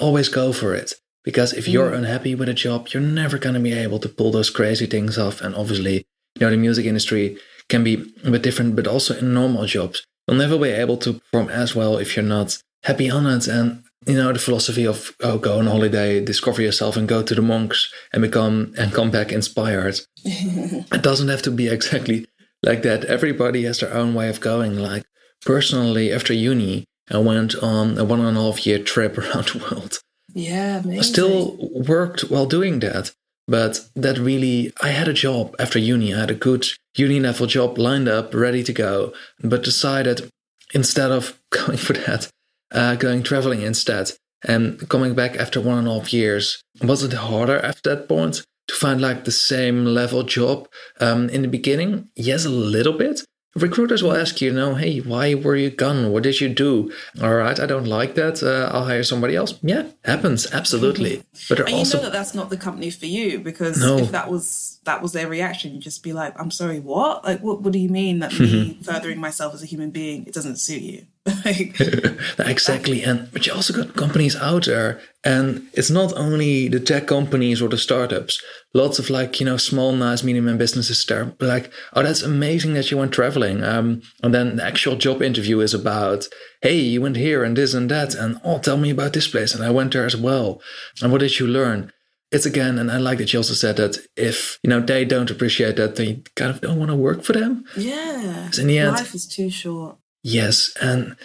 always 0.00 0.28
go 0.28 0.52
for 0.52 0.74
it. 0.74 0.94
Because 1.26 1.52
if 1.52 1.66
you're 1.66 1.90
mm. 1.90 1.98
unhappy 1.98 2.36
with 2.36 2.48
a 2.48 2.54
job, 2.54 2.88
you're 2.90 3.02
never 3.02 3.36
going 3.36 3.56
to 3.56 3.60
be 3.60 3.72
able 3.72 3.98
to 3.98 4.08
pull 4.08 4.30
those 4.30 4.48
crazy 4.48 4.86
things 4.86 5.18
off. 5.18 5.40
And 5.40 5.56
obviously, 5.56 6.06
you 6.36 6.40
know, 6.40 6.50
the 6.50 6.56
music 6.56 6.86
industry 6.86 7.36
can 7.68 7.82
be 7.82 8.14
a 8.24 8.30
bit 8.30 8.42
different, 8.42 8.76
but 8.76 8.86
also 8.86 9.18
in 9.18 9.34
normal 9.34 9.66
jobs, 9.66 10.06
you'll 10.26 10.38
never 10.38 10.56
be 10.56 10.68
able 10.68 10.96
to 10.98 11.14
perform 11.14 11.48
as 11.50 11.74
well 11.74 11.98
if 11.98 12.16
you're 12.16 12.24
not 12.24 12.56
happy 12.84 13.10
on 13.10 13.26
it. 13.26 13.48
And, 13.48 13.82
you 14.06 14.14
know, 14.14 14.32
the 14.32 14.38
philosophy 14.38 14.86
of, 14.86 15.16
oh, 15.20 15.36
go 15.36 15.58
on 15.58 15.66
holiday, 15.66 16.24
discover 16.24 16.62
yourself 16.62 16.96
and 16.96 17.08
go 17.08 17.24
to 17.24 17.34
the 17.34 17.42
monks 17.42 17.92
and 18.12 18.22
become 18.22 18.72
and 18.78 18.94
come 18.94 19.10
back 19.10 19.32
inspired. 19.32 19.98
it 20.24 21.02
doesn't 21.02 21.28
have 21.28 21.42
to 21.42 21.50
be 21.50 21.66
exactly 21.66 22.26
like 22.62 22.82
that. 22.82 23.04
Everybody 23.04 23.64
has 23.64 23.80
their 23.80 23.92
own 23.92 24.14
way 24.14 24.28
of 24.28 24.40
going. 24.40 24.78
Like, 24.78 25.02
personally, 25.44 26.12
after 26.12 26.32
uni, 26.32 26.84
I 27.10 27.18
went 27.18 27.56
on 27.56 27.98
a 27.98 28.04
one 28.04 28.20
and 28.20 28.36
a 28.36 28.40
half 28.40 28.64
year 28.64 28.78
trip 28.78 29.18
around 29.18 29.48
the 29.48 29.58
world. 29.58 29.98
Yeah, 30.36 30.80
amazing. 30.80 30.98
I 30.98 31.02
still 31.02 31.56
worked 31.72 32.30
while 32.30 32.44
doing 32.44 32.80
that. 32.80 33.12
But 33.48 33.88
that 33.94 34.18
really, 34.18 34.72
I 34.82 34.88
had 34.88 35.08
a 35.08 35.14
job 35.14 35.56
after 35.58 35.78
uni. 35.78 36.12
I 36.12 36.20
had 36.20 36.30
a 36.30 36.34
good 36.34 36.66
uni 36.94 37.20
level 37.20 37.46
job 37.46 37.78
lined 37.78 38.08
up, 38.08 38.34
ready 38.34 38.62
to 38.64 38.72
go, 38.72 39.14
but 39.40 39.62
decided 39.62 40.28
instead 40.74 41.10
of 41.10 41.40
going 41.50 41.78
for 41.78 41.94
that, 41.94 42.28
uh, 42.72 42.96
going 42.96 43.22
traveling 43.22 43.62
instead. 43.62 44.12
And 44.44 44.86
coming 44.90 45.14
back 45.14 45.36
after 45.36 45.60
one 45.60 45.78
and 45.78 45.88
a 45.88 45.94
half 45.94 46.12
years, 46.12 46.62
was 46.82 47.02
it 47.02 47.14
harder 47.14 47.58
after 47.60 47.94
that 47.94 48.08
point 48.08 48.44
to 48.68 48.74
find 48.74 49.00
like 49.00 49.24
the 49.24 49.32
same 49.32 49.86
level 49.86 50.22
job 50.22 50.68
um, 51.00 51.30
in 51.30 51.40
the 51.42 51.48
beginning? 51.48 52.10
Yes, 52.14 52.44
a 52.44 52.50
little 52.50 52.92
bit 52.92 53.22
recruiters 53.56 54.02
will 54.02 54.16
ask 54.16 54.40
you, 54.40 54.50
you 54.50 54.56
know, 54.56 54.74
hey, 54.74 55.00
why 55.00 55.34
were 55.34 55.56
you 55.56 55.70
gone? 55.70 56.12
What 56.12 56.22
did 56.22 56.40
you 56.40 56.48
do? 56.48 56.92
All 57.20 57.34
right, 57.34 57.58
I 57.58 57.66
don't 57.66 57.86
like 57.86 58.14
that. 58.14 58.42
Uh, 58.42 58.70
I'll 58.72 58.84
hire 58.84 59.02
somebody 59.02 59.34
else. 59.34 59.58
Yeah, 59.62 59.88
happens 60.04 60.52
absolutely. 60.52 61.22
But 61.48 61.60
and 61.60 61.70
also, 61.70 61.98
you 61.98 62.04
know 62.04 62.10
that 62.10 62.16
that's 62.16 62.34
not 62.34 62.50
the 62.50 62.56
company 62.56 62.90
for 62.90 63.06
you 63.06 63.40
because 63.40 63.80
no. 63.80 63.98
if 63.98 64.12
that 64.12 64.30
was 64.30 64.78
that 64.84 65.02
was 65.02 65.12
their 65.12 65.28
reaction, 65.28 65.72
you'd 65.72 65.82
just 65.82 66.02
be 66.02 66.12
like, 66.12 66.38
I'm 66.40 66.50
sorry, 66.50 66.80
what? 66.80 67.24
Like, 67.24 67.40
what? 67.40 67.62
What 67.62 67.72
do 67.72 67.78
you 67.78 67.88
mean 67.88 68.20
that 68.20 68.38
me 68.38 68.78
furthering 68.82 69.18
myself 69.18 69.54
as 69.54 69.62
a 69.62 69.66
human 69.66 69.90
being 69.90 70.26
it 70.26 70.34
doesn't 70.34 70.56
suit 70.56 70.82
you? 70.82 71.06
exactly, 72.38 73.02
and 73.02 73.28
but 73.32 73.46
you 73.46 73.52
also 73.52 73.74
got 73.74 73.96
companies 73.96 74.36
out 74.36 74.66
there, 74.66 75.00
and 75.24 75.68
it's 75.72 75.90
not 75.90 76.12
only 76.16 76.68
the 76.68 76.78
tech 76.78 77.08
companies 77.08 77.60
or 77.60 77.68
the 77.68 77.78
startups. 77.78 78.40
Lots 78.74 79.00
of 79.00 79.10
like 79.10 79.40
you 79.40 79.46
know 79.46 79.56
small, 79.56 79.90
nice, 79.92 80.22
medium 80.22 80.46
and 80.46 80.58
businesses 80.58 81.04
there. 81.04 81.34
Like, 81.40 81.72
oh, 81.94 82.04
that's 82.04 82.22
amazing 82.22 82.74
that 82.74 82.90
you 82.90 82.98
went 82.98 83.12
traveling. 83.12 83.64
Um, 83.64 84.02
and 84.22 84.32
then 84.32 84.56
the 84.56 84.64
actual 84.64 84.94
job 84.96 85.20
interview 85.20 85.58
is 85.58 85.74
about, 85.74 86.26
hey, 86.62 86.76
you 86.76 87.00
went 87.00 87.16
here 87.16 87.42
and 87.42 87.56
this 87.56 87.74
and 87.74 87.90
that, 87.90 88.14
and 88.14 88.40
oh, 88.44 88.60
tell 88.60 88.76
me 88.76 88.90
about 88.90 89.12
this 89.12 89.26
place, 89.26 89.52
and 89.52 89.64
I 89.64 89.70
went 89.70 89.94
there 89.94 90.06
as 90.06 90.16
well. 90.16 90.60
And 91.02 91.10
what 91.10 91.22
did 91.22 91.40
you 91.40 91.48
learn? 91.48 91.92
It's 92.30 92.46
again, 92.46 92.78
and 92.78 92.90
I 92.90 92.98
like 92.98 93.18
that 93.18 93.32
you 93.32 93.40
also 93.40 93.54
said 93.54 93.76
that 93.76 93.98
if 94.16 94.60
you 94.62 94.70
know 94.70 94.80
they 94.80 95.04
don't 95.04 95.30
appreciate 95.30 95.74
that, 95.76 95.96
they 95.96 96.22
kind 96.36 96.50
of 96.52 96.60
don't 96.60 96.78
want 96.78 96.90
to 96.90 96.96
work 96.96 97.24
for 97.24 97.32
them. 97.32 97.64
Yeah, 97.76 98.50
in 98.58 98.68
the 98.68 98.78
end, 98.78 98.92
life 98.92 99.14
is 99.14 99.26
too 99.26 99.50
short. 99.50 99.98
Yes, 100.28 100.74
and 100.80 101.16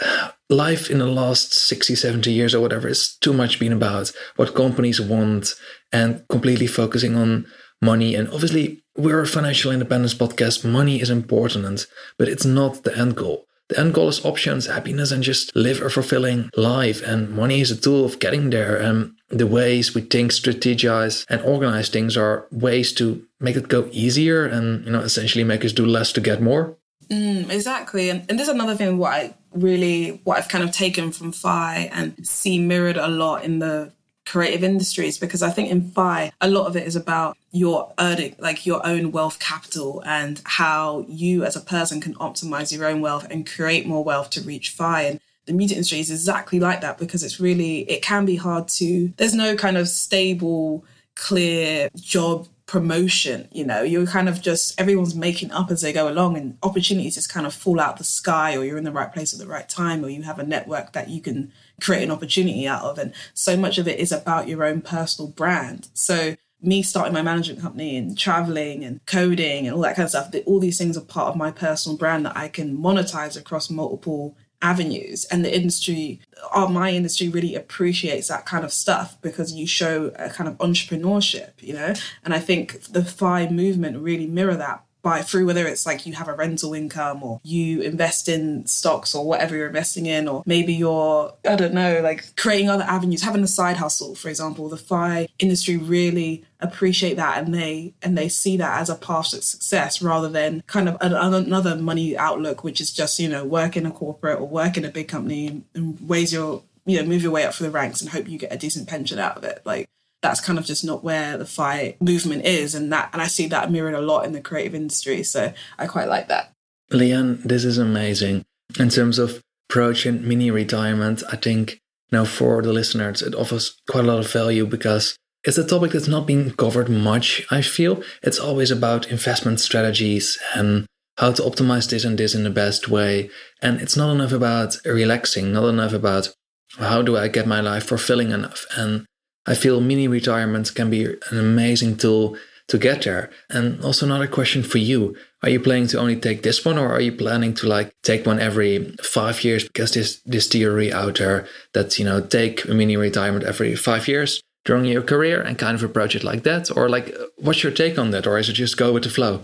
uh, 0.00 0.30
life 0.48 0.88
in 0.88 0.98
the 0.98 1.08
last 1.08 1.52
60, 1.52 1.96
70 1.96 2.30
years 2.30 2.54
or 2.54 2.60
whatever 2.60 2.86
is 2.86 3.16
too 3.20 3.32
much 3.32 3.58
been 3.58 3.72
about 3.72 4.12
what 4.36 4.54
companies 4.54 5.00
want 5.00 5.56
and 5.92 6.22
completely 6.28 6.68
focusing 6.68 7.16
on 7.16 7.48
money. 7.82 8.14
And 8.14 8.28
obviously, 8.28 8.84
we're 8.96 9.22
a 9.22 9.26
financial 9.26 9.72
independence 9.72 10.14
podcast. 10.14 10.64
Money 10.64 11.00
is 11.00 11.10
important, 11.10 11.88
but 12.16 12.28
it's 12.28 12.44
not 12.44 12.84
the 12.84 12.96
end 12.96 13.16
goal. 13.16 13.44
The 13.70 13.80
end 13.80 13.92
goal 13.92 14.08
is 14.08 14.24
options, 14.24 14.66
happiness, 14.66 15.10
and 15.10 15.24
just 15.24 15.50
live 15.56 15.82
a 15.82 15.90
fulfilling 15.90 16.48
life. 16.54 17.02
And 17.02 17.30
money 17.30 17.60
is 17.60 17.72
a 17.72 17.80
tool 17.80 18.04
of 18.04 18.20
getting 18.20 18.50
there. 18.50 18.76
And 18.76 19.14
the 19.30 19.48
ways 19.48 19.96
we 19.96 20.02
think, 20.02 20.30
strategize, 20.30 21.24
and 21.28 21.42
organize 21.42 21.88
things 21.88 22.16
are 22.16 22.46
ways 22.52 22.92
to 22.94 23.26
make 23.40 23.56
it 23.56 23.66
go 23.66 23.88
easier 23.90 24.46
and, 24.46 24.84
you 24.84 24.92
know, 24.92 25.00
essentially 25.00 25.42
make 25.42 25.64
us 25.64 25.72
do 25.72 25.84
less 25.84 26.12
to 26.12 26.20
get 26.20 26.40
more. 26.40 26.76
Mm, 27.10 27.50
exactly. 27.50 28.10
And, 28.10 28.24
and 28.28 28.38
this 28.38 28.48
is 28.48 28.54
another 28.54 28.74
thing 28.74 28.98
what 28.98 29.12
I 29.12 29.34
really, 29.52 30.20
what 30.24 30.38
I've 30.38 30.48
kind 30.48 30.64
of 30.64 30.72
taken 30.72 31.12
from 31.12 31.32
FI 31.32 31.90
and 31.92 32.26
see 32.26 32.58
mirrored 32.58 32.96
a 32.96 33.08
lot 33.08 33.44
in 33.44 33.58
the 33.58 33.92
creative 34.26 34.64
industries 34.64 35.18
because 35.18 35.42
I 35.42 35.50
think 35.50 35.70
in 35.70 35.90
FI, 35.90 36.32
a 36.40 36.48
lot 36.48 36.66
of 36.66 36.76
it 36.76 36.86
is 36.86 36.96
about 36.96 37.36
your 37.52 37.92
earning, 37.98 38.34
like 38.38 38.66
your 38.66 38.84
own 38.86 39.12
wealth 39.12 39.38
capital 39.38 40.02
and 40.06 40.40
how 40.44 41.04
you 41.08 41.44
as 41.44 41.56
a 41.56 41.60
person 41.60 42.00
can 42.00 42.14
optimize 42.14 42.72
your 42.72 42.86
own 42.86 43.00
wealth 43.00 43.26
and 43.30 43.48
create 43.48 43.86
more 43.86 44.02
wealth 44.02 44.30
to 44.30 44.40
reach 44.40 44.70
FI. 44.70 45.02
And 45.02 45.20
the 45.46 45.52
music 45.52 45.76
industry 45.76 46.00
is 46.00 46.10
exactly 46.10 46.58
like 46.58 46.80
that 46.80 46.98
because 46.98 47.22
it's 47.22 47.38
really, 47.38 47.80
it 47.90 48.02
can 48.02 48.24
be 48.24 48.36
hard 48.36 48.68
to, 48.68 49.12
there's 49.18 49.34
no 49.34 49.56
kind 49.56 49.76
of 49.76 49.88
stable, 49.88 50.84
clear 51.14 51.90
job 51.94 52.48
promotion 52.74 53.46
you 53.52 53.64
know 53.64 53.82
you're 53.82 54.04
kind 54.04 54.28
of 54.28 54.42
just 54.42 54.80
everyone's 54.80 55.14
making 55.14 55.52
up 55.52 55.70
as 55.70 55.80
they 55.80 55.92
go 55.92 56.08
along 56.08 56.36
and 56.36 56.58
opportunities 56.60 57.14
just 57.14 57.32
kind 57.32 57.46
of 57.46 57.54
fall 57.54 57.78
out 57.78 57.98
the 57.98 58.02
sky 58.02 58.56
or 58.56 58.64
you're 58.64 58.76
in 58.76 58.82
the 58.82 58.90
right 58.90 59.12
place 59.12 59.32
at 59.32 59.38
the 59.38 59.46
right 59.46 59.68
time 59.68 60.04
or 60.04 60.08
you 60.08 60.22
have 60.22 60.40
a 60.40 60.42
network 60.42 60.92
that 60.92 61.08
you 61.08 61.20
can 61.20 61.52
create 61.80 62.02
an 62.02 62.10
opportunity 62.10 62.66
out 62.66 62.82
of. 62.82 62.98
And 62.98 63.12
so 63.32 63.56
much 63.56 63.78
of 63.78 63.86
it 63.86 64.00
is 64.00 64.12
about 64.12 64.48
your 64.48 64.64
own 64.64 64.80
personal 64.80 65.30
brand. 65.30 65.88
So 65.94 66.36
me 66.60 66.82
starting 66.82 67.12
my 67.12 67.22
management 67.22 67.60
company 67.60 67.96
and 67.96 68.18
traveling 68.18 68.84
and 68.84 69.04
coding 69.06 69.66
and 69.66 69.76
all 69.76 69.82
that 69.82 69.94
kind 69.94 70.04
of 70.04 70.10
stuff 70.10 70.34
all 70.46 70.58
these 70.58 70.78
things 70.78 70.96
are 70.96 71.02
part 71.02 71.28
of 71.28 71.36
my 71.36 71.50
personal 71.50 71.98
brand 71.98 72.24
that 72.24 72.34
i 72.34 72.48
can 72.48 72.74
monetize 72.74 73.36
across 73.36 73.68
multiple 73.68 74.34
avenues 74.64 75.26
and 75.26 75.44
the 75.44 75.54
industry 75.54 76.20
our 76.52 76.68
my 76.68 76.90
industry 76.90 77.28
really 77.28 77.54
appreciates 77.54 78.28
that 78.28 78.46
kind 78.46 78.64
of 78.64 78.72
stuff 78.72 79.20
because 79.20 79.52
you 79.52 79.66
show 79.66 80.10
a 80.16 80.30
kind 80.30 80.48
of 80.48 80.56
entrepreneurship 80.58 81.50
you 81.60 81.74
know? 81.74 81.92
And 82.24 82.32
i 82.32 82.38
think 82.38 82.82
the 82.84 83.04
FI 83.04 83.48
movement 83.48 83.98
really 83.98 84.26
mirror 84.26 84.56
that 84.56 84.83
by 85.04 85.22
through 85.22 85.46
whether 85.46 85.66
it's 85.66 85.86
like 85.86 86.06
you 86.06 86.14
have 86.14 86.26
a 86.28 86.34
rental 86.34 86.74
income 86.74 87.22
or 87.22 87.40
you 87.44 87.82
invest 87.82 88.28
in 88.28 88.66
stocks 88.66 89.14
or 89.14 89.24
whatever 89.24 89.54
you're 89.54 89.68
investing 89.68 90.06
in 90.06 90.26
or 90.26 90.42
maybe 90.46 90.74
you're 90.74 91.32
i 91.48 91.54
don't 91.54 91.74
know 91.74 92.00
like 92.00 92.34
creating 92.36 92.68
other 92.68 92.82
avenues 92.84 93.22
having 93.22 93.44
a 93.44 93.46
side 93.46 93.76
hustle 93.76 94.14
for 94.24 94.30
example. 94.30 94.68
The 94.68 94.78
FI 94.78 95.28
industry 95.38 95.76
really 95.76 96.44
appreciate 96.60 97.16
that 97.16 97.44
and 97.44 97.54
they 97.54 97.92
and 98.02 98.16
they 98.16 98.28
see 98.28 98.56
that 98.56 98.80
as 98.80 98.88
a 98.88 98.94
path 98.94 99.30
to 99.30 99.42
success 99.42 100.00
rather 100.00 100.30
than 100.30 100.62
kind 100.66 100.88
of 100.88 100.96
another 101.00 101.76
money 101.76 102.16
outlook 102.16 102.64
which 102.64 102.80
is 102.80 102.90
just 102.90 103.18
you 103.18 103.28
know 103.28 103.44
work 103.44 103.76
in 103.76 103.84
a 103.84 103.90
corporate 103.90 104.40
or 104.40 104.48
work 104.48 104.78
in 104.78 104.84
a 104.84 104.90
big 104.90 105.08
company 105.08 105.62
and 105.74 106.08
ways 106.08 106.32
your 106.32 106.62
you 106.86 106.98
know 106.98 107.06
move 107.06 107.22
your 107.22 107.32
way 107.32 107.44
up 107.44 107.54
through 107.54 107.66
the 107.66 107.72
ranks 107.72 108.00
and 108.00 108.10
hope 108.10 108.28
you 108.28 108.38
get 108.38 108.52
a 108.52 108.56
decent 108.56 108.88
pension 108.88 109.18
out 109.18 109.36
of 109.36 109.44
it. 109.44 109.60
Like 109.64 109.86
that's 110.24 110.40
kind 110.40 110.58
of 110.58 110.64
just 110.64 110.84
not 110.84 111.04
where 111.04 111.36
the 111.36 111.46
FI 111.46 111.96
movement 112.00 112.44
is 112.44 112.74
and 112.74 112.92
that 112.92 113.10
and 113.12 113.22
I 113.22 113.26
see 113.26 113.46
that 113.48 113.70
mirrored 113.70 113.94
a 113.94 114.00
lot 114.00 114.24
in 114.24 114.32
the 114.32 114.40
creative 114.40 114.74
industry 114.74 115.22
so 115.22 115.52
I 115.78 115.86
quite 115.86 116.08
like 116.08 116.28
that 116.28 116.52
Liane 116.90 117.40
this 117.44 117.64
is 117.64 117.78
amazing 117.78 118.42
in 118.78 118.88
terms 118.88 119.18
of 119.18 119.40
approaching 119.68 120.26
mini 120.26 120.50
retirement 120.50 121.22
I 121.30 121.36
think 121.36 121.78
now 122.10 122.24
for 122.24 122.62
the 122.62 122.72
listeners 122.72 123.22
it 123.22 123.34
offers 123.34 123.78
quite 123.88 124.04
a 124.04 124.08
lot 124.08 124.18
of 124.18 124.32
value 124.32 124.66
because 124.66 125.16
it's 125.44 125.58
a 125.58 125.66
topic 125.66 125.92
that's 125.92 126.08
not 126.08 126.26
being 126.26 126.50
covered 126.52 126.88
much, 126.88 127.46
I 127.50 127.60
feel. 127.60 128.02
It's 128.22 128.38
always 128.38 128.70
about 128.70 129.10
investment 129.10 129.60
strategies 129.60 130.38
and 130.54 130.86
how 131.18 131.32
to 131.32 131.42
optimize 131.42 131.88
this 131.90 132.04
and 132.04 132.18
this 132.18 132.34
in 132.34 132.44
the 132.44 132.50
best 132.50 132.88
way. 132.88 133.30
And 133.60 133.80
it's 133.80 133.96
not 133.96 134.10
enough 134.10 134.32
about 134.32 134.76
relaxing, 134.86 135.52
not 135.52 135.68
enough 135.68 135.92
about 135.92 136.30
how 136.78 137.02
do 137.02 137.16
I 137.16 137.28
get 137.28 137.46
my 137.46 137.60
life 137.60 137.84
fulfilling 137.84 138.30
enough. 138.30 138.64
And 138.74 139.04
I 139.46 139.54
feel 139.54 139.80
mini 139.80 140.08
retirement 140.08 140.74
can 140.74 140.90
be 140.90 141.04
an 141.04 141.38
amazing 141.38 141.96
tool 141.96 142.36
to 142.68 142.78
get 142.78 143.02
there. 143.02 143.30
And 143.50 143.82
also 143.84 144.06
another 144.06 144.26
question 144.26 144.62
for 144.62 144.78
you. 144.78 145.16
Are 145.42 145.50
you 145.50 145.60
planning 145.60 145.86
to 145.88 146.00
only 146.00 146.16
take 146.16 146.42
this 146.42 146.64
one 146.64 146.78
or 146.78 146.90
are 146.92 147.00
you 147.00 147.12
planning 147.12 147.52
to 147.54 147.68
like 147.68 147.94
take 148.02 148.24
one 148.24 148.40
every 148.40 148.96
five 149.02 149.44
years? 149.44 149.64
Because 149.64 149.92
this 149.92 150.20
this 150.24 150.48
theory 150.48 150.92
out 150.92 151.18
there 151.18 151.46
that, 151.74 151.98
you 151.98 152.04
know, 152.04 152.20
take 152.20 152.64
a 152.64 152.74
mini 152.74 152.96
retirement 152.96 153.44
every 153.44 153.76
five 153.76 154.08
years 154.08 154.40
during 154.64 154.86
your 154.86 155.02
career 155.02 155.42
and 155.42 155.58
kind 155.58 155.74
of 155.74 155.82
approach 155.82 156.16
it 156.16 156.24
like 156.24 156.44
that? 156.44 156.74
Or 156.74 156.88
like 156.88 157.14
what's 157.36 157.62
your 157.62 157.72
take 157.72 157.98
on 157.98 158.12
that? 158.12 158.26
Or 158.26 158.38
is 158.38 158.48
it 158.48 158.54
just 158.54 158.78
go 158.78 158.92
with 158.92 159.02
the 159.02 159.10
flow? 159.10 159.42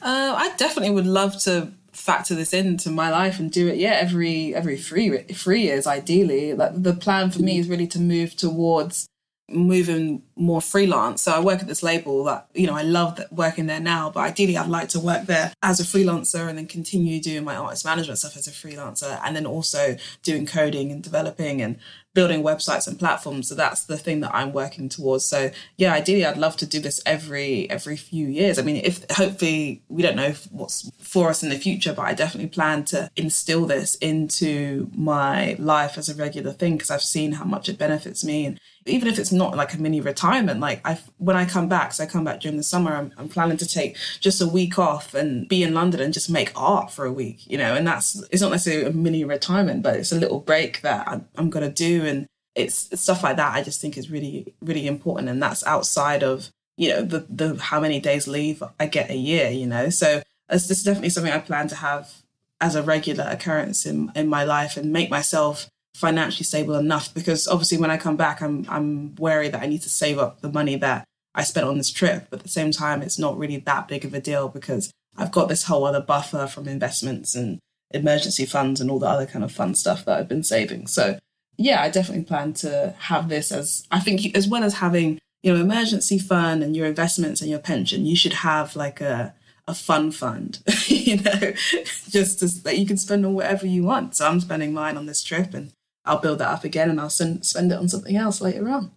Uh, 0.00 0.34
I 0.36 0.54
definitely 0.56 0.94
would 0.94 1.06
love 1.06 1.38
to 1.42 1.70
factor 1.94 2.34
this 2.34 2.52
into 2.52 2.90
my 2.90 3.10
life 3.10 3.38
and 3.38 3.50
do 3.50 3.68
it 3.68 3.76
yeah 3.76 3.92
every 3.92 4.54
every 4.54 4.76
three 4.76 5.18
three 5.32 5.62
years 5.62 5.86
ideally. 5.86 6.54
Like 6.54 6.82
the 6.82 6.94
plan 6.94 7.30
for 7.30 7.40
me 7.40 7.58
is 7.58 7.68
really 7.68 7.86
to 7.88 7.98
move 7.98 8.36
towards 8.36 9.08
moving 9.48 10.22
more 10.36 10.60
freelance. 10.60 11.22
So 11.22 11.32
I 11.32 11.40
work 11.40 11.60
at 11.60 11.68
this 11.68 11.82
label 11.82 12.24
that, 12.24 12.48
you 12.54 12.66
know, 12.66 12.74
I 12.74 12.82
love 12.82 13.20
working 13.30 13.66
there 13.66 13.80
now, 13.80 14.10
but 14.10 14.20
ideally 14.20 14.56
I'd 14.56 14.68
like 14.68 14.88
to 14.90 15.00
work 15.00 15.26
there 15.26 15.52
as 15.62 15.80
a 15.80 15.84
freelancer 15.84 16.48
and 16.48 16.56
then 16.56 16.66
continue 16.66 17.20
doing 17.20 17.44
my 17.44 17.56
artist 17.56 17.84
management 17.84 18.18
stuff 18.18 18.36
as 18.36 18.48
a 18.48 18.50
freelancer 18.50 19.20
and 19.22 19.36
then 19.36 19.46
also 19.46 19.96
doing 20.22 20.46
coding 20.46 20.90
and 20.90 21.02
developing 21.02 21.60
and 21.60 21.78
building 22.14 22.42
websites 22.42 22.86
and 22.86 22.98
platforms. 22.98 23.48
So 23.48 23.54
that's 23.54 23.84
the 23.84 23.98
thing 23.98 24.20
that 24.20 24.34
I'm 24.34 24.52
working 24.52 24.88
towards. 24.88 25.24
So 25.24 25.50
yeah, 25.76 25.92
ideally 25.92 26.24
I'd 26.24 26.38
love 26.38 26.56
to 26.58 26.66
do 26.66 26.80
this 26.80 27.02
every 27.04 27.68
every 27.68 27.96
few 27.96 28.26
years. 28.28 28.58
I 28.58 28.62
mean, 28.62 28.76
if 28.76 29.04
hopefully 29.10 29.82
we 29.88 30.02
don't 30.02 30.16
know 30.16 30.32
what's 30.50 30.90
for 31.00 31.28
us 31.28 31.42
in 31.42 31.48
the 31.48 31.58
future, 31.58 31.92
but 31.92 32.06
I 32.06 32.14
definitely 32.14 32.50
plan 32.50 32.84
to 32.86 33.10
instill 33.16 33.66
this 33.66 33.96
into 33.96 34.90
my 34.94 35.56
life 35.58 35.98
as 35.98 36.08
a 36.08 36.14
regular 36.14 36.52
thing 36.52 36.76
because 36.76 36.90
I've 36.90 37.02
seen 37.02 37.32
how 37.32 37.44
much 37.44 37.68
it 37.68 37.78
benefits 37.78 38.24
me 38.24 38.46
and 38.46 38.60
even 38.86 39.08
if 39.08 39.18
it's 39.18 39.32
not 39.32 39.56
like 39.56 39.72
a 39.72 39.78
mini 39.78 40.00
retirement, 40.00 40.60
like 40.60 40.80
I 40.84 40.98
when 41.18 41.36
I 41.36 41.46
come 41.46 41.68
back, 41.68 41.92
so 41.92 42.04
I 42.04 42.06
come 42.06 42.24
back 42.24 42.40
during 42.40 42.56
the 42.56 42.62
summer, 42.62 42.92
I'm, 42.94 43.12
I'm 43.16 43.28
planning 43.28 43.56
to 43.58 43.66
take 43.66 43.96
just 44.20 44.42
a 44.42 44.46
week 44.46 44.78
off 44.78 45.14
and 45.14 45.48
be 45.48 45.62
in 45.62 45.74
London 45.74 46.00
and 46.00 46.12
just 46.12 46.28
make 46.28 46.52
art 46.54 46.90
for 46.90 47.04
a 47.04 47.12
week, 47.12 47.46
you 47.50 47.56
know, 47.56 47.74
and 47.74 47.86
that's 47.86 48.22
it's 48.30 48.42
not 48.42 48.50
necessarily 48.50 48.86
a 48.86 48.92
mini 48.92 49.24
retirement, 49.24 49.82
but 49.82 49.96
it's 49.96 50.12
a 50.12 50.18
little 50.18 50.40
break 50.40 50.82
that 50.82 51.08
I'm, 51.08 51.26
I'm 51.36 51.50
gonna 51.50 51.70
do, 51.70 52.04
and 52.04 52.26
it's, 52.54 53.00
stuff 53.00 53.22
like 53.22 53.36
that. 53.36 53.54
I 53.54 53.62
just 53.62 53.80
think 53.80 53.96
is 53.96 54.10
really 54.10 54.54
really 54.60 54.86
important, 54.86 55.28
and 55.28 55.42
that's 55.42 55.66
outside 55.66 56.22
of 56.22 56.50
you 56.76 56.90
know 56.90 57.02
the 57.02 57.26
the 57.30 57.56
how 57.56 57.80
many 57.80 58.00
days 58.00 58.28
leave 58.28 58.62
I 58.78 58.86
get 58.86 59.10
a 59.10 59.16
year, 59.16 59.50
you 59.50 59.66
know, 59.66 59.88
so 59.88 60.22
it's 60.50 60.68
just 60.68 60.84
definitely 60.84 61.10
something 61.10 61.32
I 61.32 61.38
plan 61.38 61.68
to 61.68 61.76
have 61.76 62.12
as 62.60 62.74
a 62.74 62.82
regular 62.82 63.26
occurrence 63.30 63.86
in 63.86 64.12
in 64.14 64.28
my 64.28 64.44
life 64.44 64.76
and 64.76 64.92
make 64.92 65.10
myself 65.10 65.68
financially 65.94 66.44
stable 66.44 66.74
enough 66.74 67.14
because 67.14 67.46
obviously 67.46 67.78
when 67.78 67.90
I 67.90 67.96
come 67.96 68.16
back 68.16 68.42
I'm 68.42 68.66
I'm 68.68 69.14
wary 69.14 69.48
that 69.48 69.62
I 69.62 69.66
need 69.66 69.82
to 69.82 69.88
save 69.88 70.18
up 70.18 70.40
the 70.40 70.52
money 70.52 70.76
that 70.76 71.04
I 71.34 71.44
spent 71.44 71.66
on 71.66 71.78
this 71.78 71.90
trip 71.90 72.26
but 72.30 72.40
at 72.40 72.42
the 72.42 72.48
same 72.48 72.72
time 72.72 73.00
it's 73.00 73.18
not 73.18 73.38
really 73.38 73.58
that 73.58 73.86
big 73.86 74.04
of 74.04 74.12
a 74.12 74.20
deal 74.20 74.48
because 74.48 74.90
I've 75.16 75.30
got 75.30 75.48
this 75.48 75.64
whole 75.64 75.84
other 75.84 76.00
buffer 76.00 76.48
from 76.48 76.66
investments 76.66 77.36
and 77.36 77.60
emergency 77.92 78.44
funds 78.44 78.80
and 78.80 78.90
all 78.90 78.98
the 78.98 79.08
other 79.08 79.26
kind 79.26 79.44
of 79.44 79.52
fun 79.52 79.76
stuff 79.76 80.04
that 80.04 80.18
I've 80.18 80.28
been 80.28 80.42
saving 80.42 80.88
so 80.88 81.18
yeah 81.56 81.80
I 81.80 81.90
definitely 81.90 82.24
plan 82.24 82.54
to 82.54 82.96
have 82.98 83.28
this 83.28 83.52
as 83.52 83.86
I 83.92 84.00
think 84.00 84.36
as 84.36 84.48
well 84.48 84.64
as 84.64 84.74
having 84.74 85.20
you 85.44 85.54
know 85.54 85.60
emergency 85.60 86.18
fund 86.18 86.64
and 86.64 86.74
your 86.74 86.86
investments 86.86 87.40
and 87.40 87.48
your 87.48 87.60
pension 87.60 88.04
you 88.04 88.16
should 88.16 88.32
have 88.32 88.74
like 88.74 89.00
a 89.00 89.32
a 89.66 89.74
fun 89.74 90.10
fund, 90.10 90.60
you 90.88 91.16
know, 91.16 91.32
just 92.10 92.40
to, 92.40 92.48
that 92.64 92.76
you 92.76 92.86
can 92.86 92.98
spend 92.98 93.24
on 93.24 93.32
whatever 93.32 93.66
you 93.66 93.82
want. 93.82 94.14
So 94.14 94.28
I'm 94.28 94.40
spending 94.40 94.74
mine 94.74 94.98
on 94.98 95.06
this 95.06 95.22
trip 95.22 95.54
and 95.54 95.72
I'll 96.04 96.18
build 96.18 96.38
that 96.38 96.50
up 96.50 96.64
again 96.64 96.90
and 96.90 97.00
I'll 97.00 97.10
send, 97.10 97.46
spend 97.46 97.72
it 97.72 97.78
on 97.78 97.88
something 97.88 98.16
else 98.16 98.40
later 98.40 98.68
on. 98.68 98.92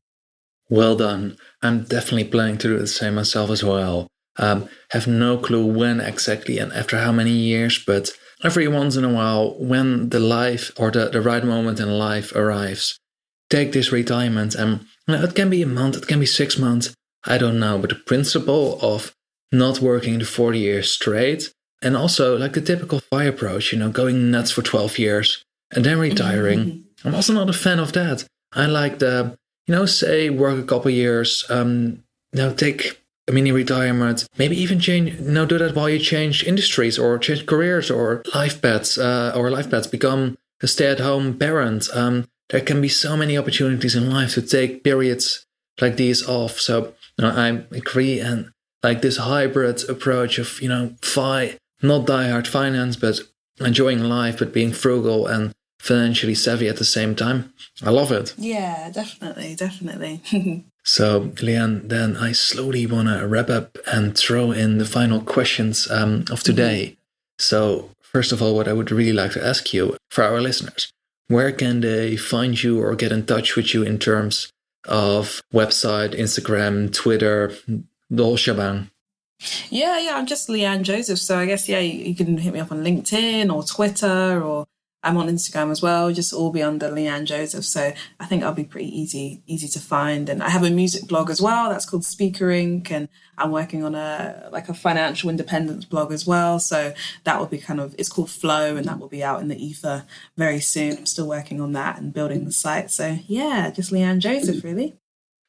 Well 0.69 0.95
done. 0.95 1.37
I'm 1.61 1.83
definitely 1.83 2.25
planning 2.25 2.57
to 2.59 2.67
do 2.67 2.79
the 2.79 2.87
same 2.87 3.15
myself 3.15 3.49
as 3.49 3.63
well. 3.63 4.07
Um, 4.37 4.69
have 4.91 5.07
no 5.07 5.37
clue 5.37 5.65
when 5.65 5.99
exactly 5.99 6.59
and 6.59 6.71
after 6.73 6.97
how 6.97 7.11
many 7.11 7.31
years, 7.31 7.83
but 7.83 8.11
every 8.43 8.67
once 8.67 8.95
in 8.95 9.03
a 9.03 9.13
while, 9.13 9.55
when 9.57 10.09
the 10.09 10.19
life 10.19 10.71
or 10.77 10.91
the, 10.91 11.09
the 11.09 11.21
right 11.21 11.43
moment 11.43 11.79
in 11.79 11.97
life 11.97 12.35
arrives, 12.35 12.99
take 13.49 13.71
this 13.71 13.91
retirement. 13.91 14.53
And 14.53 14.81
you 15.07 15.15
know, 15.15 15.23
it 15.23 15.35
can 15.35 15.49
be 15.49 15.61
a 15.61 15.67
month, 15.67 15.95
it 15.95 16.07
can 16.07 16.19
be 16.19 16.25
six 16.25 16.57
months, 16.57 16.93
I 17.25 17.37
don't 17.37 17.59
know. 17.59 17.79
But 17.79 17.89
the 17.89 17.95
principle 17.95 18.77
of 18.81 19.13
not 19.51 19.79
working 19.79 20.19
the 20.19 20.25
40 20.25 20.59
years 20.59 20.91
straight, 20.91 21.51
and 21.81 21.95
also 21.95 22.37
like 22.37 22.53
the 22.53 22.61
typical 22.61 22.99
fire 22.99 23.29
approach, 23.29 23.71
you 23.71 23.79
know, 23.79 23.89
going 23.89 24.31
nuts 24.31 24.51
for 24.51 24.61
12 24.61 24.97
years 24.97 25.43
and 25.71 25.85
then 25.85 25.99
retiring. 25.99 26.59
Mm-hmm. 26.59 26.87
I'm 27.03 27.15
also 27.15 27.33
not 27.33 27.49
a 27.49 27.53
fan 27.53 27.79
of 27.79 27.93
that. 27.93 28.25
I 28.53 28.65
like 28.65 28.99
the, 28.99 29.38
you 29.67 29.75
know, 29.75 29.86
say 29.86 30.29
work 30.29 30.57
a 30.57 30.67
couple 30.67 30.91
years, 30.91 31.45
um, 31.49 32.03
know, 32.33 32.53
take 32.53 33.01
a 33.27 33.31
mini 33.31 33.51
retirement, 33.51 34.27
maybe 34.38 34.55
even 34.60 34.79
change, 34.79 35.19
you 35.19 35.31
know, 35.31 35.45
do 35.45 35.57
that 35.57 35.75
while 35.75 35.89
you 35.89 35.99
change 35.99 36.43
industries 36.43 36.97
or 36.97 37.19
change 37.19 37.45
careers 37.45 37.91
or 37.91 38.23
life 38.33 38.62
paths, 38.62 38.97
uh, 38.97 39.33
or 39.36 39.51
life 39.51 39.69
paths, 39.69 39.88
become 39.88 40.38
a 40.62 40.67
stay 40.67 40.88
at 40.88 40.99
home 40.99 41.38
parent. 41.38 41.89
Um, 41.93 42.27
there 42.49 42.62
can 42.62 42.81
be 42.81 42.89
so 42.89 43.17
many 43.17 43.38
opportunities 43.38 43.95
in 43.95 44.10
life 44.10 44.33
to 44.36 44.41
take 44.41 44.83
periods 44.83 45.45
like 45.81 45.97
these 45.97 46.27
off. 46.27 46.60
So 46.60 46.93
you 47.17 47.25
know, 47.25 47.31
I 47.31 47.47
agree. 47.75 48.19
And 48.19 48.51
like 48.83 49.01
this 49.01 49.17
hybrid 49.17 49.89
approach 49.89 50.38
of, 50.39 50.62
you 50.62 50.69
know, 50.69 50.95
FI, 51.01 51.57
not 51.81 52.05
die 52.05 52.29
hard 52.29 52.47
finance, 52.47 52.95
but 52.95 53.19
enjoying 53.60 54.03
life, 54.03 54.39
but 54.39 54.53
being 54.53 54.71
frugal 54.71 55.27
and 55.27 55.53
financially 55.79 56.35
savvy 56.35 56.67
at 56.67 56.77
the 56.77 56.85
same 56.85 57.15
time. 57.15 57.53
I 57.83 57.91
love 57.91 58.11
it. 58.11 58.33
Yeah, 58.37 58.89
definitely, 58.89 59.55
definitely. 59.55 60.65
so, 60.83 61.31
Liane, 61.41 61.87
then 61.87 62.17
I 62.17 62.31
slowly 62.31 62.85
want 62.85 63.07
to 63.07 63.27
wrap 63.27 63.49
up 63.49 63.77
and 63.85 64.17
throw 64.17 64.51
in 64.51 64.77
the 64.77 64.85
final 64.85 65.21
questions 65.21 65.89
um, 65.89 66.25
of 66.31 66.43
today. 66.43 66.85
Mm-hmm. 66.85 66.93
So, 67.39 67.89
first 68.01 68.31
of 68.31 68.41
all, 68.41 68.55
what 68.55 68.67
I 68.67 68.73
would 68.73 68.91
really 68.91 69.13
like 69.13 69.31
to 69.33 69.45
ask 69.45 69.73
you 69.73 69.97
for 70.09 70.23
our 70.23 70.41
listeners 70.41 70.91
where 71.27 71.51
can 71.51 71.81
they 71.81 72.15
find 72.15 72.61
you 72.61 72.81
or 72.81 72.95
get 72.95 73.11
in 73.11 73.25
touch 73.25 73.55
with 73.55 73.73
you 73.73 73.83
in 73.83 73.99
terms 73.99 74.51
of 74.87 75.41
website, 75.53 76.17
Instagram, 76.17 76.93
Twitter, 76.93 77.53
the 78.09 78.23
whole 78.23 78.37
shebang? 78.37 78.89
Yeah, 79.69 79.99
yeah, 79.99 80.15
I'm 80.15 80.25
just 80.25 80.49
Liane 80.49 80.83
Joseph. 80.83 81.19
So 81.19 81.37
I 81.37 81.45
guess, 81.45 81.69
yeah, 81.69 81.79
you, 81.79 82.05
you, 82.05 82.15
can 82.15 82.37
hit 82.37 82.53
me 82.53 82.59
up 82.59 82.71
on 82.71 82.83
LinkedIn 82.83 83.53
or 83.53 83.63
Twitter 83.63 84.41
or 84.41 84.65
I'm 85.07 85.15
on 85.15 85.29
Instagram 85.29 85.71
as 85.71 85.81
well, 85.81 86.11
just 86.11 86.33
all 86.33 86.51
be 86.51 86.61
under 86.61 86.91
Liane 86.91 87.25
Joseph. 87.25 87.63
So 87.63 87.93
I 88.19 88.25
think 88.25 88.43
I'll 88.43 88.53
be 88.53 88.65
pretty 88.65 88.89
easy, 88.89 89.41
easy 89.47 89.69
to 89.69 89.79
find. 89.79 90.27
And 90.27 90.43
I 90.43 90.49
have 90.49 90.65
a 90.65 90.69
music 90.69 91.07
blog 91.07 91.29
as 91.29 91.41
well. 91.41 91.69
That's 91.69 91.85
called 91.85 92.03
Speaker 92.03 92.47
Inc. 92.47 92.91
And 92.91 93.07
I'm 93.37 93.51
working 93.51 93.85
on 93.85 93.95
a, 93.95 94.49
like 94.51 94.67
a 94.67 94.73
financial 94.73 95.29
independence 95.29 95.85
blog 95.85 96.11
as 96.11 96.27
well. 96.27 96.59
So 96.59 96.93
that 97.23 97.39
will 97.39 97.45
be 97.45 97.57
kind 97.57 97.79
of, 97.79 97.95
it's 97.97 98.09
called 98.09 98.29
Flow 98.29 98.75
and 98.75 98.85
that 98.85 98.99
will 98.99 99.07
be 99.07 99.23
out 99.23 99.39
in 99.39 99.47
the 99.47 99.55
ether 99.55 100.03
very 100.35 100.59
soon. 100.59 100.97
I'm 100.97 101.05
still 101.05 101.29
working 101.29 101.61
on 101.61 101.71
that 101.71 101.99
and 102.01 102.13
building 102.13 102.43
the 102.43 102.51
site. 102.51 102.91
So 102.91 103.17
yeah, 103.27 103.71
just 103.71 103.93
Liane 103.93 104.19
Joseph 104.19 104.61
really. 104.61 104.97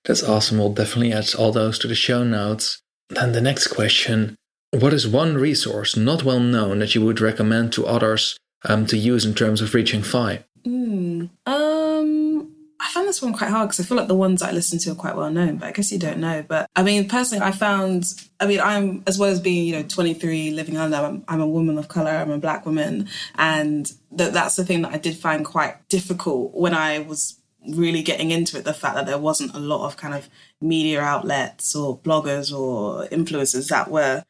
That's 0.04 0.22
awesome. 0.22 0.58
We'll 0.58 0.72
definitely 0.72 1.12
add 1.12 1.34
all 1.34 1.50
those 1.50 1.80
to 1.80 1.88
the 1.88 1.96
show 1.96 2.22
notes. 2.22 2.80
Then 3.08 3.32
the 3.32 3.40
next 3.40 3.66
question 3.66 4.36
What 4.70 4.94
is 4.94 5.08
one 5.08 5.34
resource 5.34 5.96
not 5.96 6.22
well 6.22 6.38
known 6.38 6.78
that 6.78 6.94
you 6.94 7.04
would 7.04 7.20
recommend 7.20 7.72
to 7.72 7.88
others 7.88 8.38
um, 8.64 8.86
to 8.86 8.96
use 8.96 9.24
in 9.24 9.34
terms 9.34 9.60
of 9.60 9.74
reaching 9.74 10.02
FI? 10.02 10.44
Mm, 10.66 11.30
um, 11.46 12.54
I 12.80 12.90
found 12.90 13.08
this 13.08 13.20
one 13.20 13.32
quite 13.32 13.50
hard 13.50 13.68
because 13.68 13.80
I 13.80 13.88
feel 13.88 13.96
like 13.96 14.08
the 14.08 14.14
ones 14.14 14.42
I 14.42 14.52
listen 14.52 14.78
to 14.80 14.92
are 14.92 14.94
quite 14.94 15.16
well 15.16 15.30
known, 15.30 15.56
but 15.56 15.66
I 15.66 15.72
guess 15.72 15.90
you 15.90 15.98
don't 15.98 16.18
know. 16.18 16.44
But 16.46 16.70
I 16.76 16.82
mean, 16.82 17.08
personally, 17.08 17.44
I 17.44 17.50
found, 17.50 18.04
I 18.38 18.46
mean, 18.46 18.60
I'm, 18.60 19.02
as 19.06 19.18
well 19.18 19.30
as 19.30 19.40
being, 19.40 19.66
you 19.66 19.72
know, 19.74 19.82
23, 19.82 20.52
living 20.52 20.74
in 20.74 20.80
London, 20.80 21.04
I'm, 21.04 21.24
I'm 21.28 21.40
a 21.40 21.48
woman 21.48 21.78
of 21.78 21.88
color, 21.88 22.10
I'm 22.10 22.30
a 22.30 22.38
black 22.38 22.66
woman. 22.66 23.08
And 23.34 23.90
that 24.12 24.32
that's 24.32 24.56
the 24.56 24.64
thing 24.64 24.82
that 24.82 24.92
I 24.92 24.98
did 24.98 25.16
find 25.16 25.44
quite 25.44 25.88
difficult 25.88 26.54
when 26.54 26.74
I 26.74 27.00
was 27.00 27.38
really 27.66 28.02
getting 28.02 28.30
into 28.30 28.56
it 28.56 28.64
the 28.64 28.72
fact 28.72 28.94
that 28.94 29.06
there 29.06 29.18
wasn't 29.18 29.54
a 29.54 29.58
lot 29.58 29.84
of 29.84 29.96
kind 29.96 30.14
of 30.14 30.28
media 30.60 31.00
outlets 31.00 31.74
or 31.74 31.98
bloggers 31.98 32.56
or 32.56 33.06
influencers 33.08 33.68
that 33.68 33.90
were 33.90 34.24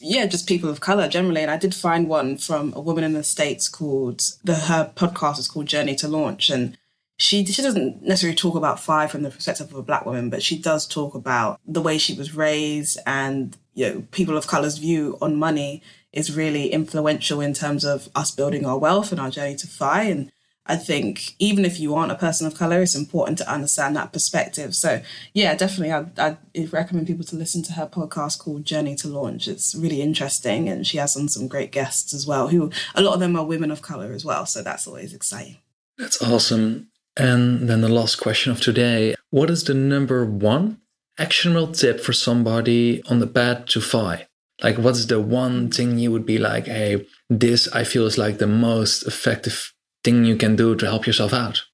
yeah 0.00 0.26
just 0.26 0.48
people 0.48 0.70
of 0.70 0.80
color 0.80 1.08
generally. 1.08 1.42
And 1.42 1.50
i 1.50 1.56
did 1.56 1.74
find 1.74 2.08
one 2.08 2.36
from 2.36 2.72
a 2.74 2.80
woman 2.80 3.04
in 3.04 3.12
the 3.12 3.24
states 3.24 3.68
called 3.68 4.20
the 4.44 4.54
her 4.54 4.92
podcast 4.94 5.38
is 5.38 5.48
called 5.48 5.66
journey 5.66 5.94
to 5.96 6.08
launch. 6.08 6.50
And 6.50 6.76
she 7.18 7.44
she 7.46 7.62
doesn't 7.62 8.02
necessarily 8.02 8.36
talk 8.36 8.54
about 8.54 8.80
FI 8.80 9.06
from 9.06 9.22
the 9.22 9.30
perspective 9.30 9.70
of 9.70 9.78
a 9.78 9.82
black 9.82 10.04
woman 10.04 10.28
but 10.28 10.42
she 10.42 10.58
does 10.58 10.86
talk 10.86 11.14
about 11.14 11.60
the 11.66 11.80
way 11.80 11.96
she 11.96 12.14
was 12.14 12.34
raised 12.34 12.98
and 13.06 13.56
you 13.74 13.88
know 13.88 14.04
people 14.10 14.36
of 14.36 14.46
color's 14.46 14.76
view 14.76 15.16
on 15.22 15.34
money 15.34 15.82
is 16.12 16.34
really 16.34 16.72
influential 16.72 17.40
in 17.40 17.52
terms 17.52 17.84
of 17.84 18.08
us 18.14 18.30
building 18.30 18.64
our 18.64 18.78
wealth 18.78 19.12
and 19.12 19.20
our 19.20 19.30
journey 19.30 19.54
to 19.54 19.66
FI 19.66 20.02
and 20.04 20.32
I 20.68 20.76
think 20.76 21.34
even 21.38 21.64
if 21.64 21.78
you 21.78 21.94
aren't 21.94 22.12
a 22.12 22.16
person 22.16 22.46
of 22.46 22.56
color, 22.56 22.82
it's 22.82 22.94
important 22.94 23.38
to 23.38 23.50
understand 23.50 23.96
that 23.96 24.12
perspective. 24.12 24.74
So, 24.74 25.00
yeah, 25.32 25.54
definitely, 25.54 25.92
I'd, 25.92 26.18
I'd 26.18 26.72
recommend 26.72 27.06
people 27.06 27.24
to 27.26 27.36
listen 27.36 27.62
to 27.64 27.74
her 27.74 27.86
podcast 27.86 28.38
called 28.38 28.64
Journey 28.64 28.94
to 28.96 29.08
Launch. 29.08 29.48
It's 29.48 29.74
really 29.74 30.02
interesting, 30.02 30.68
and 30.68 30.86
she 30.86 30.98
has 30.98 31.16
on 31.16 31.28
some 31.28 31.48
great 31.48 31.72
guests 31.72 32.12
as 32.12 32.26
well, 32.26 32.48
who 32.48 32.70
a 32.94 33.02
lot 33.02 33.14
of 33.14 33.20
them 33.20 33.36
are 33.36 33.44
women 33.44 33.70
of 33.70 33.82
color 33.82 34.12
as 34.12 34.24
well. 34.24 34.46
So, 34.46 34.62
that's 34.62 34.86
always 34.86 35.14
exciting. 35.14 35.58
That's 35.98 36.20
awesome. 36.22 36.88
And 37.16 37.68
then 37.68 37.80
the 37.80 37.88
last 37.88 38.16
question 38.16 38.52
of 38.52 38.60
today 38.60 39.14
What 39.30 39.50
is 39.50 39.64
the 39.64 39.74
number 39.74 40.24
one 40.24 40.80
actionable 41.18 41.72
tip 41.72 42.00
for 42.00 42.12
somebody 42.12 43.02
on 43.04 43.20
the 43.20 43.26
path 43.26 43.66
to 43.66 43.80
FI? 43.80 44.26
Like, 44.62 44.78
what's 44.78 45.06
the 45.06 45.20
one 45.20 45.70
thing 45.70 45.98
you 45.98 46.10
would 46.12 46.26
be 46.26 46.38
like, 46.38 46.66
hey, 46.66 47.06
this 47.28 47.68
I 47.72 47.84
feel 47.84 48.06
is 48.06 48.18
like 48.18 48.38
the 48.38 48.46
most 48.46 49.02
effective 49.06 49.72
thing 50.06 50.24
you 50.24 50.36
can 50.36 50.56
do 50.56 50.74
to 50.76 50.86
help 50.86 51.06
yourself 51.06 51.34
out? 51.34 51.64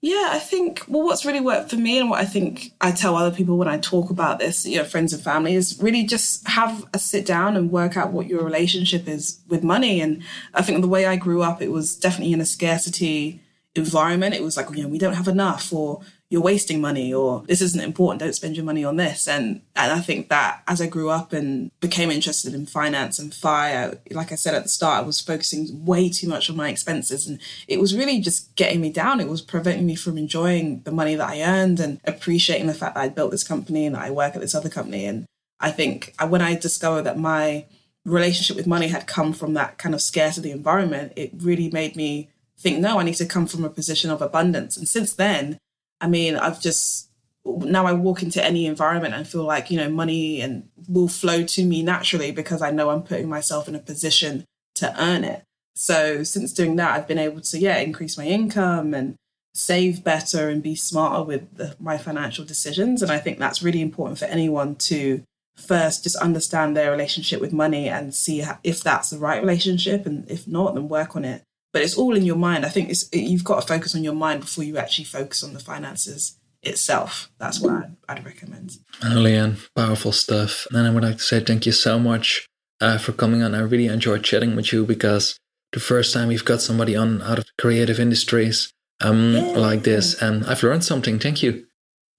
Yeah, 0.00 0.30
I 0.32 0.40
think, 0.40 0.82
well, 0.88 1.04
what's 1.04 1.24
really 1.24 1.40
worked 1.40 1.70
for 1.70 1.76
me 1.76 2.00
and 2.00 2.10
what 2.10 2.18
I 2.18 2.24
think 2.24 2.72
I 2.80 2.90
tell 2.90 3.14
other 3.14 3.30
people 3.30 3.56
when 3.56 3.68
I 3.68 3.78
talk 3.78 4.10
about 4.10 4.40
this, 4.40 4.66
you 4.66 4.78
know, 4.78 4.84
friends 4.84 5.12
and 5.12 5.22
family, 5.22 5.54
is 5.54 5.78
really 5.80 6.02
just 6.02 6.48
have 6.48 6.84
a 6.92 6.98
sit 6.98 7.24
down 7.24 7.56
and 7.56 7.70
work 7.70 7.96
out 7.96 8.12
what 8.12 8.26
your 8.26 8.42
relationship 8.42 9.06
is 9.06 9.40
with 9.46 9.62
money. 9.62 10.00
And 10.00 10.24
I 10.54 10.62
think 10.62 10.80
the 10.80 10.88
way 10.88 11.06
I 11.06 11.14
grew 11.14 11.42
up, 11.42 11.62
it 11.62 11.70
was 11.70 11.96
definitely 11.96 12.32
in 12.32 12.40
a 12.40 12.46
scarcity 12.46 13.40
environment. 13.76 14.34
It 14.34 14.42
was 14.42 14.56
like, 14.56 14.68
you 14.74 14.82
know, 14.82 14.88
we 14.88 14.98
don't 14.98 15.14
have 15.14 15.28
enough, 15.28 15.72
or 15.72 16.00
you're 16.32 16.40
wasting 16.40 16.80
money 16.80 17.12
or 17.12 17.44
this 17.46 17.60
isn't 17.60 17.82
important 17.82 18.18
don't 18.18 18.34
spend 18.34 18.56
your 18.56 18.64
money 18.64 18.82
on 18.82 18.96
this. 18.96 19.28
And 19.28 19.60
and 19.76 19.92
i 19.92 20.00
think 20.00 20.30
that 20.30 20.62
as 20.66 20.80
i 20.80 20.86
grew 20.86 21.10
up 21.10 21.34
and 21.34 21.70
became 21.80 22.10
interested 22.10 22.54
in 22.54 22.64
finance 22.64 23.18
and 23.18 23.34
fire 23.34 23.98
like 24.10 24.32
i 24.32 24.34
said 24.34 24.54
at 24.54 24.62
the 24.62 24.68
start 24.70 25.02
i 25.02 25.06
was 25.06 25.20
focusing 25.20 25.84
way 25.84 26.08
too 26.08 26.26
much 26.26 26.48
on 26.48 26.56
my 26.56 26.70
expenses 26.70 27.28
and 27.28 27.38
it 27.68 27.78
was 27.78 27.94
really 27.94 28.18
just 28.20 28.54
getting 28.56 28.80
me 28.80 28.90
down. 28.90 29.20
It 29.20 29.28
was 29.28 29.42
preventing 29.42 29.86
me 29.86 29.94
from 29.94 30.16
enjoying 30.16 30.80
the 30.84 30.90
money 30.90 31.14
that 31.16 31.28
i 31.28 31.42
earned 31.42 31.78
and 31.80 32.00
appreciating 32.04 32.66
the 32.66 32.74
fact 32.74 32.94
that 32.94 33.02
i 33.02 33.10
built 33.10 33.30
this 33.30 33.44
company 33.44 33.84
and 33.84 33.94
that 33.94 34.02
i 34.02 34.10
work 34.10 34.34
at 34.34 34.40
this 34.40 34.54
other 34.54 34.70
company. 34.70 35.04
And 35.04 35.26
i 35.60 35.70
think 35.70 36.14
when 36.26 36.40
i 36.40 36.54
discovered 36.54 37.02
that 37.02 37.18
my 37.18 37.66
relationship 38.06 38.56
with 38.56 38.66
money 38.66 38.88
had 38.88 39.06
come 39.06 39.34
from 39.34 39.52
that 39.52 39.76
kind 39.76 39.94
of 39.94 40.00
scarcity 40.00 40.50
environment 40.50 41.12
it 41.14 41.30
really 41.36 41.70
made 41.70 41.94
me 41.94 42.30
think 42.58 42.78
no 42.78 42.98
i 42.98 43.04
need 43.04 43.14
to 43.14 43.26
come 43.26 43.46
from 43.46 43.64
a 43.64 43.70
position 43.70 44.10
of 44.10 44.22
abundance. 44.22 44.78
And 44.78 44.88
since 44.88 45.12
then 45.12 45.58
I 46.02 46.08
mean, 46.08 46.36
I've 46.36 46.60
just 46.60 47.08
now 47.44 47.86
I 47.86 47.92
walk 47.92 48.22
into 48.22 48.44
any 48.44 48.66
environment 48.66 49.14
and 49.14 49.26
feel 49.26 49.44
like, 49.44 49.70
you 49.70 49.76
know, 49.76 49.88
money 49.88 50.40
and 50.40 50.68
will 50.88 51.08
flow 51.08 51.42
to 51.44 51.64
me 51.64 51.82
naturally 51.82 52.30
because 52.30 52.62
I 52.62 52.70
know 52.70 52.90
I'm 52.90 53.02
putting 53.02 53.28
myself 53.28 53.68
in 53.68 53.74
a 53.74 53.80
position 53.80 54.44
to 54.76 54.94
earn 55.02 55.24
it. 55.24 55.42
So 55.74 56.22
since 56.22 56.52
doing 56.52 56.76
that, 56.76 56.92
I've 56.92 57.08
been 57.08 57.18
able 57.18 57.40
to, 57.40 57.58
yeah, 57.58 57.78
increase 57.78 58.18
my 58.18 58.26
income 58.26 58.94
and 58.94 59.16
save 59.54 60.04
better 60.04 60.48
and 60.48 60.62
be 60.62 60.74
smarter 60.74 61.24
with 61.24 61.56
the, 61.56 61.76
my 61.80 61.98
financial 61.98 62.44
decisions. 62.44 63.02
And 63.02 63.10
I 63.10 63.18
think 63.18 63.38
that's 63.38 63.62
really 63.62 63.80
important 63.80 64.18
for 64.18 64.26
anyone 64.26 64.76
to 64.76 65.22
first 65.56 66.04
just 66.04 66.16
understand 66.16 66.76
their 66.76 66.90
relationship 66.90 67.40
with 67.40 67.52
money 67.52 67.88
and 67.88 68.14
see 68.14 68.44
if 68.62 68.82
that's 68.82 69.10
the 69.10 69.18
right 69.18 69.40
relationship. 69.40 70.06
And 70.06 70.30
if 70.30 70.46
not, 70.46 70.74
then 70.74 70.88
work 70.88 71.16
on 71.16 71.24
it 71.24 71.42
but 71.72 71.82
it's 71.82 71.96
all 71.96 72.16
in 72.16 72.24
your 72.24 72.36
mind. 72.36 72.64
I 72.64 72.68
think 72.68 72.90
it's 72.90 73.08
you've 73.12 73.44
got 73.44 73.60
to 73.60 73.66
focus 73.66 73.94
on 73.94 74.04
your 74.04 74.14
mind 74.14 74.40
before 74.40 74.64
you 74.64 74.76
actually 74.78 75.06
focus 75.06 75.42
on 75.42 75.54
the 75.54 75.60
finances 75.60 76.38
itself. 76.62 77.30
That's 77.38 77.60
what 77.60 77.72
I'd, 77.72 77.96
I'd 78.08 78.24
recommend. 78.24 78.76
Oh, 79.04 79.18
Liane, 79.18 79.56
powerful 79.74 80.12
stuff. 80.12 80.66
And 80.70 80.86
I 80.86 80.90
would 80.90 81.02
like 81.02 81.16
to 81.16 81.22
say 81.22 81.40
thank 81.40 81.66
you 81.66 81.72
so 81.72 81.98
much 81.98 82.46
uh, 82.80 82.98
for 82.98 83.12
coming 83.12 83.42
on. 83.42 83.54
I 83.54 83.60
really 83.60 83.86
enjoyed 83.86 84.22
chatting 84.24 84.54
with 84.54 84.72
you 84.72 84.84
because 84.84 85.38
the 85.72 85.80
first 85.80 86.12
time 86.12 86.28
we've 86.28 86.44
got 86.44 86.60
somebody 86.60 86.94
on 86.94 87.22
out 87.22 87.38
of 87.38 87.44
the 87.44 87.62
creative 87.62 87.98
industries 87.98 88.72
um, 89.00 89.34
yeah. 89.34 89.42
like 89.56 89.82
this, 89.82 90.20
and 90.22 90.44
I've 90.46 90.62
learned 90.62 90.84
something. 90.84 91.18
Thank 91.18 91.42
you. 91.42 91.66